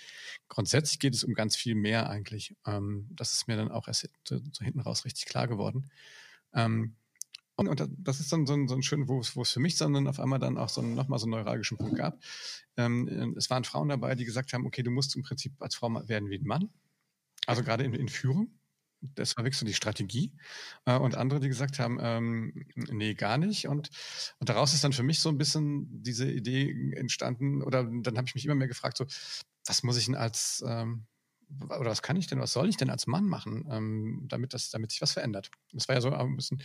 grundsätzlich 0.49 0.99
geht 0.99 1.15
es 1.15 1.25
um 1.25 1.35
ganz 1.35 1.57
viel 1.57 1.75
mehr 1.75 2.09
eigentlich. 2.09 2.57
Ähm, 2.67 3.09
das 3.11 3.33
ist 3.33 3.49
mir 3.49 3.57
dann 3.57 3.71
auch 3.71 3.89
erst 3.89 4.09
so, 4.27 4.41
so 4.53 4.65
hinten 4.65 4.81
raus 4.81 5.05
richtig 5.05 5.27
klar 5.27 5.49
geworden. 5.49 5.91
Ähm, 6.55 6.97
und, 7.57 7.87
das 7.99 8.21
ist 8.21 8.33
dann 8.33 8.47
so 8.47 8.55
ein, 8.55 8.69
so 8.69 8.75
ein 8.75 8.83
schön, 8.83 9.07
wo 9.07 9.21
es, 9.21 9.37
wo 9.37 9.43
es 9.43 9.53
für 9.53 9.61
mich 9.61 9.77
dann 9.77 10.07
auf 10.07 10.19
einmal 10.19 10.39
dann 10.39 10.57
auch 10.57 10.71
so 10.71 10.81
nochmal 10.81 11.19
so 11.19 11.27
einen 11.27 11.33
neuralgischen 11.33 11.77
Punkt 11.77 11.97
gab. 11.97 12.19
Ähm, 12.79 13.35
es 13.37 13.51
waren 13.51 13.65
Frauen 13.65 13.91
dabei, 13.91 14.15
die 14.15 14.25
gesagt 14.25 14.55
haben, 14.55 14.65
okay, 14.65 14.83
du 14.83 14.91
musst 14.91 15.15
im 15.15 15.23
Prinzip 15.23 15.53
als 15.61 15.75
Frau 15.75 15.93
werden 16.09 16.31
wie 16.31 16.39
ein 16.39 16.47
Mann. 16.47 16.71
Also 17.47 17.63
gerade 17.63 17.85
in, 17.85 17.93
in 17.93 18.09
Führung 18.09 18.60
das 19.01 19.37
war 19.37 19.45
wirklich 19.45 19.59
so 19.59 19.67
die 19.67 19.75
Strategie. 19.75 20.33
Äh, 20.85 20.99
und 20.99 21.15
andere, 21.15 21.41
die 21.41 21.49
gesagt 21.49 21.79
haben, 21.79 21.99
ähm, 22.01 22.67
nee, 22.75 23.15
gar 23.15 23.39
nicht. 23.39 23.69
Und, 23.69 23.91
und 24.39 24.49
daraus 24.49 24.75
ist 24.75 24.85
dann 24.85 24.93
für 24.93 25.03
mich 25.03 25.21
so 25.21 25.29
ein 25.29 25.39
bisschen 25.39 26.03
diese 26.03 26.31
Idee 26.31 26.93
entstanden, 26.95 27.63
oder 27.63 27.85
dann 27.85 28.17
habe 28.17 28.27
ich 28.27 28.35
mich 28.35 28.45
immer 28.45 28.55
mehr 28.55 28.69
gefragt, 28.69 28.97
so, 28.97 29.07
was 29.67 29.83
muss 29.83 29.97
ich 29.97 30.07
denn 30.07 30.17
als, 30.17 30.65
ähm, 30.67 31.07
oder 31.65 31.91
was 31.91 32.03
kann 32.03 32.17
ich 32.17 32.29
denn, 32.29 32.39
was 32.39 32.53
soll 32.53 32.69
ich 32.69 32.77
denn 32.77 32.91
als 32.91 33.07
Mann 33.07 33.27
machen, 33.27 33.67
ähm, 33.71 34.27
damit, 34.29 34.55
das, 34.55 34.71
damit 34.71 34.93
sich 34.93 35.03
was 35.03 35.13
verändert? 35.13 35.51
Das 35.73 35.89
war 35.89 35.97
ja 35.97 36.01
so 36.01 36.13
ein 36.13 36.37
bisschen, 36.37 36.63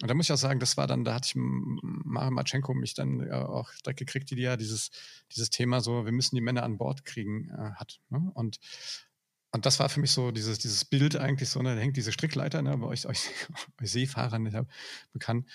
und 0.00 0.08
da 0.08 0.14
muss 0.14 0.26
ich 0.26 0.32
auch 0.32 0.36
sagen, 0.36 0.60
das 0.60 0.76
war 0.76 0.86
dann, 0.86 1.04
da 1.04 1.14
hatte 1.14 1.26
ich 1.26 1.34
Mara 1.36 2.30
Matschenko 2.30 2.72
mich 2.74 2.94
dann 2.94 3.26
äh, 3.26 3.32
auch 3.32 3.70
direkt 3.84 3.98
gekriegt, 3.98 4.30
die 4.30 4.36
ja 4.36 4.56
dieses, 4.56 4.90
dieses 5.32 5.50
Thema 5.50 5.80
so, 5.80 6.04
wir 6.04 6.12
müssen 6.12 6.36
die 6.36 6.42
Männer 6.42 6.62
an 6.62 6.78
Bord 6.78 7.04
kriegen, 7.04 7.50
äh, 7.50 7.72
hat. 7.74 8.00
Ne? 8.08 8.30
Und 8.34 8.60
und 9.52 9.66
das 9.66 9.80
war 9.80 9.88
für 9.88 10.00
mich 10.00 10.12
so 10.12 10.30
dieses, 10.30 10.58
dieses 10.58 10.84
Bild 10.84 11.16
eigentlich 11.16 11.48
so, 11.48 11.60
ne, 11.60 11.74
da 11.74 11.80
hängt 11.80 11.96
diese 11.96 12.12
Strickleiter, 12.12 12.62
ne, 12.62 12.76
bei 12.78 12.86
euch, 12.86 13.06
euch, 13.08 13.30
euch 13.80 13.90
Seefahrern 13.90 14.46
ja 14.46 14.64
bekannt. 15.12 15.48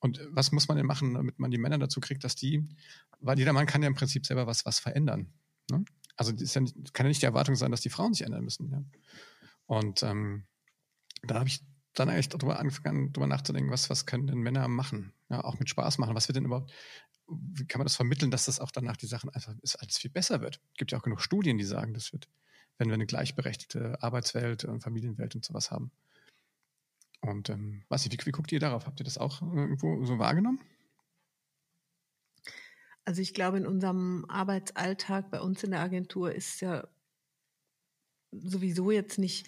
Und 0.00 0.20
was 0.30 0.52
muss 0.52 0.68
man 0.68 0.76
denn 0.76 0.86
machen, 0.86 1.14
damit 1.14 1.38
man 1.38 1.50
die 1.50 1.58
Männer 1.58 1.78
dazu 1.78 2.00
kriegt, 2.00 2.24
dass 2.24 2.36
die, 2.36 2.66
weil 3.20 3.38
jeder 3.38 3.52
Mann 3.52 3.66
kann 3.66 3.82
ja 3.82 3.88
im 3.88 3.94
Prinzip 3.94 4.26
selber 4.26 4.46
was, 4.46 4.66
was 4.66 4.78
verändern. 4.78 5.32
Ne? 5.70 5.84
Also 6.16 6.32
ist 6.32 6.54
ja 6.54 6.60
nicht, 6.60 6.94
kann 6.94 7.06
ja 7.06 7.08
nicht 7.08 7.22
die 7.22 7.26
Erwartung 7.26 7.56
sein, 7.56 7.70
dass 7.70 7.80
die 7.80 7.90
Frauen 7.90 8.12
sich 8.12 8.26
ändern 8.26 8.44
müssen. 8.44 8.70
Ja? 8.70 8.84
Und 9.66 10.02
ähm, 10.02 10.44
da 11.22 11.36
habe 11.36 11.48
ich 11.48 11.64
dann 11.94 12.08
eigentlich 12.08 12.28
darüber 12.28 12.58
angefangen, 12.58 13.12
darüber 13.12 13.26
nachzudenken, 13.26 13.70
was, 13.70 13.88
was 13.88 14.04
können 14.04 14.26
denn 14.26 14.38
Männer 14.38 14.68
machen? 14.68 15.12
Ja, 15.30 15.44
auch 15.44 15.58
mit 15.58 15.68
Spaß 15.68 15.98
machen. 15.98 16.14
Was 16.14 16.28
wird 16.28 16.36
denn 16.36 16.44
überhaupt, 16.44 16.72
wie 17.26 17.66
kann 17.66 17.78
man 17.78 17.86
das 17.86 17.96
vermitteln, 17.96 18.30
dass 18.30 18.46
das 18.46 18.60
auch 18.60 18.72
danach 18.72 18.96
die 18.96 19.06
Sachen 19.06 19.30
einfach 19.30 19.54
alles 19.78 19.98
viel 19.98 20.10
besser 20.10 20.40
wird? 20.40 20.60
Es 20.72 20.78
gibt 20.78 20.92
ja 20.92 20.98
auch 20.98 21.02
genug 21.02 21.20
Studien, 21.20 21.56
die 21.56 21.64
sagen, 21.64 21.94
das 21.94 22.12
wird 22.12 22.28
wenn 22.78 22.88
wir 22.88 22.94
eine 22.94 23.06
gleichberechtigte 23.06 24.02
Arbeitswelt 24.02 24.64
und 24.64 24.80
Familienwelt 24.80 25.34
und 25.34 25.44
sowas 25.44 25.70
haben. 25.70 25.90
Und 27.20 27.48
ähm, 27.48 27.84
weiß 27.88 28.04
nicht, 28.04 28.20
wie, 28.20 28.26
wie 28.26 28.32
guckt 28.32 28.52
ihr 28.52 28.60
darauf? 28.60 28.86
Habt 28.86 29.00
ihr 29.00 29.04
das 29.04 29.18
auch 29.18 29.40
irgendwo 29.40 30.04
so 30.04 30.18
wahrgenommen? 30.18 30.60
Also 33.06 33.20
ich 33.20 33.34
glaube, 33.34 33.58
in 33.58 33.66
unserem 33.66 34.24
Arbeitsalltag 34.28 35.30
bei 35.30 35.40
uns 35.40 35.62
in 35.62 35.70
der 35.70 35.80
Agentur 35.80 36.34
ist 36.34 36.60
ja 36.60 36.88
sowieso 38.32 38.90
jetzt 38.90 39.18
nicht 39.18 39.46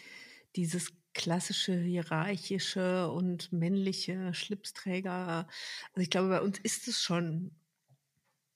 dieses 0.56 0.92
klassische 1.14 1.74
hierarchische 1.74 3.10
und 3.10 3.50
männliche 3.52 4.34
Schlipsträger. 4.34 5.48
Also 5.92 6.00
ich 6.00 6.10
glaube, 6.10 6.28
bei 6.28 6.42
uns 6.42 6.58
ist 6.58 6.88
es 6.88 7.00
schon 7.00 7.52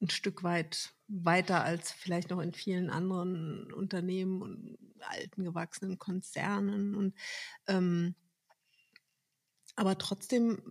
ein 0.00 0.10
Stück 0.10 0.42
weit 0.42 0.94
weiter 1.08 1.64
als 1.64 1.92
vielleicht 1.92 2.30
noch 2.30 2.40
in 2.40 2.52
vielen 2.52 2.90
anderen 2.90 3.72
Unternehmen 3.72 4.42
und 4.42 4.78
alten 5.00 5.44
gewachsenen 5.44 5.98
Konzernen. 5.98 6.94
Und 6.94 7.14
ähm, 7.66 8.14
aber 9.76 9.98
trotzdem 9.98 10.62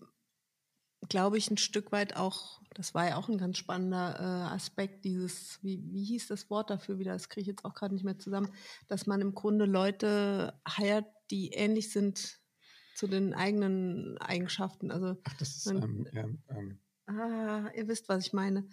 glaube 1.08 1.38
ich 1.38 1.50
ein 1.50 1.58
Stück 1.58 1.92
weit 1.92 2.16
auch, 2.16 2.62
das 2.76 2.94
war 2.94 3.08
ja 3.08 3.18
auch 3.18 3.30
ein 3.30 3.38
ganz 3.38 3.58
spannender 3.58 4.20
äh, 4.20 4.54
Aspekt, 4.54 5.06
dieses, 5.06 5.60
wie, 5.64 5.82
wie 5.92 6.04
hieß 6.04 6.28
das 6.28 6.50
Wort 6.50 6.70
dafür 6.70 7.00
wieder, 7.00 7.14
das 7.14 7.30
kriege 7.30 7.42
ich 7.42 7.48
jetzt 7.48 7.66
auch 7.66 7.74
gerade 7.74 7.94
nicht 7.94 8.04
mehr 8.04 8.20
zusammen, 8.20 8.52
dass 8.88 9.08
man 9.08 9.22
im 9.22 9.34
Grunde 9.34 9.66
Leute 9.66 10.60
heiert, 10.68 11.06
die 11.32 11.50
ähnlich 11.50 11.92
sind 11.92 12.40
zu 12.96 13.08
den 13.08 13.34
eigenen 13.34 14.18
Eigenschaften. 14.18 14.92
Also 14.92 15.16
Ach, 15.24 15.34
das 15.38 15.56
ist, 15.56 15.74
man, 15.74 16.08
ähm, 16.14 16.44
ähm, 16.50 16.80
ah, 17.08 17.70
ihr 17.74 17.88
wisst, 17.88 18.10
was 18.10 18.28
ich 18.28 18.34
meine 18.34 18.68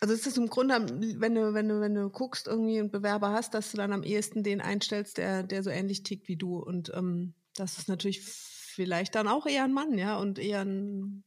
also 0.00 0.14
es 0.14 0.26
ist 0.26 0.38
im 0.38 0.48
Grunde, 0.48 0.74
wenn 1.20 1.34
du, 1.34 1.52
wenn 1.52 1.68
du, 1.68 1.80
wenn 1.80 1.94
du 1.94 2.08
guckst, 2.08 2.46
irgendwie 2.46 2.78
einen 2.78 2.90
Bewerber 2.90 3.32
hast, 3.32 3.52
dass 3.52 3.70
du 3.70 3.76
dann 3.76 3.92
am 3.92 4.02
ehesten 4.02 4.42
den 4.42 4.62
einstellst, 4.62 5.18
der, 5.18 5.42
der 5.42 5.62
so 5.62 5.70
ähnlich 5.70 6.02
tickt 6.02 6.26
wie 6.26 6.36
du. 6.36 6.58
Und 6.58 6.90
ähm, 6.94 7.34
das 7.54 7.78
ist 7.78 7.88
natürlich 7.88 8.22
vielleicht 8.22 9.14
dann 9.14 9.28
auch 9.28 9.46
eher 9.46 9.64
ein 9.64 9.74
Mann, 9.74 9.98
ja, 9.98 10.16
und 10.16 10.38
eher 10.38 10.62
ein 10.62 11.22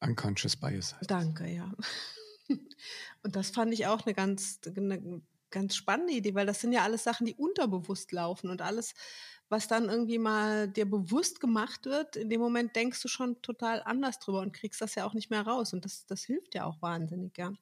Unconscious 0.00 0.56
Bias. 0.56 0.94
Heißt. 0.96 1.10
Danke, 1.10 1.48
ja. 1.48 1.72
Und 3.22 3.36
das 3.36 3.50
fand 3.50 3.72
ich 3.72 3.86
auch 3.86 4.06
eine 4.06 4.14
ganz, 4.14 4.60
eine 4.66 5.22
ganz 5.50 5.76
spannende 5.76 6.12
Idee, 6.12 6.34
weil 6.34 6.46
das 6.46 6.60
sind 6.60 6.72
ja 6.72 6.82
alles 6.82 7.04
Sachen, 7.04 7.26
die 7.26 7.34
unterbewusst 7.34 8.12
laufen 8.12 8.50
und 8.50 8.62
alles, 8.62 8.94
was 9.48 9.66
dann 9.68 9.88
irgendwie 9.88 10.18
mal 10.18 10.68
dir 10.68 10.88
bewusst 10.88 11.40
gemacht 11.40 11.86
wird, 11.86 12.16
in 12.16 12.30
dem 12.30 12.40
Moment 12.40 12.76
denkst 12.76 13.02
du 13.02 13.08
schon 13.08 13.42
total 13.42 13.82
anders 13.82 14.18
drüber 14.18 14.40
und 14.40 14.52
kriegst 14.52 14.80
das 14.80 14.94
ja 14.94 15.04
auch 15.04 15.14
nicht 15.14 15.30
mehr 15.30 15.42
raus. 15.42 15.72
Und 15.72 15.84
das, 15.84 16.06
das 16.06 16.22
hilft 16.22 16.54
ja 16.54 16.64
auch 16.64 16.80
wahnsinnig, 16.82 17.36
ja. 17.36 17.52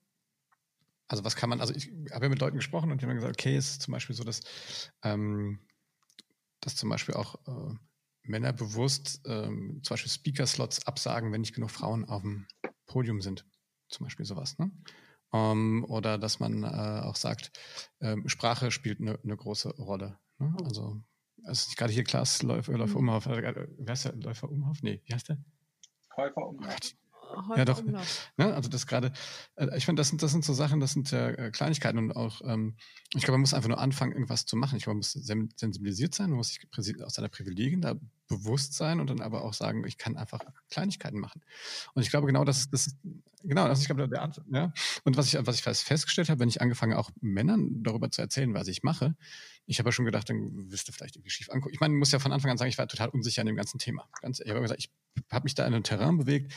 Also 1.09 1.25
was 1.25 1.37
kann 1.37 1.49
man, 1.49 1.61
also 1.63 1.75
ich 1.75 1.91
habe 2.13 2.27
ja 2.27 2.29
mit 2.29 2.41
Leuten 2.41 2.59
gesprochen 2.59 2.93
und 2.93 3.01
die 3.01 3.07
haben 3.07 3.15
gesagt, 3.15 3.41
okay, 3.41 3.57
es 3.57 3.71
ist 3.71 3.83
zum 3.83 3.93
Beispiel 3.93 4.15
so, 4.15 4.25
dass, 4.25 4.43
ähm, 5.03 5.61
dass 6.61 6.77
zum 6.77 6.91
Beispiel 6.91 7.15
auch 7.15 7.37
äh, 7.47 7.75
Männer 8.25 8.53
bewusst 8.53 9.23
ähm, 9.25 9.81
zum 9.83 9.95
Beispiel 9.95 10.13
Speaker-Slots 10.13 10.87
absagen, 10.87 11.33
wenn 11.33 11.41
nicht 11.41 11.55
genug 11.55 11.71
Frauen 11.71 12.05
auf 12.05 12.21
dem 12.21 12.47
Podium 12.87 13.23
sind. 13.23 13.47
Zum 13.89 14.05
Beispiel 14.05 14.27
sowas. 14.27 14.59
Ne? 14.59 14.71
Um, 15.31 15.41
ähm, 15.41 15.85
oder 15.89 16.17
dass 16.17 16.41
man 16.41 16.63
äh, 16.65 16.67
auch 17.05 17.17
sagt, 17.17 17.53
ähm, 18.01 18.27
Sprache 18.29 18.71
spielt 18.71 19.01
eine 19.01 19.19
ne 19.23 19.37
große 19.37 19.77
Rolle. 19.77 20.19
Ne? 20.39 20.57
Oh. 20.59 20.65
Also, 20.65 21.03
es 21.45 21.69
ist 21.69 21.77
gerade 21.77 21.93
hier 21.93 22.05
Klaas 22.05 22.43
Läufer, 22.43 22.73
Läufer 22.73 23.01
mhm. 23.01 23.09
Umhoff. 23.09 23.27
Äh, 23.27 23.67
wer 23.79 23.93
ist 23.93 24.05
der? 24.05 24.17
Läufer 24.17 24.51
Umhoff? 24.51 24.83
Nee, 24.83 25.03
wie 25.05 25.15
heißt 25.15 25.29
der? 25.29 25.39
Läufer 26.17 26.47
Umhoff. 26.47 26.77
Ja, 27.57 27.65
doch. 27.65 27.83
Ne? 27.83 28.55
Also 28.55 28.69
das 28.69 28.87
gerade, 28.87 29.13
äh, 29.57 29.77
ich 29.77 29.85
finde, 29.85 30.01
das 30.01 30.09
sind, 30.09 30.23
das 30.23 30.31
sind 30.31 30.45
so 30.45 30.55
Sachen, 30.55 30.81
das 30.81 30.93
sind 30.93 31.11
ja 31.11 31.29
äh, 31.29 31.51
Kleinigkeiten 31.51 31.99
und 31.99 32.13
auch, 32.13 32.41
ähm, 32.45 32.77
ich 33.15 33.23
glaube, 33.23 33.33
man 33.33 33.43
muss 33.43 33.55
einfach 33.55 33.69
nur 33.69 33.79
anfangen, 33.79 34.13
irgendwas 34.13 34.47
zu 34.47 34.57
machen. 34.57 34.77
Ich 34.77 34.85
glaube, 34.85 34.95
man 34.95 34.99
muss 34.99 35.13
sensibilisiert 35.13 36.15
sein, 36.15 36.31
man 36.31 36.39
muss 36.39 36.59
sich 36.77 37.03
aus 37.03 37.15
seiner 37.15 37.29
Privilegien 37.29 37.81
da 37.81 37.95
bewusst 38.29 38.75
sein 38.75 39.01
und 39.01 39.11
dann 39.11 39.21
aber 39.21 39.43
auch 39.43 39.55
sagen, 39.55 39.85
ich 39.87 39.99
kann 39.99 40.17
einfach 40.17 40.41
Kleinigkeiten 40.71 41.19
machen. 41.19 41.43
Und 41.95 42.03
ich 42.03 42.11
glaube, 42.11 42.27
genau 42.27 42.45
das 42.45 42.59
ist, 42.61 42.73
das 42.73 42.87
ist 42.89 42.97
genau, 43.43 43.65
also 43.65 43.81
ich 43.81 43.87
glaube, 43.87 44.09
der 44.09 44.23
Art, 44.23 44.41
ja. 44.51 44.73
Und 45.05 45.17
was 45.17 45.33
ich, 45.33 45.47
was 45.47 45.57
ich 45.57 45.63
festgestellt 45.63 46.29
habe, 46.29 46.41
wenn 46.41 46.49
ich 46.49 46.61
angefangen 46.61 46.95
auch 46.95 47.11
Männern 47.21 47.83
darüber 47.83 48.11
zu 48.11 48.21
erzählen, 48.21 48.53
was 48.55 48.69
ich 48.69 48.83
mache, 48.83 49.15
ich 49.67 49.79
habe 49.79 49.89
ja 49.89 49.93
schon 49.93 50.05
gedacht, 50.05 50.29
dann 50.31 50.71
wirst 50.71 50.89
du 50.89 50.93
vielleicht 50.93 51.17
irgendwie 51.17 51.31
schief 51.31 51.51
angucken. 51.51 51.75
Ich 51.75 51.81
meine, 51.81 51.95
ich 51.95 51.99
muss 51.99 52.11
ja 52.11 52.19
von 52.19 52.33
Anfang 52.33 52.51
an 52.51 52.59
sagen, 52.59 52.71
ich 52.71 52.79
war 52.79 52.89
total 52.89 53.09
unsicher 53.11 53.43
an 53.43 53.47
dem 53.47 53.57
ganzen 53.57 53.79
Thema. 53.79 54.09
Ganz, 54.23 54.41
ich 54.41 54.49
habe 54.51 54.61
gesagt, 54.61 54.81
ich 54.81 54.91
habe 55.31 55.45
mich 55.45 55.55
da 55.55 55.67
in 55.67 55.75
einem 55.75 55.83
Terrain 55.83 56.17
bewegt, 56.17 56.53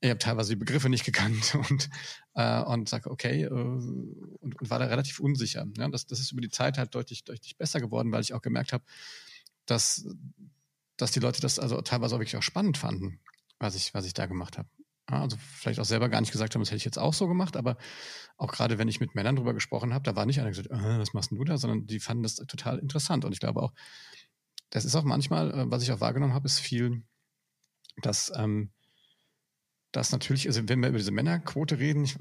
ich 0.00 0.10
habe 0.10 0.18
teilweise 0.18 0.50
die 0.50 0.56
Begriffe 0.56 0.88
nicht 0.88 1.04
gekannt 1.04 1.54
und, 1.70 1.88
äh, 2.34 2.60
und 2.62 2.88
sage, 2.88 3.10
okay, 3.10 3.44
äh, 3.44 3.48
und, 3.48 4.60
und 4.60 4.70
war 4.70 4.78
da 4.78 4.86
relativ 4.86 5.20
unsicher. 5.20 5.66
Ja, 5.76 5.88
das, 5.88 6.06
das 6.06 6.20
ist 6.20 6.32
über 6.32 6.40
die 6.40 6.50
Zeit 6.50 6.78
halt 6.78 6.94
deutlich, 6.94 7.24
deutlich 7.24 7.56
besser 7.56 7.80
geworden, 7.80 8.12
weil 8.12 8.22
ich 8.22 8.34
auch 8.34 8.42
gemerkt 8.42 8.72
habe, 8.72 8.84
dass, 9.64 10.06
dass 10.96 11.12
die 11.12 11.20
Leute 11.20 11.40
das 11.40 11.58
also 11.58 11.80
teilweise 11.80 12.14
auch 12.14 12.20
wirklich 12.20 12.36
auch 12.36 12.42
spannend 12.42 12.78
fanden, 12.78 13.20
was 13.58 13.74
ich, 13.74 13.94
was 13.94 14.06
ich 14.06 14.14
da 14.14 14.26
gemacht 14.26 14.58
habe. 14.58 14.68
Also 15.08 15.36
vielleicht 15.38 15.78
auch 15.78 15.84
selber 15.84 16.08
gar 16.08 16.20
nicht 16.20 16.32
gesagt 16.32 16.54
haben, 16.54 16.62
das 16.62 16.70
hätte 16.70 16.78
ich 16.78 16.84
jetzt 16.84 16.98
auch 16.98 17.14
so 17.14 17.28
gemacht, 17.28 17.56
aber 17.56 17.76
auch 18.36 18.50
gerade 18.50 18.76
wenn 18.76 18.88
ich 18.88 18.98
mit 18.98 19.14
Männern 19.14 19.36
drüber 19.36 19.54
gesprochen 19.54 19.94
habe, 19.94 20.02
da 20.02 20.16
war 20.16 20.26
nicht 20.26 20.40
einer 20.40 20.48
gesagt, 20.48 20.70
äh, 20.70 20.98
was 20.98 21.14
machst 21.14 21.30
denn 21.30 21.38
du 21.38 21.44
da, 21.44 21.58
sondern 21.58 21.86
die 21.86 22.00
fanden 22.00 22.24
das 22.24 22.34
total 22.34 22.78
interessant. 22.78 23.24
Und 23.24 23.32
ich 23.32 23.38
glaube 23.38 23.62
auch, 23.62 23.72
das 24.70 24.84
ist 24.84 24.96
auch 24.96 25.04
manchmal, 25.04 25.52
äh, 25.52 25.70
was 25.70 25.82
ich 25.84 25.92
auch 25.92 26.00
wahrgenommen 26.00 26.34
habe, 26.34 26.46
ist 26.46 26.58
viel, 26.58 27.04
dass 28.02 28.32
ähm, 28.36 28.72
dass 29.96 30.12
natürlich, 30.12 30.46
also 30.46 30.68
wenn 30.68 30.80
wir 30.80 30.90
über 30.90 30.98
diese 30.98 31.12
Männerquote 31.12 31.78
reden, 31.78 32.04
ich 32.04 32.16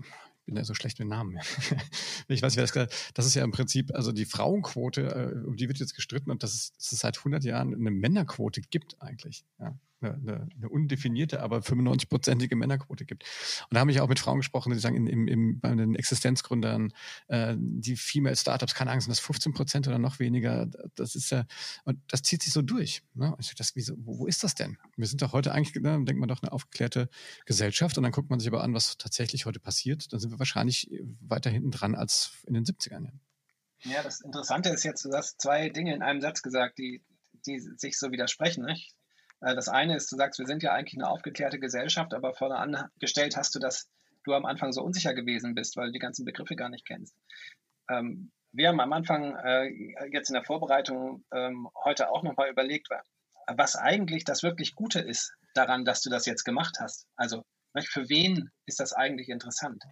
bin 0.46 0.56
ja 0.56 0.64
so 0.64 0.74
schlecht 0.74 1.00
mit 1.00 1.08
Namen. 1.08 1.38
ich 2.28 2.42
weiß 2.42 2.54
nicht, 2.54 2.58
wer 2.58 2.64
das 2.64 2.74
gesagt 2.74 2.94
hat. 2.94 3.12
Das 3.16 3.26
ist 3.26 3.36
ja 3.36 3.44
im 3.44 3.52
Prinzip, 3.52 3.94
also 3.94 4.12
die 4.12 4.26
Frauenquote, 4.26 5.02
äh, 5.02 5.48
um 5.48 5.58
die 5.58 5.68
wird 5.68 5.80
jetzt 5.80 5.96
gestritten 5.96 6.32
und 6.32 6.44
dass 6.44 6.54
es, 6.54 6.74
dass 6.78 6.92
es 6.92 7.00
seit 7.00 7.18
100 7.18 7.44
Jahren 7.44 7.74
eine 7.74 7.92
Männerquote 7.92 8.62
gibt 8.62 9.02
eigentlich. 9.02 9.44
Ja 9.60 9.76
eine, 10.02 10.48
eine 10.56 10.70
undefinierte, 10.70 11.42
aber 11.42 11.60
95-prozentige 11.60 12.56
Männerquote 12.56 13.06
gibt. 13.06 13.24
Und 13.70 13.76
da 13.76 13.80
habe 13.80 13.92
ich 13.92 14.02
auch 14.02 14.08
mit 14.08 14.20
Frauen 14.20 14.38
gesprochen, 14.38 14.74
die 14.74 14.80
sagen, 14.80 14.96
in, 14.96 15.08
im, 15.08 15.28
im, 15.28 15.60
bei 15.60 15.74
den 15.74 15.96
Existenzgründern, 15.96 16.94
äh, 17.28 17.56
die 17.58 17.96
Female 17.96 18.36
Startups, 18.36 18.76
keine 18.76 18.92
Angst, 18.92 19.06
sind 19.06 19.12
das 19.12 19.20
15 19.20 19.54
Prozent 19.54 19.88
oder 19.88 20.00
noch 20.00 20.20
weniger. 20.20 20.68
Das 20.96 21.16
ist 21.16 21.32
ja, 21.32 21.46
und 21.84 22.00
das 22.08 22.22
zieht 22.22 22.44
sich 22.44 22.54
so 22.54 22.62
durch. 22.62 23.04
Ne? 23.14 23.36
Ich 23.40 23.56
das, 23.56 23.76
wieso, 23.76 23.96
wo, 23.98 24.20
wo 24.20 24.28
ist 24.28 24.44
das 24.44 24.56
denn? 24.56 24.78
Wir 24.98 25.08
sind 25.08 25.22
doch 25.22 25.34
heute 25.34 25.52
eigentlich, 25.54 25.76
ne, 25.82 26.04
denkt 26.04 26.20
man 26.20 26.30
doch, 26.30 26.42
eine 26.42 26.52
aufgeklärte 26.52 27.10
Gesellschaft 27.46 27.98
und 27.98 28.04
dann 28.04 28.12
guckt 28.12 28.30
man 28.30 28.40
sich 28.40 28.48
aber 28.48 28.64
an, 28.64 28.74
was 28.74 28.98
tatsächlich 28.98 29.46
heute 29.46 29.60
passiert. 29.60 30.12
Dann 30.12 30.20
sind 30.20 30.32
wir 30.32 30.40
wahrscheinlich 30.40 30.90
weiter 31.22 31.50
hinten 31.50 31.72
dran 31.72 31.96
als 31.96 32.32
in 32.48 32.54
den 32.54 32.66
70ern. 32.66 33.06
Ja. 33.84 33.92
ja, 33.92 34.04
das 34.04 34.22
Interessante 34.22 34.70
ist 34.70 34.84
jetzt, 34.84 35.06
du 35.06 35.12
hast 35.14 35.42
zwei 35.42 35.70
Dinge 35.70 35.94
in 35.96 36.02
einem 36.02 36.22
Satz 36.22 36.42
gesagt, 36.42 36.78
die, 36.78 37.04
die 37.46 37.60
sich 37.60 37.98
so 37.98 38.12
widersprechen. 38.12 38.66
Nicht? 38.66 38.96
Äh, 39.42 39.56
das 39.56 39.70
eine 39.70 39.96
ist, 39.96 40.12
du 40.12 40.16
sagst, 40.16 40.40
wir 40.40 40.48
sind 40.48 40.64
ja 40.64 40.74
eigentlich 40.74 41.00
eine 41.00 41.10
aufgeklärte 41.10 41.60
Gesellschaft, 41.60 42.14
aber 42.14 42.34
vorne 42.34 42.58
angestellt 42.58 43.38
hast 43.38 43.56
du, 43.56 43.60
dass 43.60 43.90
du 44.24 44.34
am 44.34 44.46
Anfang 44.46 44.72
so 44.72 44.82
unsicher 44.82 45.14
gewesen 45.14 45.56
bist, 45.56 45.78
weil 45.78 45.88
du 45.88 45.94
die 45.94 46.00
ganzen 46.00 46.26
Begriffe 46.26 46.56
gar 46.56 46.70
nicht 46.70 46.88
kennst. 46.88 47.16
Ähm, 47.90 48.32
wir 48.52 48.70
haben 48.70 48.80
am 48.80 48.94
Anfang 48.94 49.36
äh, 49.36 49.70
jetzt 50.12 50.30
in 50.30 50.34
der 50.34 50.46
Vorbereitung 50.46 51.24
ähm, 51.34 51.68
heute 51.84 52.10
auch 52.10 52.24
nochmal 52.24 52.50
überlegt, 52.50 52.90
was 53.48 53.76
eigentlich 53.76 54.24
das 54.24 54.44
wirklich 54.44 54.76
Gute 54.76 55.00
ist 55.00 55.34
daran, 55.54 55.86
dass 55.86 56.02
du 56.02 56.10
das 56.10 56.26
jetzt 56.26 56.44
gemacht 56.44 56.78
hast. 56.80 57.06
Also 57.16 57.44
für 57.84 58.08
wen 58.10 58.50
ist 58.66 58.80
das 58.80 58.94
eigentlich 58.94 59.30
interessant? 59.30 59.84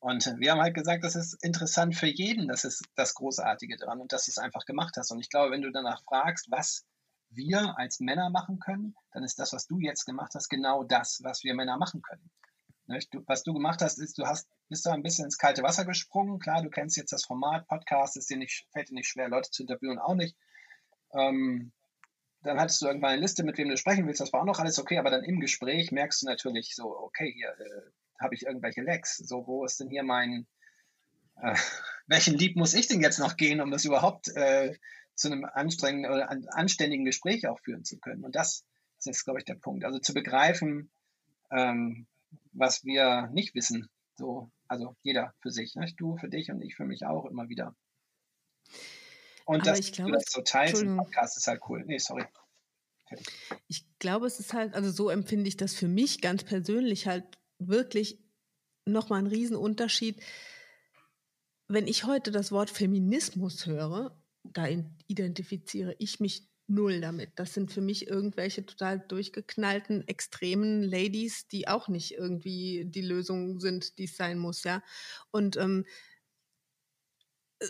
Und 0.00 0.24
wir 0.38 0.52
haben 0.52 0.60
halt 0.60 0.74
gesagt, 0.74 1.04
das 1.04 1.16
ist 1.16 1.36
interessant 1.42 1.96
für 1.96 2.06
jeden, 2.06 2.48
das 2.48 2.64
ist 2.64 2.84
das 2.94 3.14
Großartige 3.14 3.76
daran 3.76 4.00
und 4.00 4.12
dass 4.12 4.26
du 4.26 4.30
es 4.30 4.38
einfach 4.38 4.64
gemacht 4.64 4.96
hast. 4.96 5.10
Und 5.10 5.20
ich 5.20 5.28
glaube, 5.28 5.50
wenn 5.50 5.62
du 5.62 5.70
danach 5.70 6.02
fragst, 6.04 6.50
was 6.50 6.84
wir 7.30 7.78
als 7.78 8.00
Männer 8.00 8.30
machen 8.30 8.58
können, 8.58 8.94
dann 9.12 9.24
ist 9.24 9.38
das, 9.38 9.52
was 9.52 9.66
du 9.66 9.78
jetzt 9.78 10.04
gemacht 10.04 10.32
hast, 10.34 10.48
genau 10.48 10.84
das, 10.84 11.20
was 11.22 11.44
wir 11.44 11.54
Männer 11.54 11.76
machen 11.76 12.02
können. 12.02 12.30
Du, 13.10 13.22
was 13.26 13.42
du 13.42 13.52
gemacht 13.52 13.82
hast, 13.82 13.98
ist, 13.98 14.16
du 14.16 14.24
hast, 14.24 14.48
bist 14.68 14.86
da 14.86 14.92
ein 14.92 15.02
bisschen 15.02 15.26
ins 15.26 15.36
kalte 15.36 15.62
Wasser 15.62 15.84
gesprungen. 15.84 16.38
Klar, 16.38 16.62
du 16.62 16.70
kennst 16.70 16.96
jetzt 16.96 17.12
das 17.12 17.24
Format, 17.24 17.68
Podcast, 17.68 18.16
ist 18.16 18.30
dir 18.30 18.38
nicht, 18.38 18.66
fällt 18.72 18.88
dir 18.88 18.94
nicht 18.94 19.08
schwer, 19.08 19.28
Leute 19.28 19.50
zu 19.50 19.62
interviewen, 19.62 19.98
auch 19.98 20.14
nicht. 20.14 20.36
Ähm, 21.12 21.72
dann 22.42 22.58
hattest 22.58 22.80
du 22.80 22.86
irgendwann 22.86 23.10
eine 23.10 23.20
Liste, 23.20 23.44
mit 23.44 23.58
wem 23.58 23.68
du 23.68 23.76
sprechen 23.76 24.06
willst, 24.06 24.20
das 24.20 24.32
war 24.32 24.40
auch 24.40 24.46
noch 24.46 24.58
alles 24.58 24.78
okay, 24.78 24.98
aber 24.98 25.10
dann 25.10 25.24
im 25.24 25.40
Gespräch 25.40 25.92
merkst 25.92 26.22
du 26.22 26.26
natürlich 26.26 26.74
so, 26.74 26.96
okay, 26.98 27.30
hier 27.30 27.48
äh, 27.48 27.90
habe 28.18 28.34
ich 28.34 28.46
irgendwelche 28.46 28.82
Lecks. 28.82 29.16
So, 29.18 29.46
wo 29.46 29.64
ist 29.64 29.80
denn 29.80 29.90
hier 29.90 30.02
mein, 30.02 30.46
äh, 31.42 31.56
welchen 32.06 32.38
Lieb 32.38 32.56
muss 32.56 32.74
ich 32.74 32.86
denn 32.86 33.02
jetzt 33.02 33.18
noch 33.18 33.36
gehen, 33.36 33.60
um 33.60 33.70
das 33.70 33.84
überhaupt 33.84 34.28
äh, 34.34 34.74
zu 35.18 35.30
einem 35.30 35.44
anstrengenden 35.44 36.12
oder 36.12 36.30
anständigen 36.54 37.04
Gespräch 37.04 37.46
auch 37.48 37.58
führen 37.60 37.84
zu 37.84 37.98
können. 37.98 38.24
Und 38.24 38.36
das 38.36 38.64
ist 38.98 39.06
jetzt, 39.06 39.24
glaube 39.24 39.40
ich, 39.40 39.44
der 39.44 39.56
Punkt. 39.56 39.84
Also 39.84 39.98
zu 39.98 40.14
begreifen, 40.14 40.90
ähm, 41.50 42.06
was 42.52 42.84
wir 42.84 43.28
nicht 43.32 43.54
wissen. 43.54 43.88
So, 44.16 44.50
also 44.68 44.94
jeder 45.02 45.34
für 45.40 45.50
sich. 45.50 45.74
Ne? 45.74 45.92
Du 45.96 46.16
für 46.16 46.28
dich 46.28 46.50
und 46.50 46.62
ich 46.62 46.76
für 46.76 46.84
mich 46.84 47.04
auch 47.04 47.26
immer 47.26 47.48
wieder. 47.48 47.74
Und 49.44 49.66
Aber 49.66 49.78
ich 49.78 49.92
glaube, 49.92 50.12
das 50.12 50.24
so 50.28 50.42
teilst 50.42 50.82
im 50.82 50.96
Podcast 50.96 51.36
ist 51.36 51.46
halt 51.46 51.62
cool. 51.68 51.82
Nee, 51.86 51.98
sorry. 51.98 52.24
Okay. 53.06 53.22
Ich 53.66 53.86
glaube, 53.98 54.26
es 54.26 54.38
ist 54.38 54.52
halt, 54.52 54.74
also 54.74 54.90
so 54.90 55.08
empfinde 55.08 55.48
ich 55.48 55.56
das 55.56 55.74
für 55.74 55.88
mich 55.88 56.20
ganz 56.20 56.44
persönlich 56.44 57.06
halt 57.06 57.24
wirklich 57.58 58.22
nochmal 58.84 59.20
ein 59.20 59.26
Riesenunterschied. 59.26 60.22
Wenn 61.66 61.86
ich 61.86 62.04
heute 62.04 62.30
das 62.30 62.52
Wort 62.52 62.70
Feminismus 62.70 63.66
höre, 63.66 64.16
da 64.52 64.66
identifiziere 65.06 65.94
ich 65.98 66.20
mich 66.20 66.48
null 66.66 67.00
damit. 67.00 67.32
Das 67.36 67.54
sind 67.54 67.72
für 67.72 67.80
mich 67.80 68.08
irgendwelche 68.08 68.64
total 68.66 69.00
durchgeknallten, 69.00 70.06
extremen 70.06 70.82
Ladies, 70.82 71.48
die 71.48 71.66
auch 71.66 71.88
nicht 71.88 72.12
irgendwie 72.12 72.84
die 72.86 73.02
Lösung 73.02 73.58
sind, 73.60 73.98
die 73.98 74.04
es 74.04 74.16
sein 74.16 74.38
muss, 74.38 74.64
ja. 74.64 74.82
Und 75.30 75.56
ähm, 75.56 75.86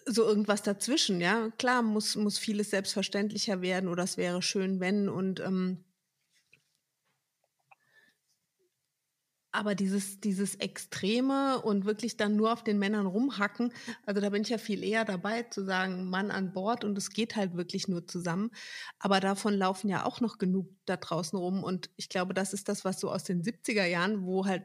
so 0.06 0.24
irgendwas 0.24 0.62
dazwischen, 0.62 1.20
ja. 1.20 1.50
Klar 1.58 1.82
muss, 1.82 2.16
muss 2.16 2.38
vieles 2.38 2.70
selbstverständlicher 2.70 3.62
werden 3.62 3.88
oder 3.88 4.02
es 4.04 4.16
wäre 4.16 4.42
schön, 4.42 4.80
wenn 4.80 5.08
und 5.08 5.40
ähm, 5.40 5.84
Aber 9.50 9.74
dieses, 9.74 10.20
dieses 10.20 10.56
Extreme 10.56 11.62
und 11.62 11.86
wirklich 11.86 12.18
dann 12.18 12.36
nur 12.36 12.52
auf 12.52 12.62
den 12.62 12.78
Männern 12.78 13.06
rumhacken, 13.06 13.72
also 14.04 14.20
da 14.20 14.28
bin 14.28 14.42
ich 14.42 14.50
ja 14.50 14.58
viel 14.58 14.84
eher 14.84 15.06
dabei 15.06 15.42
zu 15.44 15.64
sagen, 15.64 16.10
Mann 16.10 16.30
an 16.30 16.52
Bord 16.52 16.84
und 16.84 16.98
es 16.98 17.10
geht 17.10 17.34
halt 17.34 17.56
wirklich 17.56 17.88
nur 17.88 18.06
zusammen. 18.06 18.50
Aber 18.98 19.20
davon 19.20 19.54
laufen 19.54 19.88
ja 19.88 20.04
auch 20.04 20.20
noch 20.20 20.36
genug 20.36 20.68
da 20.84 20.98
draußen 20.98 21.38
rum. 21.38 21.64
Und 21.64 21.88
ich 21.96 22.10
glaube, 22.10 22.34
das 22.34 22.52
ist 22.52 22.68
das, 22.68 22.84
was 22.84 23.00
so 23.00 23.10
aus 23.10 23.24
den 23.24 23.42
70er 23.42 23.86
Jahren, 23.86 24.22
wo 24.24 24.44
halt 24.44 24.64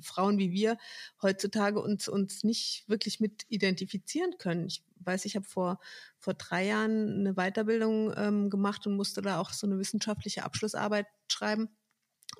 Frauen 0.00 0.38
wie 0.38 0.52
wir 0.52 0.78
heutzutage 1.20 1.80
uns, 1.80 2.08
uns 2.08 2.44
nicht 2.44 2.88
wirklich 2.88 3.20
mit 3.20 3.44
identifizieren 3.48 4.38
können. 4.38 4.66
Ich 4.66 4.82
weiß, 5.00 5.24
ich 5.24 5.36
habe 5.36 5.44
vor, 5.44 5.80
vor 6.18 6.34
drei 6.34 6.66
Jahren 6.66 7.20
eine 7.20 7.34
Weiterbildung 7.34 8.14
ähm, 8.16 8.48
gemacht 8.48 8.86
und 8.86 8.96
musste 8.96 9.22
da 9.22 9.38
auch 9.38 9.52
so 9.52 9.66
eine 9.66 9.78
wissenschaftliche 9.78 10.44
Abschlussarbeit 10.44 11.06
schreiben 11.28 11.68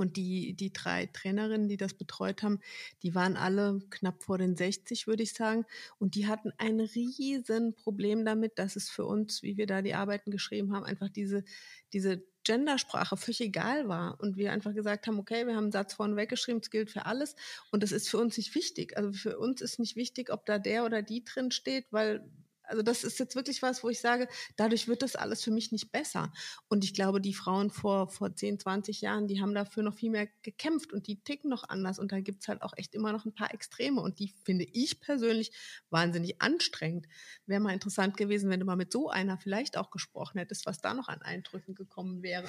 und 0.02 0.16
die, 0.16 0.54
die 0.54 0.72
drei 0.72 1.06
Trainerinnen, 1.06 1.68
die 1.68 1.76
das 1.76 1.94
betreut 1.94 2.42
haben, 2.42 2.58
die 3.02 3.14
waren 3.14 3.36
alle 3.36 3.78
knapp 3.90 4.22
vor 4.22 4.36
den 4.36 4.56
60, 4.56 5.06
würde 5.06 5.22
ich 5.22 5.32
sagen. 5.32 5.64
Und 5.98 6.16
die 6.16 6.26
hatten 6.26 6.52
ein 6.58 6.80
riesen 6.80 7.74
Problem 7.74 8.24
damit, 8.24 8.58
dass 8.58 8.76
es 8.76 8.90
für 8.90 9.06
uns, 9.06 9.42
wie 9.42 9.56
wir 9.56 9.66
da 9.66 9.80
die 9.80 9.94
Arbeiten 9.94 10.30
geschrieben 10.30 10.74
haben, 10.74 10.84
einfach 10.84 11.08
diese, 11.08 11.44
diese 11.92 12.22
Gendersprache 12.44 13.16
völlig 13.16 13.40
egal 13.40 13.88
war 13.88 14.18
und 14.20 14.36
wir 14.36 14.52
einfach 14.52 14.74
gesagt 14.74 15.06
haben, 15.06 15.20
okay, 15.20 15.46
wir 15.46 15.54
haben 15.54 15.64
einen 15.64 15.72
Satz 15.72 15.94
vorne 15.94 16.16
weggeschrieben, 16.16 16.60
es 16.60 16.70
gilt 16.70 16.90
für 16.90 17.06
alles 17.06 17.36
und 17.70 17.84
das 17.84 17.92
ist 17.92 18.10
für 18.10 18.18
uns 18.18 18.36
nicht 18.36 18.54
wichtig. 18.56 18.96
Also 18.96 19.12
für 19.12 19.38
uns 19.38 19.60
ist 19.60 19.78
nicht 19.78 19.94
wichtig, 19.94 20.32
ob 20.32 20.44
da 20.44 20.58
der 20.58 20.84
oder 20.84 21.02
die 21.02 21.24
drin 21.24 21.52
steht, 21.52 21.86
weil 21.92 22.28
also 22.64 22.82
das 22.82 23.04
ist 23.04 23.18
jetzt 23.18 23.36
wirklich 23.36 23.62
was, 23.62 23.82
wo 23.82 23.88
ich 23.88 24.00
sage, 24.00 24.28
dadurch 24.56 24.88
wird 24.88 25.02
das 25.02 25.16
alles 25.16 25.42
für 25.42 25.50
mich 25.50 25.72
nicht 25.72 25.92
besser. 25.92 26.32
Und 26.68 26.84
ich 26.84 26.94
glaube, 26.94 27.20
die 27.20 27.34
Frauen 27.34 27.70
vor, 27.70 28.08
vor 28.08 28.34
10, 28.34 28.58
20 28.58 29.00
Jahren, 29.00 29.26
die 29.26 29.40
haben 29.40 29.54
dafür 29.54 29.82
noch 29.82 29.94
viel 29.94 30.10
mehr 30.10 30.28
gekämpft 30.42 30.92
und 30.92 31.06
die 31.06 31.22
ticken 31.22 31.50
noch 31.50 31.68
anders. 31.68 31.98
Und 31.98 32.12
da 32.12 32.20
gibt 32.20 32.42
es 32.42 32.48
halt 32.48 32.62
auch 32.62 32.72
echt 32.76 32.94
immer 32.94 33.12
noch 33.12 33.24
ein 33.24 33.34
paar 33.34 33.52
Extreme. 33.52 34.00
Und 34.00 34.18
die 34.18 34.34
finde 34.44 34.64
ich 34.64 35.00
persönlich 35.00 35.52
wahnsinnig 35.90 36.40
anstrengend. 36.40 37.06
Wäre 37.46 37.60
mal 37.60 37.74
interessant 37.74 38.16
gewesen, 38.16 38.50
wenn 38.50 38.60
du 38.60 38.66
mal 38.66 38.76
mit 38.76 38.92
so 38.92 39.10
einer 39.10 39.38
vielleicht 39.38 39.76
auch 39.76 39.90
gesprochen 39.90 40.38
hättest, 40.38 40.66
was 40.66 40.80
da 40.80 40.94
noch 40.94 41.08
an 41.08 41.22
Eindrücken 41.22 41.74
gekommen 41.74 42.22
wäre. 42.22 42.48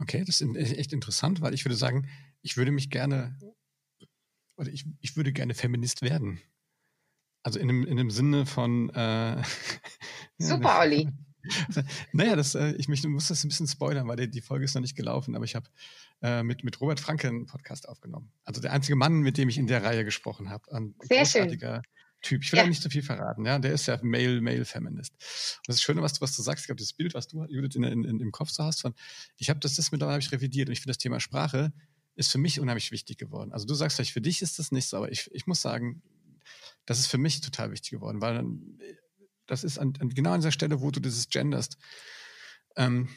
Okay, 0.00 0.24
das 0.24 0.40
ist 0.40 0.78
echt 0.78 0.92
interessant, 0.92 1.40
weil 1.40 1.54
ich 1.54 1.64
würde 1.64 1.74
sagen, 1.74 2.08
ich 2.40 2.56
würde 2.56 2.70
mich 2.70 2.88
gerne, 2.88 3.36
oder 4.56 4.70
ich, 4.70 4.84
ich 5.00 5.16
würde 5.16 5.32
gerne 5.32 5.54
Feminist 5.54 6.02
werden. 6.02 6.40
Also 7.48 7.60
in 7.60 7.68
dem, 7.68 7.86
in 7.86 7.96
dem 7.96 8.10
Sinne 8.10 8.44
von. 8.44 8.90
Äh, 8.90 9.42
Super, 10.38 10.80
Olli. 10.80 11.08
Naja, 12.12 12.36
das, 12.36 12.54
äh, 12.54 12.72
ich 12.72 12.88
mich, 12.88 13.02
muss 13.06 13.28
das 13.28 13.42
ein 13.42 13.48
bisschen 13.48 13.66
spoilern, 13.66 14.06
weil 14.06 14.16
die, 14.16 14.28
die 14.28 14.42
Folge 14.42 14.66
ist 14.66 14.74
noch 14.74 14.82
nicht 14.82 14.96
gelaufen, 14.96 15.34
aber 15.34 15.46
ich 15.46 15.54
habe 15.54 15.70
äh, 16.20 16.42
mit, 16.42 16.62
mit 16.62 16.78
Robert 16.78 17.00
Franke 17.00 17.26
einen 17.26 17.46
Podcast 17.46 17.88
aufgenommen. 17.88 18.30
Also 18.44 18.60
der 18.60 18.74
einzige 18.74 18.96
Mann, 18.96 19.20
mit 19.20 19.38
dem 19.38 19.48
ich 19.48 19.56
in 19.56 19.66
der 19.66 19.82
Reihe 19.82 20.04
gesprochen 20.04 20.50
habe. 20.50 20.70
Ein 20.72 20.94
Sehr 21.00 21.20
großartiger 21.20 21.76
schön. 21.76 21.82
Typ. 22.20 22.44
Ich 22.44 22.52
will 22.52 22.58
ja. 22.58 22.64
auch 22.64 22.68
nicht 22.68 22.82
zu 22.82 22.90
viel 22.90 23.02
verraten, 23.02 23.46
ja. 23.46 23.58
Der 23.58 23.72
ist 23.72 23.86
ja 23.86 23.98
Male, 24.02 24.42
Male 24.42 24.66
Feminist. 24.66 25.14
Und 25.14 25.68
das 25.68 25.80
Schöne, 25.80 26.02
was 26.02 26.12
du, 26.12 26.20
was 26.20 26.36
du 26.36 26.42
sagst, 26.42 26.64
ich 26.64 26.66
glaube, 26.66 26.82
das 26.82 26.92
Bild, 26.92 27.14
was 27.14 27.28
du, 27.28 27.46
Judith, 27.48 27.76
in, 27.76 27.84
in, 27.84 28.04
in, 28.04 28.20
im 28.20 28.30
Kopf 28.30 28.50
so 28.50 28.62
hast, 28.62 28.82
von, 28.82 28.92
ich 29.38 29.48
habe 29.48 29.60
das, 29.60 29.74
das 29.74 29.90
mittlerweile 29.90 30.16
habe 30.16 30.22
ich 30.22 30.32
revidiert 30.32 30.68
und 30.68 30.74
ich 30.74 30.80
finde 30.80 30.90
das 30.90 30.98
Thema 30.98 31.18
Sprache 31.18 31.72
ist 32.18 32.32
für 32.32 32.38
mich 32.38 32.58
unheimlich 32.58 32.90
wichtig 32.90 33.16
geworden. 33.16 33.52
Also 33.52 33.64
du 33.64 33.74
sagst 33.74 33.96
vielleicht, 33.96 34.12
für 34.12 34.20
dich 34.20 34.42
ist 34.42 34.58
das 34.58 34.72
nicht 34.72 34.88
so, 34.88 34.96
aber 34.96 35.12
ich, 35.12 35.30
ich 35.32 35.46
muss 35.46 35.62
sagen, 35.62 36.02
das 36.88 36.98
ist 36.98 37.08
für 37.08 37.18
mich 37.18 37.42
total 37.42 37.70
wichtig 37.70 37.90
geworden, 37.90 38.22
weil 38.22 38.42
das 39.46 39.62
ist 39.62 39.78
an, 39.78 39.92
an, 40.00 40.08
genau 40.08 40.32
an 40.32 40.40
dieser 40.40 40.52
Stelle, 40.52 40.80
wo 40.80 40.90
du 40.90 41.00
dieses 41.00 41.28
genderst. 41.28 41.76
Ähm, 42.76 43.10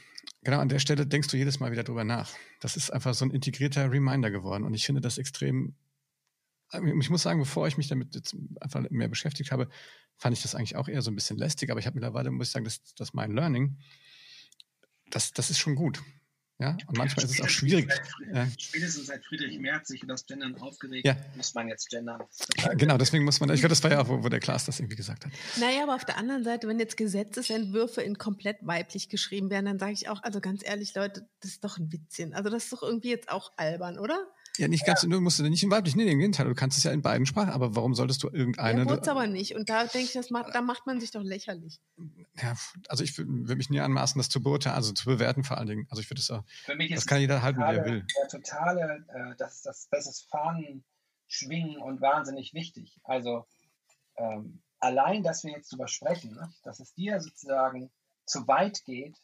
genau 0.44 0.60
an 0.60 0.68
der 0.68 0.80
Stelle 0.80 1.08
denkst 1.08 1.30
du 1.30 1.38
jedes 1.38 1.62
Mal 1.62 1.72
wieder 1.72 1.86
drüber 1.86 2.04
nach. 2.04 2.34
Das 2.60 2.76
ist 2.76 2.92
einfach 2.92 3.14
so 3.14 3.24
ein 3.24 3.32
integrierter 3.32 3.90
Reminder 3.90 4.30
geworden 4.30 4.66
und 4.66 4.74
ich 4.74 4.86
finde 4.86 5.00
das 5.00 5.18
extrem. 5.18 5.78
Ich 7.00 7.10
muss 7.10 7.22
sagen, 7.22 7.40
bevor 7.40 7.66
ich 7.66 7.78
mich 7.78 7.88
damit 7.88 8.14
jetzt 8.14 8.36
einfach 8.60 8.90
mehr 8.90 9.08
beschäftigt 9.08 9.54
habe, 9.54 9.70
fand 10.18 10.36
ich 10.36 10.42
das 10.42 10.54
eigentlich 10.54 10.76
auch 10.76 10.90
eher 10.90 11.02
so 11.02 11.10
ein 11.10 11.16
bisschen 11.16 11.38
lästig, 11.38 11.72
aber 11.72 11.80
ich 11.80 11.86
habe 11.86 11.96
mittlerweile, 11.96 12.30
muss 12.30 12.48
ich 12.48 12.52
sagen, 12.52 12.66
dass 12.66 12.82
das 12.96 13.14
mein 13.14 13.32
Learning, 13.32 13.78
das, 15.12 15.32
das 15.32 15.50
ist 15.50 15.60
schon 15.60 15.76
gut. 15.76 16.04
Ja, 16.62 16.78
und 16.86 16.96
manchmal 16.96 17.26
ist 17.26 17.32
es 17.32 17.42
auch 17.42 17.50
schwierig. 17.50 17.92
Seit, 18.32 18.62
spätestens 18.62 19.08
seit 19.08 19.26
Friedrich 19.26 19.58
Merz 19.58 19.88
sich 19.88 20.04
über 20.04 20.14
das 20.14 20.28
Gendern 20.28 20.56
aufgeregt, 20.62 21.08
ja. 21.08 21.18
muss 21.36 21.56
man 21.56 21.68
jetzt 21.68 21.90
gendern. 21.90 22.22
Genau, 22.76 23.00
deswegen 23.00 23.24
muss 23.24 23.40
man, 23.40 23.50
ich 23.50 23.62
glaube, 23.62 23.72
das 23.72 23.84
war 23.84 23.90
ja 23.90 24.00
auch, 24.00 24.08
wo, 24.08 24.24
wo 24.24 24.30
der 24.30 24.40
Klaas 24.40 24.66
das 24.66 24.80
irgendwie 24.80 24.96
gesagt 24.96 25.26
hat. 25.26 25.32
Naja, 25.60 25.82
aber 25.82 25.96
auf 25.96 26.06
der 26.06 26.18
anderen 26.18 26.44
Seite, 26.44 26.68
wenn 26.68 26.78
jetzt 26.78 26.98
Gesetzesentwürfe 26.98 28.04
in 28.04 28.20
komplett 28.20 28.58
weiblich 28.62 29.10
geschrieben 29.10 29.50
werden, 29.50 29.66
dann 29.66 29.80
sage 29.80 29.94
ich 29.94 30.08
auch, 30.08 30.22
also 30.22 30.40
ganz 30.40 30.64
ehrlich, 30.64 30.94
Leute, 30.94 31.28
das 31.42 31.52
ist 31.52 31.64
doch 31.64 31.80
ein 31.80 31.92
Witzchen. 31.92 32.36
Also 32.36 32.52
das 32.52 32.66
ist 32.66 32.74
doch 32.74 32.84
irgendwie 32.84 33.10
jetzt 33.10 33.32
auch 33.32 33.54
albern, 33.58 33.98
oder? 33.98 34.28
Ja, 34.58 34.68
nicht 34.68 34.86
ganz, 34.86 35.04
ja. 35.04 35.10
du 35.10 35.22
musst 35.22 35.40
nicht 35.40 35.64
in 35.64 35.72
weiblich, 35.72 35.96
nee, 35.96 36.04
im 36.04 36.20
Gegenteil, 36.20 36.46
du 36.46 36.54
kannst 36.54 36.78
es 36.78 36.84
ja 36.84 36.92
in 36.92 37.02
beiden 37.02 37.26
Sprachen, 37.26 37.52
aber 37.52 37.76
warum 37.76 37.96
solltest 37.96 38.22
du 38.24 38.30
irgendeine... 38.30 38.86
Ja, 38.86 39.12
aber 39.12 39.28
nicht 39.28 39.56
und 39.56 39.70
da 39.70 39.86
denke 39.86 40.00
ich, 40.08 40.14
das 40.14 40.30
macht, 40.30 40.54
da 40.54 40.62
macht 40.62 40.86
man 40.86 41.00
sich 41.00 41.12
doch 41.12 41.24
lächerlich. 41.24 41.80
Ja, 42.42 42.56
also 42.90 43.04
ich 43.04 43.18
würde 43.18 43.56
mich 43.56 43.70
nie 43.70 43.80
anmaßen, 43.80 44.20
das 44.20 44.30
zu 44.30 44.44
beurteilen, 44.44 44.76
also 44.76 44.92
zu 44.92 45.06
bewerten 45.06 45.44
vor 45.44 45.58
allen 45.58 45.68
Dingen. 45.68 45.88
Also 45.90 46.02
ich 46.02 46.10
würde 46.10 46.20
das 46.20 46.32
auch, 46.32 46.44
Für 46.66 46.76
mich 46.76 46.94
das 46.94 47.06
kann 47.06 47.22
jeder 47.22 47.42
halten, 47.42 47.60
wie 47.60 47.76
er 47.76 47.86
will. 47.86 48.06
Der 48.22 48.28
totale, 48.28 49.06
äh, 49.14 49.36
das, 49.38 49.62
das, 49.62 49.88
das 49.90 50.08
ist 50.08 50.30
Fahnen 50.30 50.84
schwingen 51.28 51.78
und 51.78 52.02
wahnsinnig 52.02 52.54
wichtig. 52.54 53.00
Also 53.04 53.48
ähm, 54.18 54.62
allein, 54.80 55.24
dass 55.24 55.44
wir 55.44 55.52
jetzt 55.52 55.72
darüber 55.72 55.88
sprechen, 55.88 56.34
ne, 56.34 56.54
dass 56.64 56.80
es 56.80 56.94
dir 56.94 57.22
sozusagen 57.22 57.90
zu 58.26 58.48
weit 58.48 58.84
geht, 58.84 59.16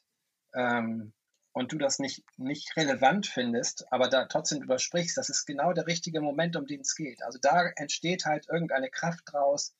ähm, 0.53 1.11
und 1.57 1.71
du 1.71 1.79
das 1.79 1.97
nicht, 1.97 2.23
nicht 2.37 2.77
relevant 2.77 3.25
findest, 3.25 3.91
aber 3.91 4.09
da 4.09 4.25
trotzdem 4.25 4.59
drüber 4.59 4.77
sprichst, 4.77 5.17
das 5.17 5.29
ist 5.29 5.47
genau 5.47 5.73
der 5.73 5.87
richtige 5.87 6.21
Moment, 6.21 6.55
um 6.55 6.67
den 6.67 6.81
es 6.81 6.93
geht. 6.93 7.23
Also 7.23 7.39
da 7.41 7.65
entsteht 7.75 8.25
halt 8.25 8.47
irgendeine 8.47 8.91
Kraft 8.91 9.23
draus, 9.25 9.73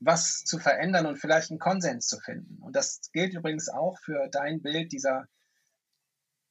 was 0.00 0.42
zu 0.42 0.58
verändern 0.58 1.06
und 1.06 1.18
vielleicht 1.18 1.50
einen 1.50 1.60
Konsens 1.60 2.08
zu 2.08 2.18
finden. 2.18 2.60
Und 2.60 2.74
das 2.74 3.00
gilt 3.12 3.32
übrigens 3.32 3.68
auch 3.68 3.96
für 4.00 4.26
dein 4.28 4.60
Bild 4.60 4.90
dieser, 4.90 5.28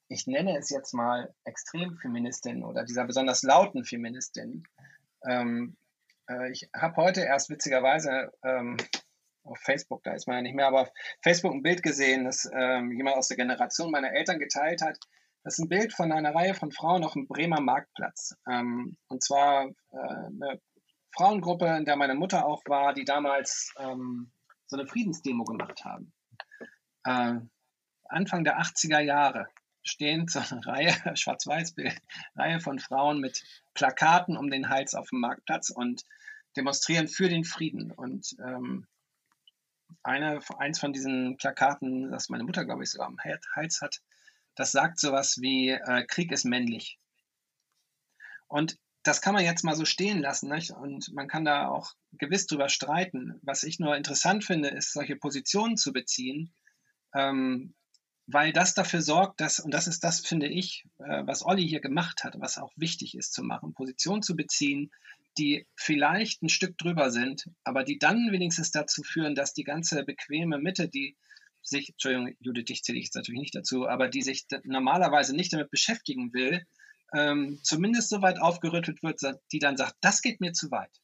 ich 0.08 0.28
nenne 0.28 0.58
es 0.58 0.70
jetzt 0.70 0.94
mal 0.94 1.36
Extremfeministin 1.44 2.64
oder 2.64 2.86
dieser 2.86 3.04
besonders 3.04 3.44
lauten 3.44 3.84
Feministin. 3.84 4.66
Ähm, 5.28 5.76
äh, 6.30 6.50
ich 6.52 6.70
habe 6.74 6.96
heute 6.96 7.20
erst 7.20 7.50
witzigerweise 7.50 8.32
ähm, 8.44 8.78
auf 9.44 9.60
Facebook, 9.60 10.04
da 10.04 10.14
ist 10.14 10.28
man 10.28 10.38
ja 10.38 10.42
nicht 10.42 10.56
mehr, 10.56 10.68
aber 10.68 10.82
auf 10.82 10.92
Facebook 11.22 11.54
ein 11.54 11.64
Bild 11.64 11.84
gesehen, 11.84 12.26
das 12.26 12.50
ähm, 12.54 12.92
jemand 12.92 13.18
aus 13.18 13.28
der 13.28 13.38
Generation 13.38 13.92
meiner 13.92 14.12
Eltern 14.12 14.40
geteilt 14.40 14.82
hat. 14.82 14.98
Das 15.44 15.54
ist 15.54 15.60
ein 15.60 15.70
Bild 15.70 15.94
von 15.94 16.12
einer 16.12 16.36
Reihe 16.36 16.54
von 16.54 16.72
Frauen 16.72 17.04
auf 17.04 17.14
dem 17.14 17.28
Bremer 17.28 17.62
Marktplatz. 17.62 18.36
Ähm, 18.48 18.98
und 19.08 19.24
zwar 19.24 19.66
äh, 19.66 19.98
eine 19.98 20.62
Frauengruppe, 21.12 21.66
in 21.78 21.86
der 21.86 21.96
meine 21.96 22.16
Mutter 22.16 22.46
auch 22.46 22.62
war, 22.68 22.94
die 22.94 23.06
damals 23.06 23.74
ähm, 23.80 24.32
so 24.68 24.78
eine 24.78 24.88
Friedensdemo 24.88 25.44
gemacht 25.44 25.84
haben. 25.84 26.14
Äh, 27.04 27.40
Anfang 28.06 28.44
der 28.44 28.60
80er 28.60 29.00
Jahre 29.00 29.48
stehen 29.84 30.28
so 30.28 30.40
eine 30.40 30.66
Reihe, 30.66 30.94
Schwarz-Weiß-Bild, 31.16 32.00
Reihe 32.36 32.60
von 32.60 32.80
Frauen 32.80 33.20
mit 33.20 33.44
Plakaten 33.74 34.38
um 34.38 34.50
den 34.50 34.70
Hals 34.70 34.94
auf 34.94 35.10
dem 35.10 35.20
Marktplatz 35.20 35.70
und 35.70 36.04
demonstrieren 36.56 37.08
für 37.08 37.30
den 37.30 37.44
Frieden. 37.44 37.92
Und 37.92 38.36
ähm, 38.46 38.88
eine, 40.04 40.40
eins 40.58 40.80
von 40.80 40.94
diesen 40.94 41.38
Plakaten, 41.38 42.12
das 42.12 42.30
meine 42.30 42.44
Mutter, 42.44 42.66
glaube 42.66 42.84
ich, 42.84 42.92
sogar 42.92 43.08
am 43.08 43.18
Hals 43.20 43.82
hat, 43.82 44.02
das 44.56 44.72
sagt 44.72 45.00
sowas 45.00 45.40
wie, 45.42 45.70
äh, 45.70 46.06
Krieg 46.06 46.32
ist 46.32 46.46
männlich. 46.46 47.00
Und 48.48 48.78
das 49.04 49.22
kann 49.22 49.34
man 49.34 49.44
jetzt 49.44 49.64
mal 49.64 49.76
so 49.76 49.86
stehen 49.86 50.20
lassen, 50.20 50.50
nicht? 50.50 50.72
und 50.72 51.12
man 51.14 51.28
kann 51.28 51.46
da 51.46 51.68
auch 51.68 51.94
gewiss 52.12 52.46
drüber 52.46 52.70
streiten. 52.70 53.40
Was 53.42 53.64
ich 53.64 53.80
nur 53.80 53.96
interessant 53.96 54.44
finde, 54.44 54.70
ist, 54.70 54.94
solche 54.94 55.16
Positionen 55.16 55.78
zu 55.78 55.92
beziehen, 55.92 56.54
ähm, 57.16 57.74
weil 58.34 58.54
das 58.54 58.74
dafür 58.74 59.02
sorgt, 59.02 59.42
dass, 59.42 59.60
und 59.60 59.74
das 59.74 59.88
ist 59.88 60.04
das, 60.04 60.20
finde 60.20 60.48
ich, 60.48 60.86
äh, 61.00 61.26
was 61.26 61.46
Olli 61.46 61.68
hier 61.68 61.82
gemacht 61.82 62.24
hat, 62.24 62.40
was 62.40 62.58
auch 62.58 62.72
wichtig 62.76 63.16
ist 63.16 63.34
zu 63.34 63.44
machen, 63.44 63.74
Positionen 63.74 64.22
zu 64.22 64.36
beziehen, 64.36 64.92
die 65.38 65.66
vielleicht 65.76 66.42
ein 66.42 66.50
Stück 66.50 66.78
drüber 66.78 67.10
sind, 67.10 67.50
aber 67.64 67.84
die 67.84 68.00
dann 68.00 68.32
wenigstens 68.32 68.72
dazu 68.72 69.04
führen, 69.04 69.36
dass 69.36 69.54
die 69.54 69.64
ganze 69.64 70.04
bequeme 70.04 70.60
Mitte, 70.60 70.90
die 70.90 71.16
sich, 71.62 71.92
Entschuldigung, 71.92 72.36
Judith, 72.40 72.66
dich 72.66 72.84
zähle 72.84 72.98
ich 72.98 73.06
jetzt 73.06 73.16
natürlich 73.16 73.42
nicht 73.42 73.56
dazu, 73.56 73.88
aber 73.88 74.08
die 74.08 74.22
sich 74.22 74.46
normalerweise 74.64 75.36
nicht 75.36 75.54
damit 75.54 75.70
beschäftigen 75.70 76.34
will, 76.34 76.66
ähm, 77.14 77.60
zumindest 77.64 78.10
so 78.10 78.22
weit 78.22 78.40
aufgerüttelt 78.40 79.04
wird, 79.04 79.22
die 79.52 79.60
dann 79.60 79.78
sagt, 79.78 79.96
das 80.02 80.22
geht 80.22 80.42
mir 80.42 80.54
zu 80.54 80.72
weit. 80.72 81.02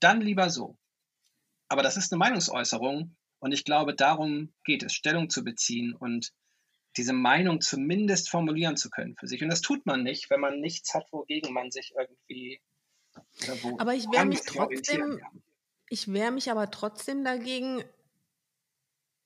Dann 0.00 0.20
lieber 0.20 0.50
so. 0.50 0.76
Aber 1.68 1.82
das 1.82 1.96
ist 1.96 2.12
eine 2.12 2.18
Meinungsäußerung 2.18 3.16
und 3.40 3.52
ich 3.52 3.64
glaube, 3.64 3.94
darum 3.94 4.52
geht 4.64 4.82
es, 4.82 4.92
Stellung 4.92 5.30
zu 5.30 5.44
beziehen 5.44 5.94
und 5.94 6.32
diese 6.96 7.12
Meinung 7.12 7.60
zumindest 7.60 8.28
formulieren 8.28 8.76
zu 8.76 8.90
können 8.90 9.14
für 9.16 9.28
sich. 9.28 9.42
Und 9.42 9.50
das 9.50 9.60
tut 9.60 9.86
man 9.86 10.02
nicht, 10.02 10.30
wenn 10.30 10.40
man 10.40 10.60
nichts 10.60 10.94
hat, 10.94 11.06
wogegen 11.12 11.52
man 11.52 11.70
sich 11.70 11.92
irgendwie 11.96 12.60
aber 13.78 13.94
ich 13.94 14.06
wehre 14.10 14.26
mich 14.26 14.42
trotzdem, 14.42 15.20
ich 15.88 16.12
wehre 16.12 16.30
mich 16.30 16.50
aber 16.50 16.70
trotzdem 16.70 17.24
dagegen, 17.24 17.82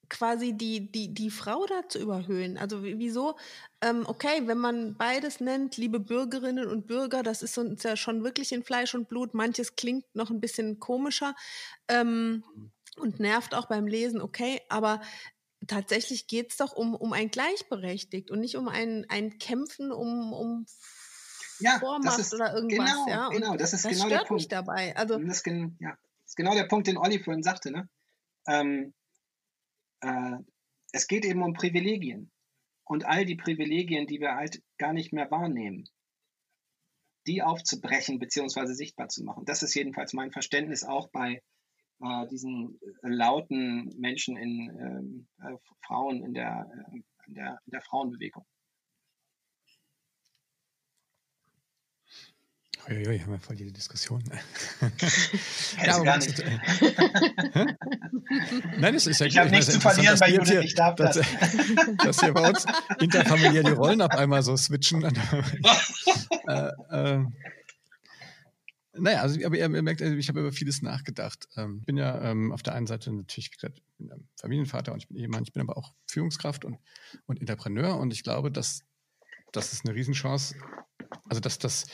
quasi 0.09 0.53
die, 0.53 0.93
die, 0.93 1.15
die 1.15 1.31
Frau 1.31 1.65
da 1.67 1.89
zu 1.89 1.99
überhöhen. 1.99 2.59
Also 2.59 2.83
wieso? 2.83 3.37
Ähm, 3.81 4.05
okay, 4.07 4.43
wenn 4.47 4.59
man 4.59 4.95
beides 4.95 5.41
nennt, 5.41 5.79
liebe 5.79 6.01
Bürgerinnen 6.01 6.69
und 6.69 6.87
Bürger, 6.87 7.23
das 7.23 7.43
ist 7.43 7.57
uns 7.57 7.83
ja 7.83 7.97
schon 7.97 8.23
wirklich 8.23 8.53
in 8.53 8.63
Fleisch 8.63 8.95
und 8.95 9.09
Blut. 9.09 9.33
Manches 9.33 9.75
klingt 9.75 10.05
noch 10.15 10.31
ein 10.31 10.41
bisschen 10.41 10.79
komischer 10.79 11.35
ähm, 11.89 12.45
und 12.99 13.21
nervt 13.21 13.55
auch 13.55 13.67
beim 13.67 13.87
Lesen, 13.87 14.21
okay, 14.21 14.61
aber 14.69 15.01
tatsächlich 15.67 16.27
geht 16.27 16.51
es 16.51 16.57
doch 16.57 16.73
um, 16.73 16.95
um 16.95 17.13
ein 17.13 17.31
Gleichberechtigt 17.31 18.31
und 18.31 18.41
nicht 18.41 18.57
um 18.57 18.69
ein, 18.69 19.07
ein 19.09 19.39
Kämpfen 19.39 19.93
um, 19.93 20.33
um 20.33 20.67
ja, 21.61 21.79
Vormacht 21.79 22.19
ist, 22.19 22.35
oder 22.35 22.55
irgendwas. 22.55 22.91
Genau, 22.91 23.09
ja? 23.09 23.27
Und 23.29 23.35
genau, 23.35 23.57
das 23.57 23.73
ist 23.73 23.85
das 23.85 23.93
genau 23.93 24.09
der 24.09 24.19
Punkt. 24.19 24.31
Mich 24.33 24.49
dabei. 24.49 24.97
Also, 24.97 25.19
das, 25.19 25.43
ja, 25.47 25.91
das 25.91 26.27
ist 26.27 26.37
genau 26.37 26.55
der 26.55 26.65
Punkt, 26.65 26.87
den 26.87 26.99
Olli 26.99 27.23
vorhin 27.23 27.43
sagte. 27.43 27.71
Ne? 27.71 27.89
Ähm, 28.47 28.95
äh, 30.01 30.39
es 30.93 31.07
geht 31.07 31.25
eben 31.25 31.43
um 31.43 31.55
Privilegien. 31.55 32.31
Und 32.85 33.05
all 33.05 33.25
die 33.25 33.37
Privilegien, 33.37 34.07
die 34.07 34.21
wir 34.21 34.35
halt 34.35 34.63
gar 34.77 34.93
nicht 34.93 35.13
mehr 35.13 35.31
wahrnehmen, 35.31 35.89
die 37.27 37.43
aufzubrechen 37.43 38.19
bzw. 38.19 38.75
sichtbar 38.75 39.09
zu 39.09 39.23
machen. 39.23 39.45
Das 39.45 39.63
ist 39.63 39.75
jedenfalls 39.75 40.13
mein 40.13 40.33
Verständnis 40.33 40.83
auch 40.83 41.09
bei 41.09 41.43
äh, 42.03 42.27
diesen 42.29 42.79
lauten 43.03 43.93
Menschen 43.99 44.37
in 44.37 44.71
ähm, 44.79 45.27
äh, 45.41 45.57
Frauen 45.87 46.23
in 46.25 46.35
der 46.35 46.67
äh, 46.93 47.03
in 47.27 47.35
der, 47.35 47.59
in 47.67 47.71
der 47.71 47.83
Frauenbewegung. 47.83 48.45
Uiui, 52.91 53.21
haben 53.21 53.31
wir 53.31 53.39
voll 53.39 53.55
die 53.55 53.73
Diskussion. 53.73 54.25
ja, 55.87 56.03
gar 56.03 56.19
nicht. 56.19 56.43
Nein, 58.79 58.95
es 58.97 59.07
ist 59.07 59.21
ja 59.21 59.27
Ich 59.27 59.39
habe 59.39 59.51
nichts 59.51 59.73
zu 59.73 59.81
verlieren 59.81 60.19
bei 60.19 60.31
Judith, 60.31 60.65
ich 60.65 60.75
darf 60.75 60.97
das. 60.97 61.21
Dass 61.99 62.19
hier 62.19 62.33
bei 62.33 62.49
uns 62.49 62.67
interfamiliär 62.99 63.63
die 63.63 63.71
Rollen 63.71 64.03
auf 64.03 64.11
einmal 64.11 64.43
so 64.43 64.57
switchen. 64.57 65.05
äh, 66.49 66.71
äh, 66.91 67.25
naja, 68.95 69.23
also, 69.23 69.45
aber 69.45 69.57
ihr, 69.57 69.69
merkt, 69.69 70.03
also 70.03 70.15
ich 70.17 70.29
habe 70.29 70.41
über 70.41 70.53
vieles 70.53 70.83
nachgedacht. 70.83 71.49
Ich 71.51 71.57
ähm, 71.57 71.81
bin 71.83 71.97
ja 71.97 72.21
ähm, 72.31 72.53
auf 72.53 72.63
der 72.63 72.75
einen 72.75 72.87
Seite 72.87 73.13
natürlich, 73.13 73.51
wie 73.53 73.57
gesagt, 73.57 73.79
ich 73.79 73.85
bin 73.99 74.29
Familienvater 74.39 74.93
und 74.93 74.99
ich 74.99 75.09
bin 75.09 75.17
Ehemann, 75.17 75.45
ich 75.45 75.53
bin 75.53 75.63
aber 75.63 75.77
auch 75.77 75.95
Führungskraft 76.07 76.65
und, 76.65 76.79
und 77.27 77.41
Entrepreneur 77.41 77.97
und 77.97 78.13
ich 78.13 78.23
glaube, 78.23 78.51
dass 78.51 78.85
das 79.53 79.73
ist 79.73 79.85
eine 79.85 79.95
Riesenchance, 79.95 80.57
also 81.25 81.41
dass 81.41 81.59
das 81.59 81.87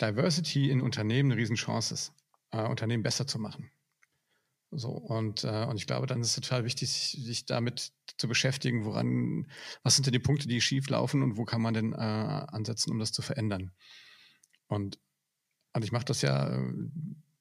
Diversity 0.00 0.70
in 0.70 0.80
Unternehmen 0.80 1.32
eine 1.32 1.40
Riesenchance 1.40 1.94
ist, 1.94 2.12
äh, 2.50 2.66
Unternehmen 2.66 3.02
besser 3.02 3.26
zu 3.26 3.38
machen. 3.38 3.70
So, 4.72 4.90
und, 4.90 5.44
äh, 5.44 5.64
und 5.64 5.76
ich 5.76 5.86
glaube, 5.86 6.06
dann 6.06 6.20
ist 6.20 6.28
es 6.28 6.34
total 6.34 6.64
wichtig, 6.64 6.90
sich 6.90 7.46
damit 7.46 7.92
zu 8.18 8.28
beschäftigen, 8.28 8.84
woran, 8.84 9.46
was 9.82 9.94
sind 9.94 10.06
denn 10.06 10.12
die 10.12 10.18
Punkte, 10.18 10.48
die 10.48 10.60
schief 10.60 10.88
laufen 10.88 11.22
und 11.22 11.36
wo 11.36 11.44
kann 11.44 11.62
man 11.62 11.74
denn 11.74 11.92
äh, 11.92 11.96
ansetzen, 11.96 12.90
um 12.90 12.98
das 12.98 13.12
zu 13.12 13.22
verändern. 13.22 13.72
Und 14.66 14.98
und 15.76 15.84
ich 15.84 15.92
mache 15.92 16.04
das 16.06 16.22
ja, 16.22 16.46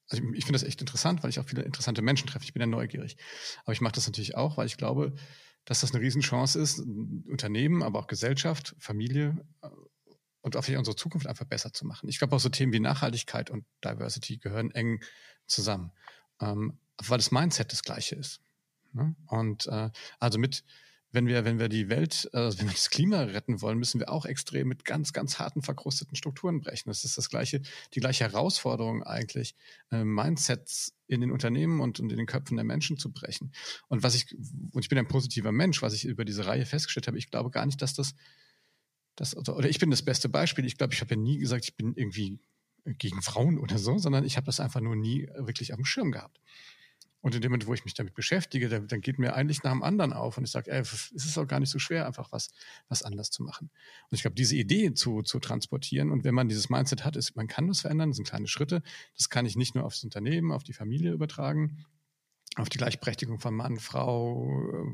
also 0.09 0.23
ich, 0.23 0.37
ich 0.37 0.45
finde 0.45 0.59
das 0.59 0.63
echt 0.63 0.81
interessant, 0.81 1.23
weil 1.23 1.29
ich 1.29 1.39
auch 1.39 1.45
viele 1.45 1.63
interessante 1.63 2.01
Menschen 2.01 2.27
treffe. 2.27 2.45
Ich 2.45 2.53
bin 2.53 2.61
ja 2.61 2.67
neugierig. 2.67 3.17
Aber 3.63 3.73
ich 3.73 3.81
mache 3.81 3.93
das 3.93 4.05
natürlich 4.05 4.35
auch, 4.35 4.57
weil 4.57 4.67
ich 4.67 4.77
glaube, 4.77 5.13
dass 5.65 5.81
das 5.81 5.93
eine 5.93 6.03
Riesenchance 6.03 6.59
ist, 6.59 6.79
Unternehmen, 6.79 7.81
aber 7.81 7.99
auch 7.99 8.07
Gesellschaft, 8.07 8.75
Familie 8.77 9.43
äh, 9.61 9.69
und 10.41 10.55
auch 10.55 10.63
für 10.63 10.77
unsere 10.77 10.95
Zukunft 10.95 11.25
einfach 11.27 11.45
besser 11.45 11.73
zu 11.73 11.85
machen. 11.85 12.07
Ich 12.07 12.19
glaube 12.19 12.35
auch 12.35 12.39
so 12.39 12.49
Themen 12.49 12.71
wie 12.71 12.79
Nachhaltigkeit 12.79 13.49
und 13.49 13.65
Diversity 13.83 14.37
gehören 14.37 14.69
eng 14.71 15.01
zusammen, 15.47 15.91
ähm, 16.39 16.77
weil 17.03 17.17
das 17.17 17.31
Mindset 17.31 17.71
das 17.71 17.81
gleiche 17.81 18.15
ist. 18.15 18.41
Ne? 18.93 19.15
Und 19.27 19.65
äh, 19.67 19.89
also 20.19 20.37
mit 20.37 20.63
wenn 21.15 21.27
wir, 21.27 21.45
wenn 21.45 21.57
wir 21.57 21.69
die 21.69 21.89
Welt, 21.89 22.29
also 22.33 22.59
wenn 22.59 22.67
wir 22.67 22.73
das 22.73 22.89
Klima 22.89 23.23
retten 23.23 23.61
wollen, 23.61 23.79
müssen 23.79 23.99
wir 23.99 24.09
auch 24.09 24.25
extrem 24.25 24.67
mit 24.67 24.85
ganz, 24.85 25.13
ganz 25.13 25.39
harten, 25.39 25.61
verkrusteten 25.61 26.15
Strukturen 26.15 26.59
brechen. 26.59 26.89
Das 26.89 27.03
ist 27.03 27.17
das 27.17 27.29
gleiche, 27.29 27.61
die 27.93 28.01
gleiche 28.01 28.25
Herausforderung 28.25 29.01
eigentlich, 29.01 29.55
äh, 29.91 30.03
Mindsets 30.03 30.93
in 31.07 31.21
den 31.21 31.31
Unternehmen 31.31 31.79
und, 31.79 31.99
und 31.99 32.11
in 32.11 32.17
den 32.17 32.25
Köpfen 32.27 32.57
der 32.57 32.65
Menschen 32.65 32.97
zu 32.97 33.11
brechen. 33.11 33.51
Und 33.87 34.03
was 34.03 34.13
ich, 34.13 34.35
und 34.71 34.83
ich 34.83 34.89
bin 34.89 34.97
ein 34.97 35.07
positiver 35.07 35.51
Mensch, 35.51 35.81
was 35.81 35.93
ich 35.93 36.05
über 36.05 36.25
diese 36.25 36.45
Reihe 36.45 36.65
festgestellt 36.65 37.07
habe, 37.07 37.17
ich 37.17 37.31
glaube 37.31 37.49
gar 37.49 37.65
nicht, 37.65 37.81
dass 37.81 37.93
das, 37.93 38.13
das 39.15 39.35
oder 39.35 39.69
ich 39.69 39.79
bin 39.79 39.91
das 39.91 40.03
beste 40.03 40.29
Beispiel. 40.29 40.65
Ich 40.65 40.77
glaube, 40.77 40.93
ich 40.93 41.01
habe 41.01 41.15
ja 41.15 41.19
nie 41.19 41.39
gesagt, 41.39 41.63
ich 41.63 41.75
bin 41.75 41.93
irgendwie 41.95 42.39
gegen 42.85 43.21
Frauen 43.21 43.57
oder 43.57 43.77
so, 43.77 43.97
sondern 43.97 44.25
ich 44.25 44.37
habe 44.37 44.45
das 44.45 44.59
einfach 44.59 44.81
nur 44.81 44.95
nie 44.95 45.27
wirklich 45.37 45.73
auf 45.73 45.77
dem 45.77 45.85
Schirm 45.85 46.11
gehabt. 46.11 46.39
Und 47.25 47.33
in 47.33 47.41
dem 47.41 47.49
Moment, 47.49 47.65
wo 47.65 47.73
ich 47.73 47.83
mich 47.85 47.95
damit 47.95 48.13
beschäftige, 48.13 48.69
dann, 48.69 48.87
dann 48.87 49.01
geht 49.01 49.17
mir 49.17 49.33
eigentlich 49.33 49.63
nach 49.63 49.71
dem 49.71 49.81
anderen 49.81 50.13
auf 50.13 50.37
und 50.37 50.43
ich 50.43 50.51
sage, 50.51 50.69
ey, 50.71 50.81
es 50.81 51.09
ist 51.11 51.39
auch 51.39 51.47
gar 51.47 51.59
nicht 51.59 51.71
so 51.71 51.79
schwer, 51.79 52.05
einfach 52.05 52.31
was, 52.31 52.51
was 52.87 53.01
anders 53.01 53.31
zu 53.31 53.41
machen. 53.41 53.71
Und 54.11 54.15
ich 54.15 54.21
glaube, 54.21 54.35
diese 54.35 54.55
Idee 54.55 54.93
zu, 54.93 55.23
zu 55.23 55.39
transportieren 55.39 56.11
und 56.11 56.23
wenn 56.23 56.35
man 56.35 56.49
dieses 56.49 56.69
Mindset 56.69 57.03
hat, 57.03 57.15
ist, 57.15 57.35
man 57.35 57.47
kann 57.47 57.67
das 57.67 57.81
verändern, 57.81 58.11
das 58.11 58.17
sind 58.17 58.27
kleine 58.27 58.45
Schritte. 58.45 58.83
Das 59.17 59.31
kann 59.31 59.47
ich 59.47 59.55
nicht 59.55 59.73
nur 59.73 59.85
aufs 59.85 60.03
Unternehmen, 60.03 60.51
auf 60.51 60.63
die 60.63 60.73
Familie 60.73 61.13
übertragen, 61.13 61.83
auf 62.57 62.69
die 62.69 62.77
Gleichberechtigung 62.77 63.39
von 63.39 63.55
Mann, 63.55 63.79
Frau, 63.79 64.47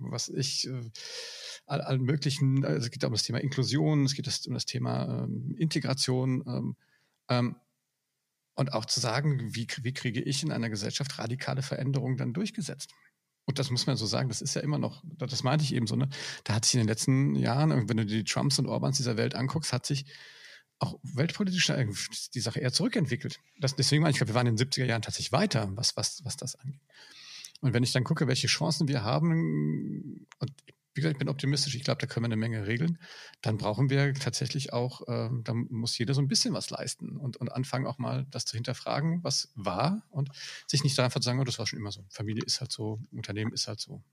was 0.04 0.30
ich, 0.30 0.70
äh, 0.70 0.90
all, 1.66 1.82
all 1.82 2.00
möglichen, 2.00 2.64
also 2.64 2.86
es 2.86 2.92
geht 2.92 3.04
um 3.04 3.12
das 3.12 3.24
Thema 3.24 3.42
Inklusion, 3.42 4.06
es 4.06 4.14
geht 4.14 4.48
um 4.48 4.54
das 4.54 4.66
Thema 4.66 5.26
ähm, 5.26 5.54
Integration. 5.58 6.46
Ähm, 6.48 6.76
ähm, 7.28 7.56
und 8.56 8.74
auch 8.74 8.86
zu 8.86 8.99
sagen, 8.99 9.56
wie, 9.56 9.68
wie 9.82 9.93
kriege 9.93 10.22
ich 10.22 10.43
in 10.43 10.52
einer 10.52 10.70
Gesellschaft 10.70 11.18
radikale 11.20 11.62
Veränderungen 11.62 12.18
dann 12.18 12.34
durchgesetzt? 12.34 12.91
Und 13.45 13.60
das 13.60 13.72
muss 13.72 13.88
man 13.88 13.97
so 13.97 14.06
sagen, 14.06 14.30
das 14.30 14.41
ist 14.41 14.56
ja 14.56 14.62
immer 14.62 14.78
noch, 14.78 15.04
das 15.04 15.43
meinte 15.43 15.66
ich 15.66 15.74
eben 15.74 15.88
so, 15.88 15.95
ne? 15.95 16.10
Da 16.43 16.54
hat 16.56 16.66
sich 16.66 16.76
in 16.76 16.82
den 16.82 16.88
letzten 16.88 17.36
Jahren, 17.36 17.89
wenn 17.89 17.97
du 17.97 18.06
die 18.06 18.24
Trumps 18.24 18.60
und 18.60 18.68
Orbans 18.68 18.97
dieser 18.97 19.18
Welt 19.18 19.36
anguckst, 19.36 19.74
hat 19.74 19.86
sich 19.86 20.06
auch 20.80 20.99
weltpolitisch 21.04 21.72
die 22.34 22.39
Sache 22.39 22.60
eher 22.60 22.74
zurückentwickelt. 22.74 23.39
Das, 23.60 23.76
deswegen 23.76 24.02
meine 24.02 24.16
ich, 24.16 24.20
wir 24.20 24.34
waren 24.34 24.47
in 24.47 24.56
den 24.56 24.68
70er 24.68 24.86
Jahren 24.86 25.02
tatsächlich 25.02 25.32
weiter, 25.32 25.70
was, 25.76 25.95
was, 25.95 26.22
was 26.24 26.38
das 26.38 26.56
angeht. 26.56 26.82
Und 27.62 27.74
wenn 27.74 27.84
ich 27.84 27.91
dann 27.91 28.04
gucke, 28.04 28.28
welche 28.28 28.47
Chancen 28.47 28.88
wir 28.88 29.04
haben, 29.04 30.28
und 30.39 30.52
wie 30.94 31.02
gesagt, 31.02 31.16
ich 31.16 31.20
bin 31.20 31.30
optimistisch, 31.30 31.76
ich 31.76 31.84
glaube, 31.84 32.00
da 32.00 32.08
können 32.08 32.24
wir 32.24 32.28
eine 32.28 32.36
Menge 32.36 32.68
regeln. 32.68 32.98
Dann 33.42 33.58
brauchen 33.58 33.89
wir 33.89 34.14
tatsächlich 34.14 34.74
auch, 34.74 35.08
äh, 35.08 35.30
da 35.44 35.54
muss 35.54 35.98
jeder 35.98 36.14
so 36.14 36.22
ein 36.22 36.28
bisschen 36.28 36.54
was 36.54 36.70
leisten 36.70 37.18
und, 37.18 37.38
und 37.38 37.52
anfangen 37.52 37.88
auch 37.88 37.98
mal 37.98 38.26
das 38.30 38.46
zu 38.46 38.56
hinterfragen, 38.58 39.24
was 39.24 39.52
war 39.56 40.04
und 40.10 40.30
sich 40.68 40.84
nicht 40.84 41.00
einfach 41.00 41.22
zu 41.22 41.26
sagen, 41.26 41.39
oh, 41.39 41.44
das 41.46 41.60
war 41.60 41.68
schon 41.68 41.80
immer 41.80 41.92
so. 41.92 42.06
Familie 42.10 42.44
ist 42.46 42.60
halt 42.60 42.72
so, 42.72 43.00
Unternehmen 43.12 43.54
ist 43.54 43.68
halt 43.68 43.80
so. 43.80 44.04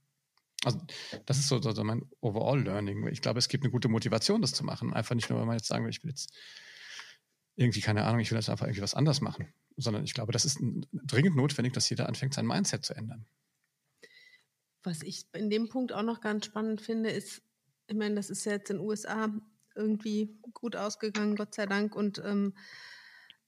Also 0.65 0.81
das 1.27 1.39
ist 1.39 1.49
so, 1.49 1.61
so 1.61 1.85
mein 1.85 2.03
Overall 2.21 2.63
Learning. 2.63 3.07
Ich 3.09 3.23
glaube, 3.23 3.39
es 3.39 3.49
gibt 3.49 3.65
eine 3.65 3.71
gute 3.71 3.89
Motivation, 3.89 4.43
das 4.43 4.53
zu 4.53 4.65
machen. 4.65 4.93
Einfach 4.93 5.15
nicht 5.15 5.31
nur, 5.31 5.39
weil 5.39 5.47
man 5.47 5.57
jetzt 5.57 5.69
sagen 5.69 5.85
will, 5.85 5.91
ich 5.91 6.03
will 6.03 6.11
jetzt 6.11 6.33
irgendwie, 7.57 7.81
keine 7.81 8.05
Ahnung, 8.05 8.21
ich 8.21 8.31
will 8.31 8.39
jetzt 8.39 8.51
einfach 8.51 8.67
irgendwie 8.67 8.83
was 8.83 8.95
anders 8.95 9.21
machen, 9.21 9.53
sondern 9.77 10.05
ich 10.05 10.15
glaube, 10.15 10.33
das 10.33 10.45
ist 10.45 10.59
dringend 10.93 11.37
notwendig, 11.37 11.73
dass 11.73 11.91
jeder 11.91 12.09
anfängt, 12.09 12.35
sein 12.35 12.47
Mindset 12.47 12.85
zu 12.85 12.95
ändern. 12.95 13.27
Was 14.83 15.03
ich 15.03 15.27
in 15.35 15.51
dem 15.51 15.69
Punkt 15.69 15.93
auch 15.93 16.03
noch 16.03 16.21
ganz 16.21 16.47
spannend 16.47 16.81
finde, 16.81 17.11
ist, 17.11 17.43
ich 17.87 17.97
meine, 17.97 18.15
das 18.15 18.31
ist 18.31 18.45
ja 18.45 18.53
jetzt 18.53 18.71
in 18.71 18.79
den 18.79 18.87
USA 18.87 19.29
irgendwie 19.75 20.39
gut 20.53 20.77
ausgegangen, 20.77 21.37
Gott 21.37 21.55
sei 21.55 21.67
Dank. 21.67 21.95
Und 21.95 22.23
ähm, 22.25 22.55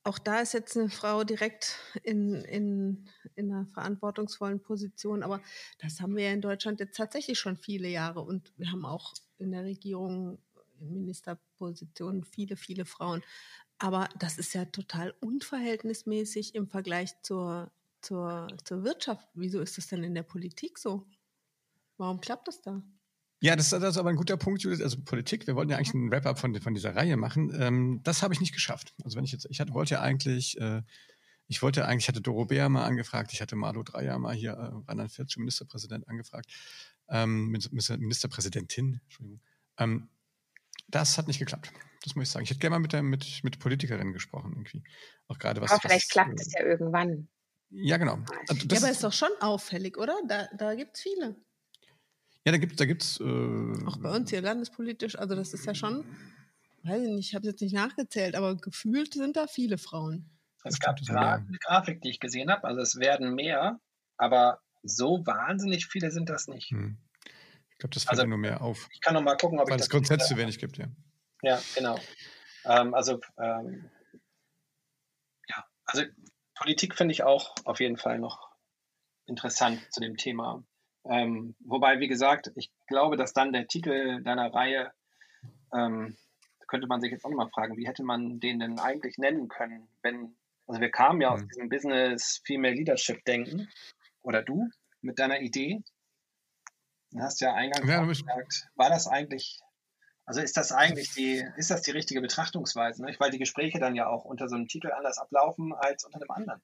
auch 0.03 0.19
da 0.19 0.41
ist 0.41 0.55
jetzt 0.55 0.77
eine 0.77 0.89
Frau 0.89 1.25
direkt 1.25 1.79
in, 2.03 2.37
in, 2.45 3.09
in 3.35 3.53
einer 3.53 3.67
verantwortungsvollen 3.67 4.63
Position. 4.63 5.23
Aber 5.23 5.43
das 5.79 6.01
haben 6.01 6.17
wir 6.17 6.25
ja 6.25 6.33
in 6.33 6.41
Deutschland 6.41 6.81
jetzt 6.81 6.97
tatsächlich 6.97 7.39
schon 7.39 7.57
viele 7.57 7.89
Jahre. 7.89 8.23
Und 8.23 8.53
wir 8.57 8.71
haben 8.73 8.87
auch 8.87 9.13
in 9.39 9.53
der 9.53 9.65
Regierung, 9.65 10.39
in 10.79 10.93
Ministerpositionen 10.95 12.25
viele, 12.25 12.57
viele 12.57 12.87
Frauen. 12.87 13.23
Aber 13.79 14.09
das 14.19 14.39
ist 14.39 14.55
ja 14.55 14.65
total 14.67 15.15
unverhältnismäßig 15.21 16.55
im 16.55 16.69
Vergleich 16.69 17.21
zur, 17.23 17.71
zur, 18.01 18.49
zur 18.65 18.85
Wirtschaft. 18.85 19.29
Wieso 19.35 19.61
ist 19.61 19.77
das 19.77 19.89
denn 19.89 20.03
in 20.03 20.15
der 20.15 20.23
Politik 20.23 20.79
so? 20.79 21.07
Warum 22.01 22.21
klappt 22.23 22.49
das 22.49 22.63
da? 22.63 22.83
Ja, 23.43 23.57
das, 23.57 23.71
das 23.71 23.83
ist 23.83 23.99
aber 23.99 24.09
ein 24.09 24.17
guter 24.17 24.39
Punkt, 24.39 24.63
Judith. 24.63 24.81
Also 24.81 25.03
Politik, 25.05 25.47
wir 25.47 25.55
wollten 25.55 25.71
ja 25.71 25.77
eigentlich 25.77 25.95
einen 25.95 26.11
Wrap-up 26.11 26.39
von, 26.39 26.59
von 26.59 26.73
dieser 26.73 26.97
Reihe 26.97 27.19
machen. 27.19 27.53
Ähm, 27.55 28.01
das 28.05 28.23
habe 28.23 28.33
ich 28.33 28.41
nicht 28.41 28.55
geschafft. 28.55 28.95
Also 29.05 29.19
wenn 29.19 29.25
ich 29.25 29.33
jetzt, 29.33 29.47
ich 29.51 29.61
hatte, 29.61 29.75
wollte 29.75 29.95
ja 29.95 30.01
eigentlich, 30.01 30.59
äh, 30.59 30.83
ich 31.47 31.61
wollte 31.61 31.85
eigentlich, 31.85 32.05
ich 32.05 32.09
hatte 32.09 32.23
Doro 32.23 32.47
Bär 32.47 32.71
mal 32.71 32.85
angefragt, 32.85 33.35
ich 33.35 33.43
hatte 33.43 33.55
Malu 33.55 33.83
Dreyer 33.83 34.19
mal 34.19 34.35
hier, 34.35 34.53
äh, 34.53 34.71
Rheinland-Pfalz, 34.89 35.37
Ministerpräsident 35.37 36.09
angefragt, 36.09 36.47
ähm, 37.11 37.49
Ministerpräsidentin, 37.49 39.01
Entschuldigung. 39.05 39.43
Ähm, 39.79 40.09
das 40.89 41.19
hat 41.19 41.29
nicht 41.29 41.39
geklappt. 41.39 41.71
Das 42.03 42.15
muss 42.15 42.29
ich 42.29 42.31
sagen. 42.31 42.45
Ich 42.45 42.51
hätte 42.51 42.61
gerne 42.61 42.77
mal 42.77 42.81
mit, 42.81 42.95
der, 42.95 43.03
mit, 43.03 43.45
mit 43.45 43.59
Politikerinnen 43.59 44.15
gesprochen, 44.15 44.53
irgendwie. 44.53 44.83
Auch 45.29 45.39
gerade 45.39 45.61
was. 45.61 45.71
Aber 45.71 45.81
vielleicht 45.81 46.07
was, 46.07 46.13
klappt 46.13 46.41
es 46.41 46.53
ja 46.53 46.65
irgendwann. 46.65 47.29
Ja, 47.69 47.99
genau. 47.99 48.19
Also 48.49 48.67
ja, 48.67 48.79
aber 48.79 48.91
ist 48.91 49.05
doch 49.05 49.13
schon 49.13 49.31
auffällig, 49.41 49.99
oder? 49.99 50.17
Da, 50.27 50.49
da 50.57 50.75
gibt 50.75 50.97
es 50.97 51.03
viele. 51.03 51.37
Ja, 52.47 52.53
da 52.53 52.59
gibt 52.59 52.73
es. 52.73 52.79
Da 52.79 52.85
gibt's, 52.87 53.21
äh, 53.21 53.87
Auch 53.87 53.99
bei 53.99 54.11
uns 54.15 54.31
hier 54.31 54.41
landespolitisch, 54.41 55.19
also 55.19 55.35
das 55.35 55.53
ist 55.53 55.67
ja 55.67 55.75
schon, 55.75 56.05
weiß 56.85 57.03
ich 57.03 57.09
nicht, 57.09 57.29
ich 57.29 57.35
habe 57.35 57.47
es 57.47 57.53
jetzt 57.53 57.61
nicht 57.61 57.75
nachgezählt, 57.75 58.35
aber 58.35 58.57
gefühlt 58.57 59.15
sind 59.15 59.37
da 59.37 59.47
viele 59.47 59.79
Frauen. 59.79 60.31
Es 60.65 60.79
gab 60.79 61.01
gerade 61.01 61.45
eine 61.47 61.59
Grafik, 61.59 62.03
die 62.03 62.11
ich 62.11 62.21
gesehen 62.21 62.51
habe, 62.51 62.65
also 62.65 62.81
es 62.81 62.99
werden 62.99 63.35
mehr, 63.35 63.81
aber 64.17 64.61
so 64.83 65.25
wahnsinnig 65.27 65.87
viele 65.87 66.11
sind 66.11 66.29
das 66.29 66.49
nicht. 66.49 66.71
Hm. 66.71 66.99
Ich 67.71 67.79
glaube, 67.79 67.95
das 67.95 68.05
fällt 68.05 68.19
also, 68.19 68.29
nur 68.29 68.39
mehr 68.39 68.61
auf. 68.61 68.89
Ich 68.93 69.01
kann 69.01 69.15
noch 69.15 69.23
mal 69.23 69.37
gucken, 69.37 69.59
ob 69.59 69.69
Weil 69.69 69.77
ich 69.77 69.83
das 69.83 69.91
grundsätzlich 69.91 70.29
zu 70.29 70.37
wenig 70.37 70.59
gibt, 70.59 70.77
ja. 70.79 70.87
Ja, 71.43 71.61
genau. 71.75 71.99
Ähm, 72.65 72.93
also, 72.93 73.21
ähm, 73.39 73.91
ja, 75.49 75.65
also 75.87 76.05
Politik 76.55 76.95
finde 76.95 77.13
ich 77.13 77.23
auch 77.23 77.55
auf 77.65 77.81
jeden 77.81 77.97
Fall 77.97 78.19
noch 78.19 78.51
interessant 79.25 79.81
zu 79.91 80.01
dem 80.01 80.19
Thema. 80.19 80.63
Ähm, 81.05 81.55
wobei, 81.61 81.99
wie 82.01 82.09
gesagt, 82.09 82.53
ich 82.57 82.71
glaube, 82.87 83.17
dass 83.17 83.33
dann 83.33 83.53
der 83.53 83.67
Titel 83.67 84.23
deiner 84.23 84.53
Reihe, 84.53 84.93
ähm, 85.75 86.17
könnte 86.67 86.87
man 86.87 87.01
sich 87.01 87.11
jetzt 87.11 87.25
auch 87.25 87.31
mal 87.31 87.49
fragen, 87.49 87.77
wie 87.77 87.87
hätte 87.87 88.05
man 88.05 88.39
den 88.39 88.61
denn 88.61 88.79
eigentlich 88.79 89.19
nennen 89.19 89.49
können, 89.49 89.89
wenn, 90.03 90.37
also 90.67 90.81
wir 90.81 90.91
kamen 90.91 91.21
ja 91.21 91.31
aus 91.31 91.41
hm. 91.41 91.49
diesem 91.49 91.69
Business 91.69 92.43
Female 92.45 92.75
Leadership 92.75 93.25
Denken, 93.25 93.69
oder 94.23 94.43
du 94.43 94.69
mit 95.01 95.19
deiner 95.19 95.41
Idee. 95.41 95.83
Du 97.11 97.21
hast 97.21 97.41
ja 97.41 97.55
eingangs 97.55 97.89
ja, 97.89 98.05
gesagt, 98.05 98.69
war 98.77 98.89
das 98.89 99.09
eigentlich, 99.09 99.61
also 100.27 100.41
ist 100.41 100.57
das 100.57 100.71
eigentlich 100.71 101.13
die, 101.15 101.45
ist 101.57 101.71
das 101.71 101.83
die 101.83 101.91
richtige 101.91 102.21
Betrachtungsweise? 102.21 103.03
Ne? 103.03 103.17
Weil 103.19 103.31
die 103.31 103.39
Gespräche 103.39 103.81
dann 103.81 103.97
ja 103.97 104.07
auch 104.07 104.25
unter 104.25 104.49
so 104.49 104.55
einem 104.55 104.69
Titel 104.69 104.93
anders 104.93 105.19
ablaufen 105.19 105.73
als 105.73 106.05
unter 106.05 106.19
einem 106.19 106.31
anderen. 106.31 106.63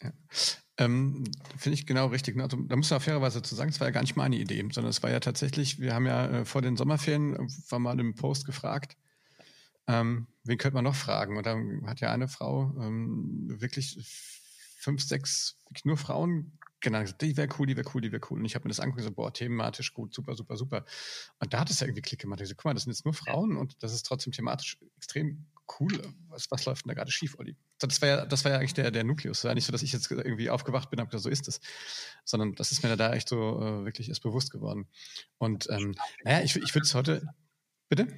Ja. 0.00 0.12
Ähm, 0.78 1.24
Finde 1.58 1.74
ich 1.74 1.86
genau 1.86 2.06
richtig. 2.06 2.38
Also, 2.40 2.56
da 2.56 2.76
muss 2.76 2.90
man 2.90 3.00
fairerweise 3.00 3.42
zu 3.42 3.54
sagen, 3.54 3.70
es 3.70 3.80
war 3.80 3.88
ja 3.88 3.92
gar 3.92 4.00
nicht 4.00 4.16
meine 4.16 4.36
Idee, 4.36 4.60
sondern 4.72 4.90
es 4.90 5.02
war 5.02 5.10
ja 5.10 5.20
tatsächlich, 5.20 5.78
wir 5.80 5.94
haben 5.94 6.06
ja 6.06 6.26
äh, 6.26 6.44
vor 6.44 6.62
den 6.62 6.76
Sommerferien, 6.76 7.36
äh, 7.36 7.46
war 7.68 7.78
mal 7.78 7.98
im 8.00 8.14
Post 8.14 8.46
gefragt, 8.46 8.96
ähm, 9.86 10.28
wen 10.44 10.58
könnte 10.58 10.74
man 10.74 10.84
noch 10.84 10.94
fragen? 10.94 11.36
Und 11.36 11.44
dann 11.46 11.86
hat 11.86 12.00
ja 12.00 12.12
eine 12.12 12.28
Frau 12.28 12.74
ähm, 12.80 13.46
wirklich 13.60 13.98
fünf, 14.78 15.02
sechs, 15.02 15.58
nur 15.84 15.96
Frauen 15.96 16.58
genannt. 16.80 17.16
Die 17.20 17.36
wäre 17.36 17.48
cool, 17.58 17.66
die 17.66 17.76
wäre 17.76 17.88
cool, 17.94 18.00
die 18.00 18.12
wäre 18.12 18.22
cool. 18.30 18.38
Und 18.40 18.44
ich 18.44 18.54
habe 18.54 18.64
mir 18.64 18.70
das 18.70 18.80
angeguckt 18.80 19.00
und 19.00 19.04
gesagt, 19.04 19.16
boah, 19.16 19.32
thematisch 19.32 19.94
gut, 19.94 20.14
super, 20.14 20.34
super, 20.34 20.56
super. 20.56 20.84
Und 21.38 21.52
da 21.52 21.60
hat 21.60 21.70
es 21.70 21.80
ja 21.80 21.86
irgendwie 21.86 22.02
Klick 22.02 22.20
gemacht. 22.20 22.40
Ich 22.40 22.48
so, 22.48 22.54
guck 22.54 22.66
mal, 22.66 22.74
das 22.74 22.84
sind 22.84 22.92
jetzt 22.92 23.04
nur 23.04 23.14
Frauen 23.14 23.56
und 23.56 23.82
das 23.82 23.92
ist 23.92 24.04
trotzdem 24.04 24.32
thematisch 24.32 24.78
extrem 24.96 25.46
cool. 25.78 26.14
Was, 26.28 26.50
was 26.50 26.64
läuft 26.64 26.84
denn 26.84 26.88
da 26.88 26.94
gerade 26.94 27.10
schief, 27.10 27.38
Olli? 27.38 27.56
Das 27.78 28.00
war 28.00 28.08
ja, 28.08 28.26
das 28.26 28.44
war 28.44 28.52
ja 28.52 28.58
eigentlich 28.58 28.74
der, 28.74 28.90
der 28.90 29.04
Nukleus. 29.04 29.38
Es 29.38 29.44
war 29.44 29.50
ja 29.50 29.54
nicht 29.54 29.66
so, 29.66 29.72
dass 29.72 29.82
ich 29.82 29.92
jetzt 29.92 30.10
irgendwie 30.10 30.50
aufgewacht 30.50 30.90
bin 30.90 31.00
und 31.00 31.10
gesagt, 31.10 31.22
so 31.22 31.30
ist 31.30 31.48
es. 31.48 31.60
Sondern 32.24 32.54
das 32.54 32.72
ist 32.72 32.82
mir 32.82 32.96
da 32.96 33.12
echt 33.12 33.28
so 33.28 33.60
äh, 33.60 33.84
wirklich 33.84 34.08
erst 34.08 34.22
bewusst 34.22 34.50
geworden. 34.50 34.88
Und 35.38 35.68
ähm, 35.70 35.94
naja, 36.24 36.42
ich, 36.42 36.56
ich 36.56 36.74
würde 36.74 36.84
es 36.84 36.94
heute. 36.94 37.26
Bitte? 37.88 38.08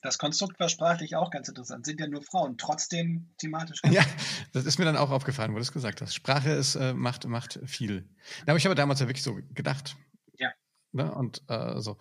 Das 0.00 0.16
Konstrukt 0.16 0.60
war 0.60 0.68
sprachlich 0.68 1.16
auch 1.16 1.30
ganz 1.30 1.48
interessant. 1.48 1.84
Sind 1.84 2.00
ja 2.00 2.06
nur 2.06 2.22
Frauen, 2.22 2.56
trotzdem 2.56 3.34
thematisch. 3.38 3.80
Ja, 3.90 4.04
das 4.52 4.64
ist 4.64 4.78
mir 4.78 4.84
dann 4.84 4.96
auch 4.96 5.10
aufgefallen, 5.10 5.52
wo 5.52 5.56
du 5.56 5.62
es 5.62 5.72
gesagt 5.72 6.00
hast. 6.00 6.14
Sprache 6.14 6.50
ist, 6.50 6.76
äh, 6.76 6.94
macht, 6.94 7.26
macht 7.26 7.58
viel. 7.64 8.08
Aber 8.46 8.56
ich 8.56 8.64
habe 8.64 8.76
damals 8.76 9.00
ja 9.00 9.08
wirklich 9.08 9.24
so 9.24 9.38
gedacht. 9.54 9.96
Ja. 10.38 10.52
Ne? 10.92 11.12
Und 11.12 11.42
äh, 11.48 11.80
so. 11.80 11.98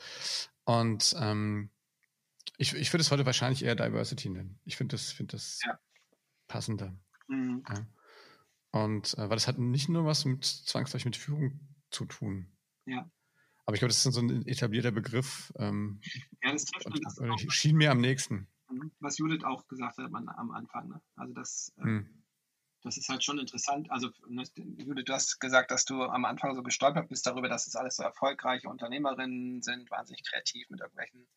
Und 0.65 1.15
ähm, 1.19 1.71
ich, 2.57 2.73
ich 2.73 2.91
würde 2.91 3.01
es 3.01 3.11
heute 3.11 3.25
wahrscheinlich 3.25 3.63
eher 3.63 3.75
Diversity 3.75 4.29
nennen. 4.29 4.59
Ich 4.65 4.77
finde 4.77 4.95
das, 4.95 5.11
find 5.11 5.33
das 5.33 5.59
ja. 5.65 5.79
passender. 6.47 6.99
Mhm. 7.27 7.63
Ja. 7.69 7.87
Und 8.71 9.13
äh, 9.17 9.21
weil 9.29 9.35
das 9.35 9.47
hat 9.47 9.57
nicht 9.57 9.89
nur 9.89 10.05
was 10.05 10.25
mit 10.25 10.43
zwangsläufig 10.43 11.05
mit 11.05 11.17
Führung 11.17 11.59
zu 11.89 12.05
tun. 12.05 12.51
Ja. 12.85 13.09
Aber 13.65 13.75
ich 13.75 13.79
glaube, 13.79 13.89
das 13.89 14.05
ist 14.05 14.13
so 14.13 14.21
ein 14.21 14.47
etablierter 14.47 14.91
Begriff. 14.91 15.53
Ähm, 15.57 15.99
ja, 16.41 16.51
das 16.51 16.65
trifft 16.65 16.85
und, 16.85 17.05
das 17.05 17.19
auch, 17.19 17.51
schien 17.51 17.75
mir 17.75 17.91
am 17.91 18.01
nächsten. 18.01 18.47
Mhm. 18.69 18.91
Was 18.99 19.17
Judith 19.17 19.43
auch 19.43 19.67
gesagt 19.67 19.97
hat 19.97 20.05
am 20.05 20.51
Anfang. 20.51 20.89
Ne? 20.89 21.01
Also 21.15 21.33
das, 21.33 21.73
äh, 21.77 21.83
hm. 21.83 22.23
das 22.81 22.97
ist 22.97 23.09
halt 23.09 23.23
schon 23.23 23.39
interessant. 23.39 23.91
Also 23.91 24.09
ne, 24.27 24.43
Judith, 24.55 25.05
du 25.05 25.13
hast 25.13 25.39
gesagt, 25.39 25.71
dass 25.71 25.85
du 25.85 26.03
am 26.03 26.25
Anfang 26.25 26.55
so 26.55 26.63
gestolpert 26.63 27.09
bist 27.09 27.27
darüber, 27.27 27.49
dass 27.49 27.67
es 27.67 27.75
alles 27.75 27.97
so 27.97 28.03
erfolgreiche 28.03 28.69
Unternehmerinnen 28.69 29.61
sind, 29.61 29.91
wahnsinnig 29.91 30.23
kreativ 30.23 30.69
mit 30.69 30.79
irgendwelchen 30.79 31.27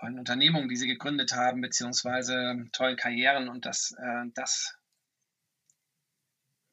tollen 0.00 0.18
Unternehmungen, 0.18 0.68
die 0.68 0.76
sie 0.76 0.86
gegründet 0.86 1.34
haben, 1.34 1.60
beziehungsweise 1.60 2.66
tollen 2.72 2.96
Karrieren 2.96 3.48
und 3.48 3.66
dass 3.66 3.92
äh, 3.92 4.24
das 4.34 4.74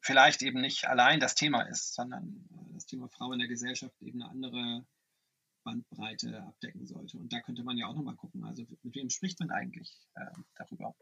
vielleicht 0.00 0.42
eben 0.42 0.60
nicht 0.60 0.88
allein 0.88 1.20
das 1.20 1.34
Thema 1.34 1.62
ist, 1.62 1.94
sondern 1.94 2.46
das 2.72 2.86
Thema 2.86 3.08
Frau 3.08 3.32
in 3.32 3.38
der 3.38 3.48
Gesellschaft 3.48 4.00
eben 4.00 4.22
eine 4.22 4.30
andere 4.30 4.86
Bandbreite 5.64 6.42
abdecken 6.42 6.86
sollte. 6.86 7.18
Und 7.18 7.32
da 7.32 7.40
könnte 7.40 7.62
man 7.64 7.76
ja 7.76 7.86
auch 7.86 7.94
nochmal 7.94 8.16
gucken, 8.16 8.44
also 8.44 8.64
mit 8.82 8.94
wem 8.94 9.10
spricht 9.10 9.38
man 9.40 9.50
eigentlich 9.50 9.94
äh, 10.14 10.24
darüber? 10.54 10.94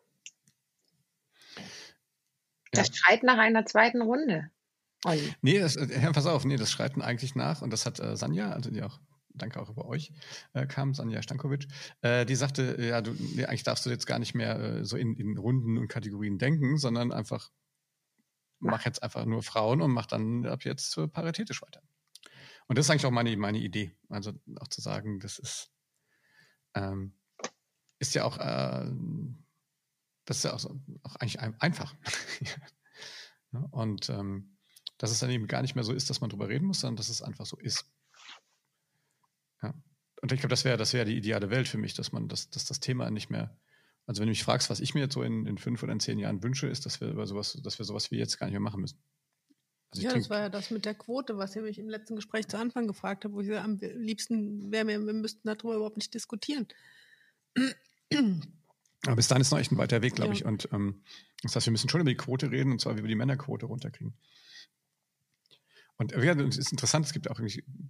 Das 2.72 2.88
schreit 2.96 3.22
nach 3.22 3.38
einer 3.38 3.64
zweiten 3.64 4.02
Runde. 4.02 4.50
Olli. 5.04 5.32
Nee, 5.42 5.60
das, 5.60 5.76
äh, 5.76 6.12
pass 6.12 6.26
auf, 6.26 6.44
nee, 6.44 6.56
das 6.56 6.72
schreiten 6.72 7.02
eigentlich 7.02 7.36
nach 7.36 7.62
und 7.62 7.70
das 7.72 7.86
hat 7.86 8.00
äh, 8.00 8.16
Sanja, 8.16 8.50
also 8.50 8.70
die 8.70 8.82
auch 8.82 8.98
danke 9.36 9.60
auch 9.60 9.70
über 9.70 9.86
euch, 9.86 10.12
äh, 10.52 10.66
kam, 10.66 10.94
Sanja 10.94 11.22
Stankovic, 11.22 11.68
äh, 12.02 12.26
die 12.26 12.34
sagte, 12.34 12.76
ja, 12.80 13.00
du, 13.00 13.12
nee, 13.12 13.44
eigentlich 13.44 13.62
darfst 13.62 13.86
du 13.86 13.90
jetzt 13.90 14.06
gar 14.06 14.18
nicht 14.18 14.34
mehr 14.34 14.58
äh, 14.58 14.84
so 14.84 14.96
in, 14.96 15.14
in 15.14 15.36
Runden 15.38 15.78
und 15.78 15.88
Kategorien 15.88 16.38
denken, 16.38 16.78
sondern 16.78 17.12
einfach 17.12 17.50
mach 18.58 18.84
jetzt 18.84 19.02
einfach 19.02 19.24
nur 19.24 19.42
Frauen 19.42 19.82
und 19.82 19.90
mach 19.92 20.06
dann 20.06 20.46
ab 20.46 20.64
jetzt 20.64 20.98
paritätisch 21.12 21.62
weiter. 21.62 21.82
Und 22.66 22.78
das 22.78 22.86
ist 22.86 22.90
eigentlich 22.90 23.06
auch 23.06 23.10
meine, 23.10 23.36
meine 23.36 23.58
Idee. 23.58 23.94
Also 24.08 24.32
auch 24.58 24.68
zu 24.68 24.80
sagen, 24.80 25.20
das 25.20 25.38
ist, 25.38 25.70
ähm, 26.74 27.14
ist 27.98 28.14
ja 28.14 28.24
auch, 28.24 28.38
äh, 28.38 28.90
das 30.24 30.38
ist 30.38 30.44
ja 30.44 30.54
auch, 30.54 30.64
auch 31.02 31.16
eigentlich 31.16 31.40
ein, 31.40 31.54
einfach. 31.60 31.94
und 33.70 34.08
ähm, 34.08 34.56
dass 34.98 35.10
es 35.10 35.18
dann 35.18 35.30
eben 35.30 35.46
gar 35.46 35.62
nicht 35.62 35.74
mehr 35.74 35.84
so 35.84 35.92
ist, 35.92 36.10
dass 36.10 36.20
man 36.20 36.30
drüber 36.30 36.48
reden 36.48 36.66
muss, 36.66 36.80
sondern 36.80 36.96
dass 36.96 37.08
es 37.08 37.22
einfach 37.22 37.46
so 37.46 37.58
ist. 37.58 37.84
Und 40.20 40.32
ich 40.32 40.40
glaube, 40.40 40.50
das 40.50 40.64
wäre 40.64 40.76
das 40.76 40.92
wäre 40.92 41.04
die 41.04 41.16
ideale 41.16 41.50
Welt 41.50 41.68
für 41.68 41.78
mich, 41.78 41.94
dass 41.94 42.12
man, 42.12 42.28
dass, 42.28 42.50
dass 42.50 42.64
das 42.64 42.80
Thema 42.80 43.10
nicht 43.10 43.30
mehr 43.30 43.56
also 44.06 44.20
wenn 44.20 44.28
du 44.28 44.30
mich 44.30 44.44
fragst, 44.44 44.70
was 44.70 44.80
ich 44.80 44.94
mir 44.94 45.00
jetzt 45.00 45.14
so 45.14 45.22
in, 45.22 45.46
in 45.46 45.58
fünf 45.58 45.82
oder 45.82 45.92
in 45.92 46.00
zehn 46.00 46.18
Jahren 46.18 46.42
wünsche, 46.42 46.68
ist, 46.68 46.86
dass 46.86 47.00
wir 47.00 47.08
über 47.08 47.26
sowas, 47.26 47.58
dass 47.62 47.78
wir 47.78 47.84
sowas 47.84 48.10
wie 48.10 48.16
jetzt 48.16 48.38
gar 48.38 48.46
nicht 48.46 48.52
mehr 48.52 48.60
machen 48.60 48.80
müssen. 48.80 48.98
Also 49.90 50.02
ja, 50.02 50.14
das 50.14 50.30
war 50.30 50.40
ja 50.40 50.48
das 50.48 50.70
mit 50.70 50.84
der 50.84 50.94
Quote, 50.94 51.36
was 51.38 51.56
ihr 51.56 51.62
mich 51.62 51.78
im 51.78 51.88
letzten 51.88 52.14
Gespräch 52.14 52.46
zu 52.46 52.58
Anfang 52.58 52.86
gefragt 52.86 53.24
habt, 53.24 53.34
wo 53.34 53.40
ich 53.40 53.52
am 53.56 53.78
liebsten 53.80 54.70
wäre 54.70 54.84
mir, 54.84 55.04
wir 55.04 55.12
müssten 55.12 55.48
darüber 55.48 55.74
überhaupt 55.74 55.96
nicht 55.96 56.14
diskutieren. 56.14 56.68
Aber 59.06 59.16
bis 59.16 59.28
dahin 59.28 59.42
ist 59.42 59.50
noch 59.50 59.58
echt 59.58 59.72
ein 59.72 59.78
weiter 59.78 60.02
Weg, 60.02 60.14
glaube 60.14 60.34
ja. 60.34 60.36
ich. 60.36 60.44
Und 60.44 60.68
ähm, 60.72 61.02
das 61.42 61.56
heißt, 61.56 61.66
wir 61.66 61.72
müssen 61.72 61.88
schon 61.88 62.00
über 62.00 62.10
die 62.10 62.16
Quote 62.16 62.50
reden, 62.50 62.72
und 62.72 62.80
zwar 62.80 62.96
wie 62.96 63.02
wir 63.02 63.08
die 63.08 63.14
Männerquote 63.14 63.66
runterkriegen. 63.66 64.14
Und 65.98 66.12
ja, 66.12 66.34
es 66.34 66.58
ist 66.58 66.72
interessant, 66.72 67.06
es 67.06 67.12
gibt 67.12 67.30
auch 67.30 67.40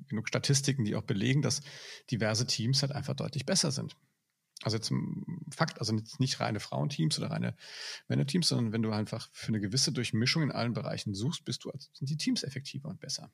genug 0.08 0.28
Statistiken, 0.28 0.84
die 0.84 0.94
auch 0.94 1.02
belegen, 1.02 1.42
dass 1.42 1.60
diverse 2.10 2.46
Teams 2.46 2.82
halt 2.82 2.92
einfach 2.92 3.14
deutlich 3.14 3.46
besser 3.46 3.72
sind 3.72 3.96
also 4.62 4.76
jetzt 4.76 4.92
Fakt, 5.54 5.78
also 5.80 5.92
nicht 6.18 6.40
reine 6.40 6.60
Frauenteams 6.60 7.18
oder 7.18 7.30
reine 7.30 7.56
Männerteams, 8.08 8.48
sondern 8.48 8.72
wenn 8.72 8.82
du 8.82 8.90
einfach 8.90 9.28
für 9.32 9.48
eine 9.48 9.60
gewisse 9.60 9.92
Durchmischung 9.92 10.42
in 10.42 10.52
allen 10.52 10.72
Bereichen 10.72 11.14
suchst, 11.14 11.44
bist 11.44 11.64
du, 11.64 11.72
sind 11.92 12.08
die 12.08 12.16
Teams 12.16 12.42
effektiver 12.42 12.88
und 12.88 13.00
besser. 13.00 13.32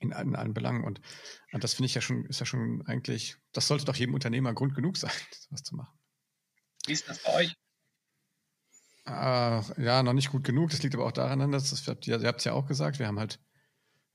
In, 0.00 0.12
in 0.12 0.36
allen 0.36 0.54
Belangen. 0.54 0.84
Und, 0.84 1.00
und 1.52 1.64
das 1.64 1.74
finde 1.74 1.86
ich 1.86 1.94
ja 1.94 2.00
schon, 2.00 2.26
ist 2.26 2.40
ja 2.40 2.46
schon 2.46 2.82
eigentlich, 2.86 3.36
das 3.52 3.66
sollte 3.66 3.84
doch 3.84 3.96
jedem 3.96 4.14
Unternehmer 4.14 4.52
Grund 4.54 4.74
genug 4.74 4.96
sein, 4.96 5.10
sowas 5.48 5.62
zu 5.62 5.74
machen. 5.74 5.98
Wie 6.86 6.92
ist 6.92 7.08
das 7.08 7.22
bei 7.22 7.34
euch? 7.34 7.54
Äh, 9.06 9.82
ja, 9.82 10.02
noch 10.02 10.12
nicht 10.12 10.30
gut 10.30 10.44
genug. 10.44 10.70
Das 10.70 10.82
liegt 10.82 10.94
aber 10.94 11.06
auch 11.06 11.12
daran, 11.12 11.52
dass 11.52 11.70
das, 11.70 11.86
ihr 12.06 12.20
habt 12.26 12.38
es 12.38 12.44
ja 12.44 12.52
auch 12.52 12.66
gesagt, 12.66 12.98
wir 12.98 13.06
haben 13.06 13.18
halt 13.18 13.40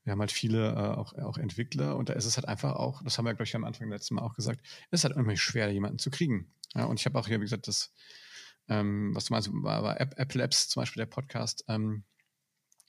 wir 0.04 0.12
haben 0.12 0.20
halt 0.20 0.32
viele 0.32 0.70
äh, 0.70 0.98
auch, 0.98 1.14
auch 1.18 1.38
Entwickler 1.38 1.96
und 1.96 2.08
da 2.08 2.14
ist 2.14 2.24
es 2.24 2.36
halt 2.36 2.48
einfach 2.48 2.74
auch, 2.74 3.02
das 3.02 3.18
haben 3.18 3.24
wir, 3.24 3.34
glaube 3.34 3.44
ich, 3.44 3.54
am 3.54 3.64
Anfang 3.64 3.88
letzten 3.88 4.16
Mal 4.16 4.22
auch 4.22 4.34
gesagt, 4.34 4.60
es 4.90 5.00
ist 5.00 5.04
halt 5.04 5.14
unheimlich 5.14 5.42
schwer, 5.42 5.70
jemanden 5.70 5.98
zu 5.98 6.10
kriegen. 6.10 6.52
Ja, 6.74 6.84
und 6.86 6.98
ich 6.98 7.06
habe 7.06 7.18
auch 7.18 7.28
hier, 7.28 7.38
wie 7.38 7.44
gesagt, 7.44 7.68
das, 7.68 7.92
ähm, 8.68 9.14
was 9.14 9.26
du 9.26 9.34
meinst, 9.34 9.50
war, 9.52 9.82
war 9.82 10.00
Apple 10.00 10.42
Apps 10.42 10.68
zum 10.68 10.82
Beispiel 10.82 11.02
der 11.02 11.10
Podcast 11.10 11.64
ähm, 11.68 12.04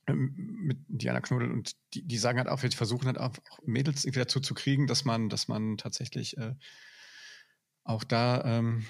mit 0.08 0.80
Diana 0.88 1.22
Knodel 1.22 1.52
und 1.52 1.76
die, 1.94 2.06
die 2.06 2.18
sagen 2.18 2.38
halt 2.38 2.50
auch, 2.50 2.62
wir 2.64 2.72
versuchen 2.72 3.06
halt 3.06 3.18
auch, 3.18 3.34
auch 3.52 3.60
Mädels 3.64 4.04
irgendwie 4.04 4.20
dazu 4.20 4.40
zu 4.40 4.54
kriegen, 4.54 4.88
dass 4.88 5.06
man, 5.06 5.30
dass 5.30 5.48
man 5.48 5.78
tatsächlich 5.78 6.38
äh, 6.38 6.56
auch 7.84 8.04
da 8.04 8.44
ähm, 8.44 8.86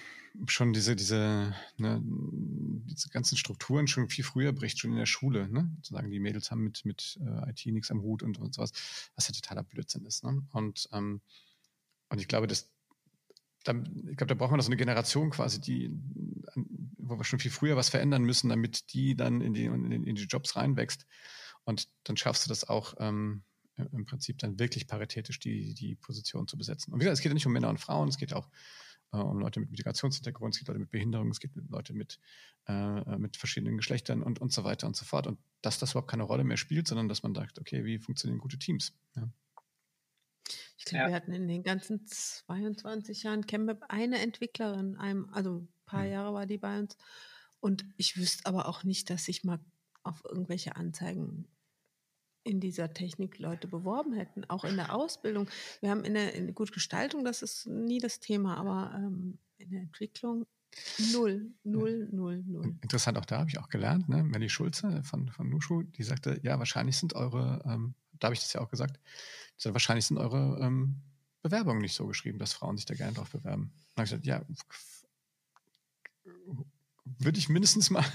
schon 0.48 0.74
diese, 0.74 0.96
diese, 0.96 1.56
ne, 1.78 2.02
diese 2.04 3.10
ganzen 3.10 3.38
Strukturen 3.38 3.88
schon 3.88 4.10
viel 4.10 4.24
früher 4.24 4.52
bricht, 4.52 4.80
schon 4.80 4.92
in 4.92 4.98
der 4.98 5.06
Schule, 5.06 5.48
ne? 5.50 5.70
Zu 5.82 5.94
sagen, 5.94 6.10
die 6.10 6.20
Mädels 6.20 6.52
haben 6.52 6.64
mit, 6.64 6.86
mit 6.86 7.20
äh, 7.22 7.50
IT 7.50 7.66
nichts 7.68 7.92
am 7.92 8.02
Hut 8.02 8.24
und, 8.24 8.40
und 8.40 8.54
sowas, 8.54 8.72
was 9.16 9.28
ja 9.28 9.34
totaler 9.34 9.64
Blödsinn 9.64 10.06
ist. 10.06 10.24
Ne? 10.24 10.42
Und, 10.52 10.90
ähm, 10.92 11.22
und 12.10 12.20
ich 12.20 12.28
glaube, 12.28 12.48
das, 12.48 12.70
da, 13.64 13.74
ich 13.74 14.18
glaube, 14.18 14.28
da 14.28 14.34
braucht 14.34 14.52
man 14.52 14.62
so 14.62 14.68
eine 14.68 14.78
Generation 14.78 15.30
quasi, 15.30 15.62
die, 15.62 15.92
wo 16.98 17.18
wir 17.18 17.24
schon 17.24 17.40
viel 17.40 17.52
früher 17.52 17.76
was 17.76 17.90
verändern 17.90 18.24
müssen, 18.24 18.50
damit 18.50 18.94
die 18.94 19.16
dann 19.16 19.42
in 19.42 19.54
die, 19.54 19.66
in, 19.66 19.92
in 19.92 20.16
die 20.16 20.24
Jobs 20.24 20.56
reinwächst. 20.56 21.06
Und 21.64 21.88
dann 22.04 22.18
schaffst 22.18 22.46
du 22.46 22.50
das 22.50 22.68
auch 22.68 22.96
ähm, 23.00 23.44
im 23.78 24.06
Prinzip 24.06 24.38
dann 24.40 24.60
wirklich 24.60 24.88
paritätisch 24.88 25.40
die, 25.40 25.74
die 25.74 25.96
Position 25.96 26.48
zu 26.48 26.58
besetzen. 26.58 26.94
Und 26.94 27.00
wie 27.00 27.06
gesagt, 27.06 27.18
es 27.18 27.22
geht 27.22 27.30
ja 27.30 27.34
nicht 27.34 27.48
um 27.48 27.54
Männer 27.54 27.70
und 27.70 27.80
Frauen, 27.80 28.10
es 28.10 28.18
geht 28.18 28.34
auch 28.34 28.50
äh, 29.14 29.18
um 29.18 29.40
Leute 29.40 29.60
mit 29.60 29.72
Migrationshintergrund, 29.72 30.56
es 30.56 30.60
gibt 30.60 30.68
Leute 30.68 30.80
mit 30.80 30.92
Behinderung, 30.92 31.30
es 31.30 31.40
gibt 31.40 31.56
Leute 31.70 31.94
mit, 31.94 32.20
äh, 32.68 33.18
mit 33.18 33.38
verschiedenen 33.38 33.78
Geschlechtern 33.78 34.24
und, 34.24 34.42
und 34.42 34.52
so 34.52 34.64
weiter 34.64 34.88
und 34.88 34.96
so 34.96 35.06
fort. 35.06 35.28
Und 35.28 35.40
dass 35.62 35.80
das 35.80 35.92
überhaupt 35.92 36.10
keine 36.10 36.24
Rolle 36.24 36.44
mehr 36.44 36.58
spielt, 36.58 36.88
sondern 36.88 37.08
dass 37.08 37.24
man 37.24 37.34
sagt, 37.34 37.60
okay, 37.60 37.86
wie 37.86 38.00
funktionieren 38.00 38.40
gute 38.40 38.58
Teams? 38.58 38.94
Ja. 39.16 39.30
Ich 40.78 40.86
glaube, 40.86 41.04
ja. 41.04 41.10
wir 41.10 41.16
hatten 41.16 41.32
in 41.32 41.48
den 41.48 41.64
ganzen 41.64 42.06
22 42.06 43.24
Jahren 43.24 43.48
ChemWeb 43.48 43.84
eine 43.88 44.20
Entwicklerin, 44.20 44.98
einem, 44.98 45.30
also 45.32 45.60
ein 45.60 45.74
paar 45.86 46.04
hm. 46.04 46.12
Jahre 46.12 46.34
war 46.34 46.46
die 46.46 46.58
bei 46.58 46.80
uns. 46.80 46.98
Und 47.60 47.86
ich 47.96 48.18
wüsste 48.18 48.46
aber 48.46 48.68
auch 48.68 48.84
nicht, 48.84 49.10
dass 49.10 49.28
ich 49.30 49.46
mal 49.46 49.60
auf 50.04 50.22
irgendwelche 50.26 50.76
Anzeigen 50.76 51.48
in 52.44 52.60
dieser 52.60 52.94
Technik 52.94 53.40
Leute 53.40 53.68
beworben 53.68 54.14
hätten, 54.14 54.44
auch 54.50 54.64
in 54.64 54.76
der 54.76 54.94
Ausbildung. 54.94 55.50
Wir 55.82 55.92
haben 55.92 56.04
in 56.04 56.14
der, 56.14 56.34
in 56.34 56.46
der 56.46 56.54
gut 56.54 56.72
Gestaltung, 56.72 57.24
das 57.24 57.42
ist 57.42 57.68
nie 57.68 58.00
das 58.00 58.20
Thema, 58.20 58.58
aber 58.58 58.94
ähm, 58.96 59.38
in 59.58 59.72
der 59.72 59.82
Entwicklung 59.82 60.46
null, 61.12 61.52
null, 61.64 62.10
null, 62.12 62.44
null. 62.46 62.76
Interessant, 62.82 63.18
auch 63.18 63.26
da 63.26 63.40
habe 63.40 63.50
ich 63.50 63.60
auch 63.60 63.70
gelernt, 63.70 64.10
ne? 64.10 64.24
Melly 64.24 64.50
Schulze 64.50 65.04
von, 65.04 65.30
von 65.30 65.50
Nushu, 65.50 65.84
die 65.84 66.04
sagte, 66.04 66.40
ja, 66.44 66.58
wahrscheinlich 66.60 66.98
sind 66.98 67.14
eure, 67.14 67.62
ähm, 67.66 67.94
da 68.20 68.28
habe 68.28 68.34
ich 68.34 68.42
das 68.42 68.54
ja 68.54 68.62
auch 68.62 68.70
gesagt, 68.70 69.00
sagte, 69.58 69.74
wahrscheinlich 69.76 70.06
sind 70.06 70.18
eure 70.18 70.60
ähm, 70.62 71.02
Bewerbungen 71.42 71.82
nicht 71.82 71.96
so 71.96 72.08
geschrieben, 72.08 72.40
dass 72.40 72.54
Frauen 72.54 72.78
sich 72.78 72.86
da 72.86 72.96
gerne 72.96 73.14
drauf 73.14 73.30
bewerben. 73.30 73.72
Und 73.96 73.98
habe 73.98 74.06
ich 74.06 74.10
gesagt, 74.10 74.26
ja, 74.26 74.44
würde 77.06 77.38
ich 77.38 77.50
mindestens 77.50 77.90
mal 77.90 78.06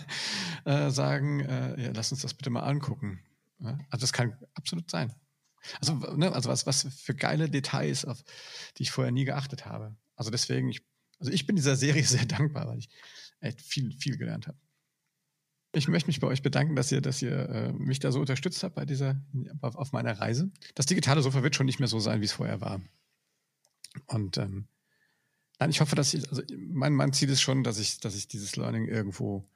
äh, 0.64 0.90
sagen, 0.90 1.40
äh, 1.40 1.80
ja, 1.80 1.92
lass 1.94 2.10
uns 2.10 2.22
das 2.22 2.34
bitte 2.34 2.50
mal 2.50 2.62
angucken. 2.62 3.20
Also 3.60 4.02
das 4.02 4.12
kann 4.12 4.36
absolut 4.54 4.90
sein. 4.90 5.12
Also, 5.80 5.94
ne, 5.94 6.32
also 6.32 6.48
was, 6.48 6.66
was 6.66 6.86
für 6.94 7.14
geile 7.14 7.50
Details, 7.50 8.04
auf 8.04 8.22
die 8.76 8.84
ich 8.84 8.90
vorher 8.90 9.12
nie 9.12 9.24
geachtet 9.24 9.66
habe. 9.66 9.96
Also 10.14 10.30
deswegen, 10.30 10.68
ich, 10.68 10.86
also 11.18 11.32
ich 11.32 11.46
bin 11.46 11.56
dieser 11.56 11.76
Serie 11.76 12.04
sehr 12.04 12.26
dankbar, 12.26 12.68
weil 12.68 12.78
ich 12.78 12.88
echt 13.40 13.60
viel, 13.60 13.92
viel 13.92 14.16
gelernt 14.16 14.46
habe. 14.46 14.58
Ich 15.72 15.86
möchte 15.86 16.08
mich 16.08 16.20
bei 16.20 16.26
euch 16.26 16.42
bedanken, 16.42 16.76
dass 16.76 16.90
ihr, 16.90 17.02
dass 17.02 17.20
ihr 17.20 17.48
äh, 17.50 17.72
mich 17.72 17.98
da 17.98 18.10
so 18.10 18.20
unterstützt 18.20 18.62
habt 18.62 18.74
bei 18.74 18.86
dieser, 18.86 19.20
auf, 19.60 19.76
auf, 19.76 19.92
meiner 19.92 20.18
Reise. 20.18 20.50
Das 20.74 20.86
digitale 20.86 21.20
Sofa 21.20 21.42
wird 21.42 21.56
schon 21.56 21.66
nicht 21.66 21.78
mehr 21.78 21.88
so 21.88 22.00
sein, 22.00 22.20
wie 22.20 22.24
es 22.24 22.32
vorher 22.32 22.60
war. 22.62 22.80
Und 24.06 24.38
ähm, 24.38 24.66
nein, 25.58 25.70
ich 25.70 25.80
hoffe, 25.80 25.94
dass 25.94 26.14
ich, 26.14 26.26
also 26.28 26.42
mein, 26.56 26.94
mein 26.94 27.12
Ziel 27.12 27.28
ist 27.28 27.42
schon, 27.42 27.64
dass 27.64 27.78
ich, 27.78 28.00
dass 28.00 28.16
ich 28.16 28.28
dieses 28.28 28.56
Learning 28.56 28.86
irgendwo 28.86 29.50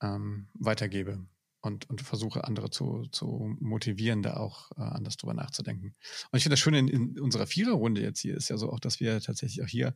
ähm, 0.00 0.48
weitergebe 0.54 1.26
und, 1.60 1.88
und 1.90 2.00
versuche, 2.00 2.44
andere 2.44 2.70
zu, 2.70 3.06
zu 3.10 3.56
motivieren, 3.60 4.22
da 4.22 4.36
auch 4.36 4.70
äh, 4.76 4.82
anders 4.82 5.16
drüber 5.16 5.34
nachzudenken. 5.34 5.94
Und 6.30 6.36
ich 6.36 6.42
finde 6.42 6.54
das 6.54 6.60
Schöne 6.60 6.78
in, 6.78 6.88
in 6.88 7.20
unserer 7.20 7.46
Viererrunde 7.46 8.00
jetzt 8.00 8.20
hier 8.20 8.36
ist 8.36 8.48
ja 8.48 8.56
so 8.56 8.70
auch, 8.70 8.80
dass 8.80 9.00
wir 9.00 9.20
tatsächlich 9.20 9.62
auch 9.62 9.68
hier, 9.68 9.94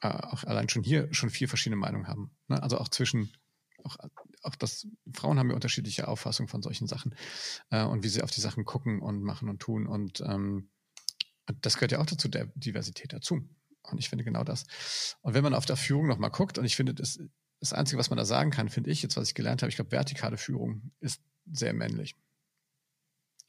äh, 0.00 0.08
auch 0.08 0.44
allein 0.44 0.68
schon 0.68 0.82
hier 0.82 1.12
schon 1.12 1.30
vier 1.30 1.48
verschiedene 1.48 1.76
Meinungen 1.76 2.08
haben. 2.08 2.36
Ne? 2.48 2.62
Also 2.62 2.78
auch 2.78 2.88
zwischen, 2.88 3.32
auch, 3.84 3.96
auch 4.42 4.56
das, 4.56 4.86
Frauen 5.12 5.38
haben 5.38 5.50
ja 5.50 5.54
unterschiedliche 5.54 6.08
Auffassungen 6.08 6.48
von 6.48 6.62
solchen 6.62 6.88
Sachen 6.88 7.14
äh, 7.70 7.84
und 7.84 8.02
wie 8.02 8.08
sie 8.08 8.22
auf 8.22 8.30
die 8.30 8.40
Sachen 8.40 8.64
gucken 8.64 9.00
und 9.00 9.22
machen 9.22 9.48
und 9.48 9.60
tun. 9.60 9.86
Und, 9.86 10.20
ähm, 10.22 10.68
das 11.60 11.74
gehört 11.74 11.92
ja 11.92 12.00
auch 12.00 12.06
dazu, 12.06 12.28
der 12.28 12.46
Diversität 12.54 13.12
dazu. 13.12 13.48
Und 13.82 13.98
ich 13.98 14.08
finde 14.08 14.24
genau 14.24 14.44
das. 14.44 14.64
Und 15.22 15.34
wenn 15.34 15.42
man 15.42 15.54
auf 15.54 15.66
der 15.66 15.76
Führung 15.76 16.06
nochmal 16.06 16.30
guckt, 16.30 16.56
und 16.58 16.64
ich 16.64 16.76
finde, 16.76 16.94
das 16.94 17.18
das 17.62 17.72
Einzige, 17.72 18.00
was 18.00 18.10
man 18.10 18.16
da 18.16 18.24
sagen 18.24 18.50
kann, 18.50 18.68
finde 18.68 18.90
ich, 18.90 19.02
jetzt 19.02 19.16
was 19.16 19.28
ich 19.28 19.34
gelernt 19.36 19.62
habe, 19.62 19.70
ich 19.70 19.76
glaube, 19.76 19.92
vertikale 19.92 20.36
Führung 20.36 20.90
ist 20.98 21.22
sehr 21.52 21.72
männlich. 21.72 22.16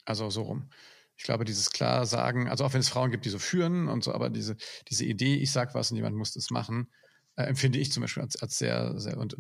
Also 0.06 0.30
so 0.30 0.44
rum. 0.44 0.70
Ich 1.18 1.24
glaube, 1.24 1.46
dieses 1.46 1.72
klar 1.72 2.06
sagen, 2.06 2.48
also 2.48 2.64
auch 2.64 2.74
wenn 2.74 2.82
es 2.82 2.90
Frauen 2.90 3.10
gibt, 3.10 3.26
die 3.26 3.32
so 3.32 3.40
führen 3.40 3.88
und 3.88 4.04
so, 4.04 4.14
aber 4.14 4.30
diese, 4.30 4.56
diese 4.88 5.04
Idee, 5.04 5.38
ich 5.38 5.52
sag 5.52 5.74
was 5.74 5.90
und 5.90 5.98
jemand 5.98 6.16
muss 6.16 6.34
das 6.34 6.52
machen, 6.52 6.92
äh, 7.38 7.46
empfinde 7.46 7.80
ich 7.80 7.92
zum 7.92 8.02
Beispiel 8.02 8.22
als, 8.22 8.40
als 8.40 8.60
sehr, 8.60 9.00
sehr, 9.00 9.18
und 9.18 9.36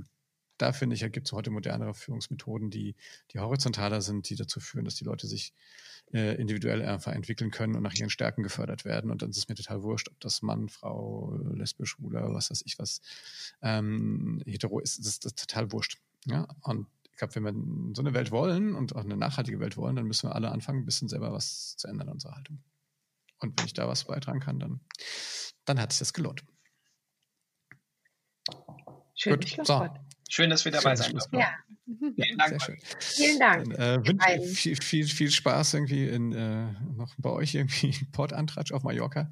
da 0.64 0.72
finde 0.72 0.95
ich, 0.95 1.11
gibt 1.11 1.28
es 1.28 1.34
heute 1.34 1.51
modernere 1.51 1.93
Führungsmethoden, 1.93 2.70
die, 2.70 2.95
die 3.32 3.39
horizontaler 3.39 4.01
sind, 4.01 4.30
die 4.30 4.36
dazu 4.36 4.61
führen, 4.61 4.86
dass 4.86 4.95
die 4.95 5.03
Leute 5.03 5.28
sich 5.28 5.53
äh, 6.14 6.36
individuell 6.36 6.82
einfach 6.82 7.11
entwickeln 7.11 7.51
können 7.51 7.76
und 7.76 7.84
nach 7.84 7.93
ihren 7.93 8.09
Stärken 8.09 8.43
gefördert 8.43 8.86
werden. 8.86 9.11
Und 9.11 9.22
dann 9.22 9.30
ist 9.30 9.38
es 9.38 9.49
mir 9.49 9.55
total 9.55 9.84
wurscht, 9.84 10.07
ob 10.07 10.18
das 10.22 10.41
Mann, 10.41 10.70
Frau, 10.70 11.38
lesbisch, 11.53 11.99
oder 11.99 12.34
was 12.34 12.49
weiß 12.49 12.64
ich 12.66 12.80
was, 12.80 13.01
ähm, 13.61 14.41
hetero 14.45 14.80
ist, 14.80 14.99
das, 14.99 15.20
das 15.20 15.34
ist 15.34 15.39
total 15.39 15.74
wurscht. 15.74 15.97
Ja? 16.28 16.47
Und 16.61 16.88
ich 17.11 17.18
glaube, 17.18 17.36
wenn 17.36 17.43
wir 17.43 17.95
so 17.95 18.01
eine 18.01 18.14
Welt 18.14 18.32
wollen 18.32 18.74
und 18.74 18.95
auch 18.95 19.03
eine 19.03 19.18
nachhaltige 19.18 19.59
Welt 19.59 19.76
wollen, 19.76 19.97
dann 19.97 20.05
müssen 20.05 20.30
wir 20.30 20.36
alle 20.36 20.49
anfangen, 20.49 20.84
ein 20.84 20.86
bisschen 20.86 21.09
selber 21.09 21.34
was 21.34 21.76
zu 21.76 21.89
ändern 21.89 22.07
in 22.07 22.14
unserer 22.14 22.36
Haltung. 22.36 22.64
Und 23.39 23.59
wenn 23.59 23.66
ich 23.66 23.74
da 23.74 23.86
was 23.86 24.05
beitragen 24.05 24.39
kann, 24.39 24.59
dann, 24.59 24.80
dann 25.66 25.78
hat 25.78 25.91
sich 25.91 25.99
das 25.99 26.14
gelohnt. 26.14 26.45
Schön, 29.16 29.39
so. 29.64 29.89
Schön, 30.34 30.49
dass 30.49 30.65
wir 30.65 30.71
dabei 30.71 30.95
sein 30.95 31.11
dürfen. 31.11 31.38
Ja. 31.38 31.53
Vielen 31.86 32.38
Dank. 32.39 32.49
Sehr 32.49 32.59
schön. 32.59 32.77
Vielen 32.99 33.39
Dank. 33.39 33.69
Dann, 33.75 34.03
äh, 34.03 34.07
wünsche 34.07 34.41
viel, 34.55 34.75
viel, 34.81 35.07
viel 35.07 35.29
Spaß 35.29 35.75
irgendwie 35.75 36.07
in, 36.07 36.34
äh, 36.34 36.71
noch 36.95 37.13
bei 37.19 37.29
euch 37.29 37.53
irgendwie 37.53 37.89
in 38.01 38.11
Port 38.11 38.34
Antratsch 38.34 38.71
auf 38.71 38.81
Mallorca. 38.81 39.29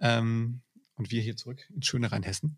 Ähm, 0.00 0.62
und 0.96 1.12
wir 1.12 1.22
hier 1.22 1.36
zurück 1.36 1.70
ins 1.72 1.86
schöne 1.86 2.10
Rheinhessen. 2.10 2.56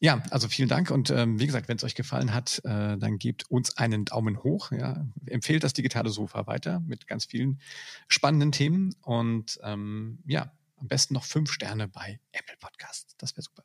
Ja, 0.00 0.22
also 0.30 0.48
vielen 0.48 0.70
Dank 0.70 0.90
und 0.90 1.10
ähm, 1.10 1.38
wie 1.38 1.44
gesagt, 1.44 1.68
wenn 1.68 1.76
es 1.76 1.84
euch 1.84 1.94
gefallen 1.94 2.32
hat, 2.32 2.62
äh, 2.64 2.96
dann 2.96 3.18
gebt 3.18 3.50
uns 3.50 3.76
einen 3.76 4.06
Daumen 4.06 4.42
hoch. 4.42 4.72
Ja. 4.72 5.06
Empfehlt 5.26 5.62
das 5.62 5.74
digitale 5.74 6.08
Sofa 6.08 6.46
weiter 6.46 6.80
mit 6.80 7.06
ganz 7.06 7.26
vielen 7.26 7.60
spannenden 8.08 8.50
Themen 8.50 8.94
und 9.02 9.60
ähm, 9.62 10.20
ja, 10.26 10.54
am 10.76 10.88
besten 10.88 11.12
noch 11.12 11.24
fünf 11.24 11.52
Sterne 11.52 11.86
bei 11.86 12.18
Apple 12.32 12.56
Podcast. 12.58 13.14
Das 13.18 13.34
wäre 13.34 13.42
super. 13.42 13.62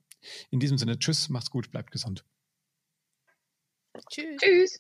In 0.50 0.60
diesem 0.60 0.78
Sinne, 0.78 1.00
tschüss, 1.00 1.30
macht's 1.30 1.50
gut, 1.50 1.72
bleibt 1.72 1.92
gesund. 1.92 2.26
Tschüss. 4.10 4.42
Tschüss. 4.42 4.80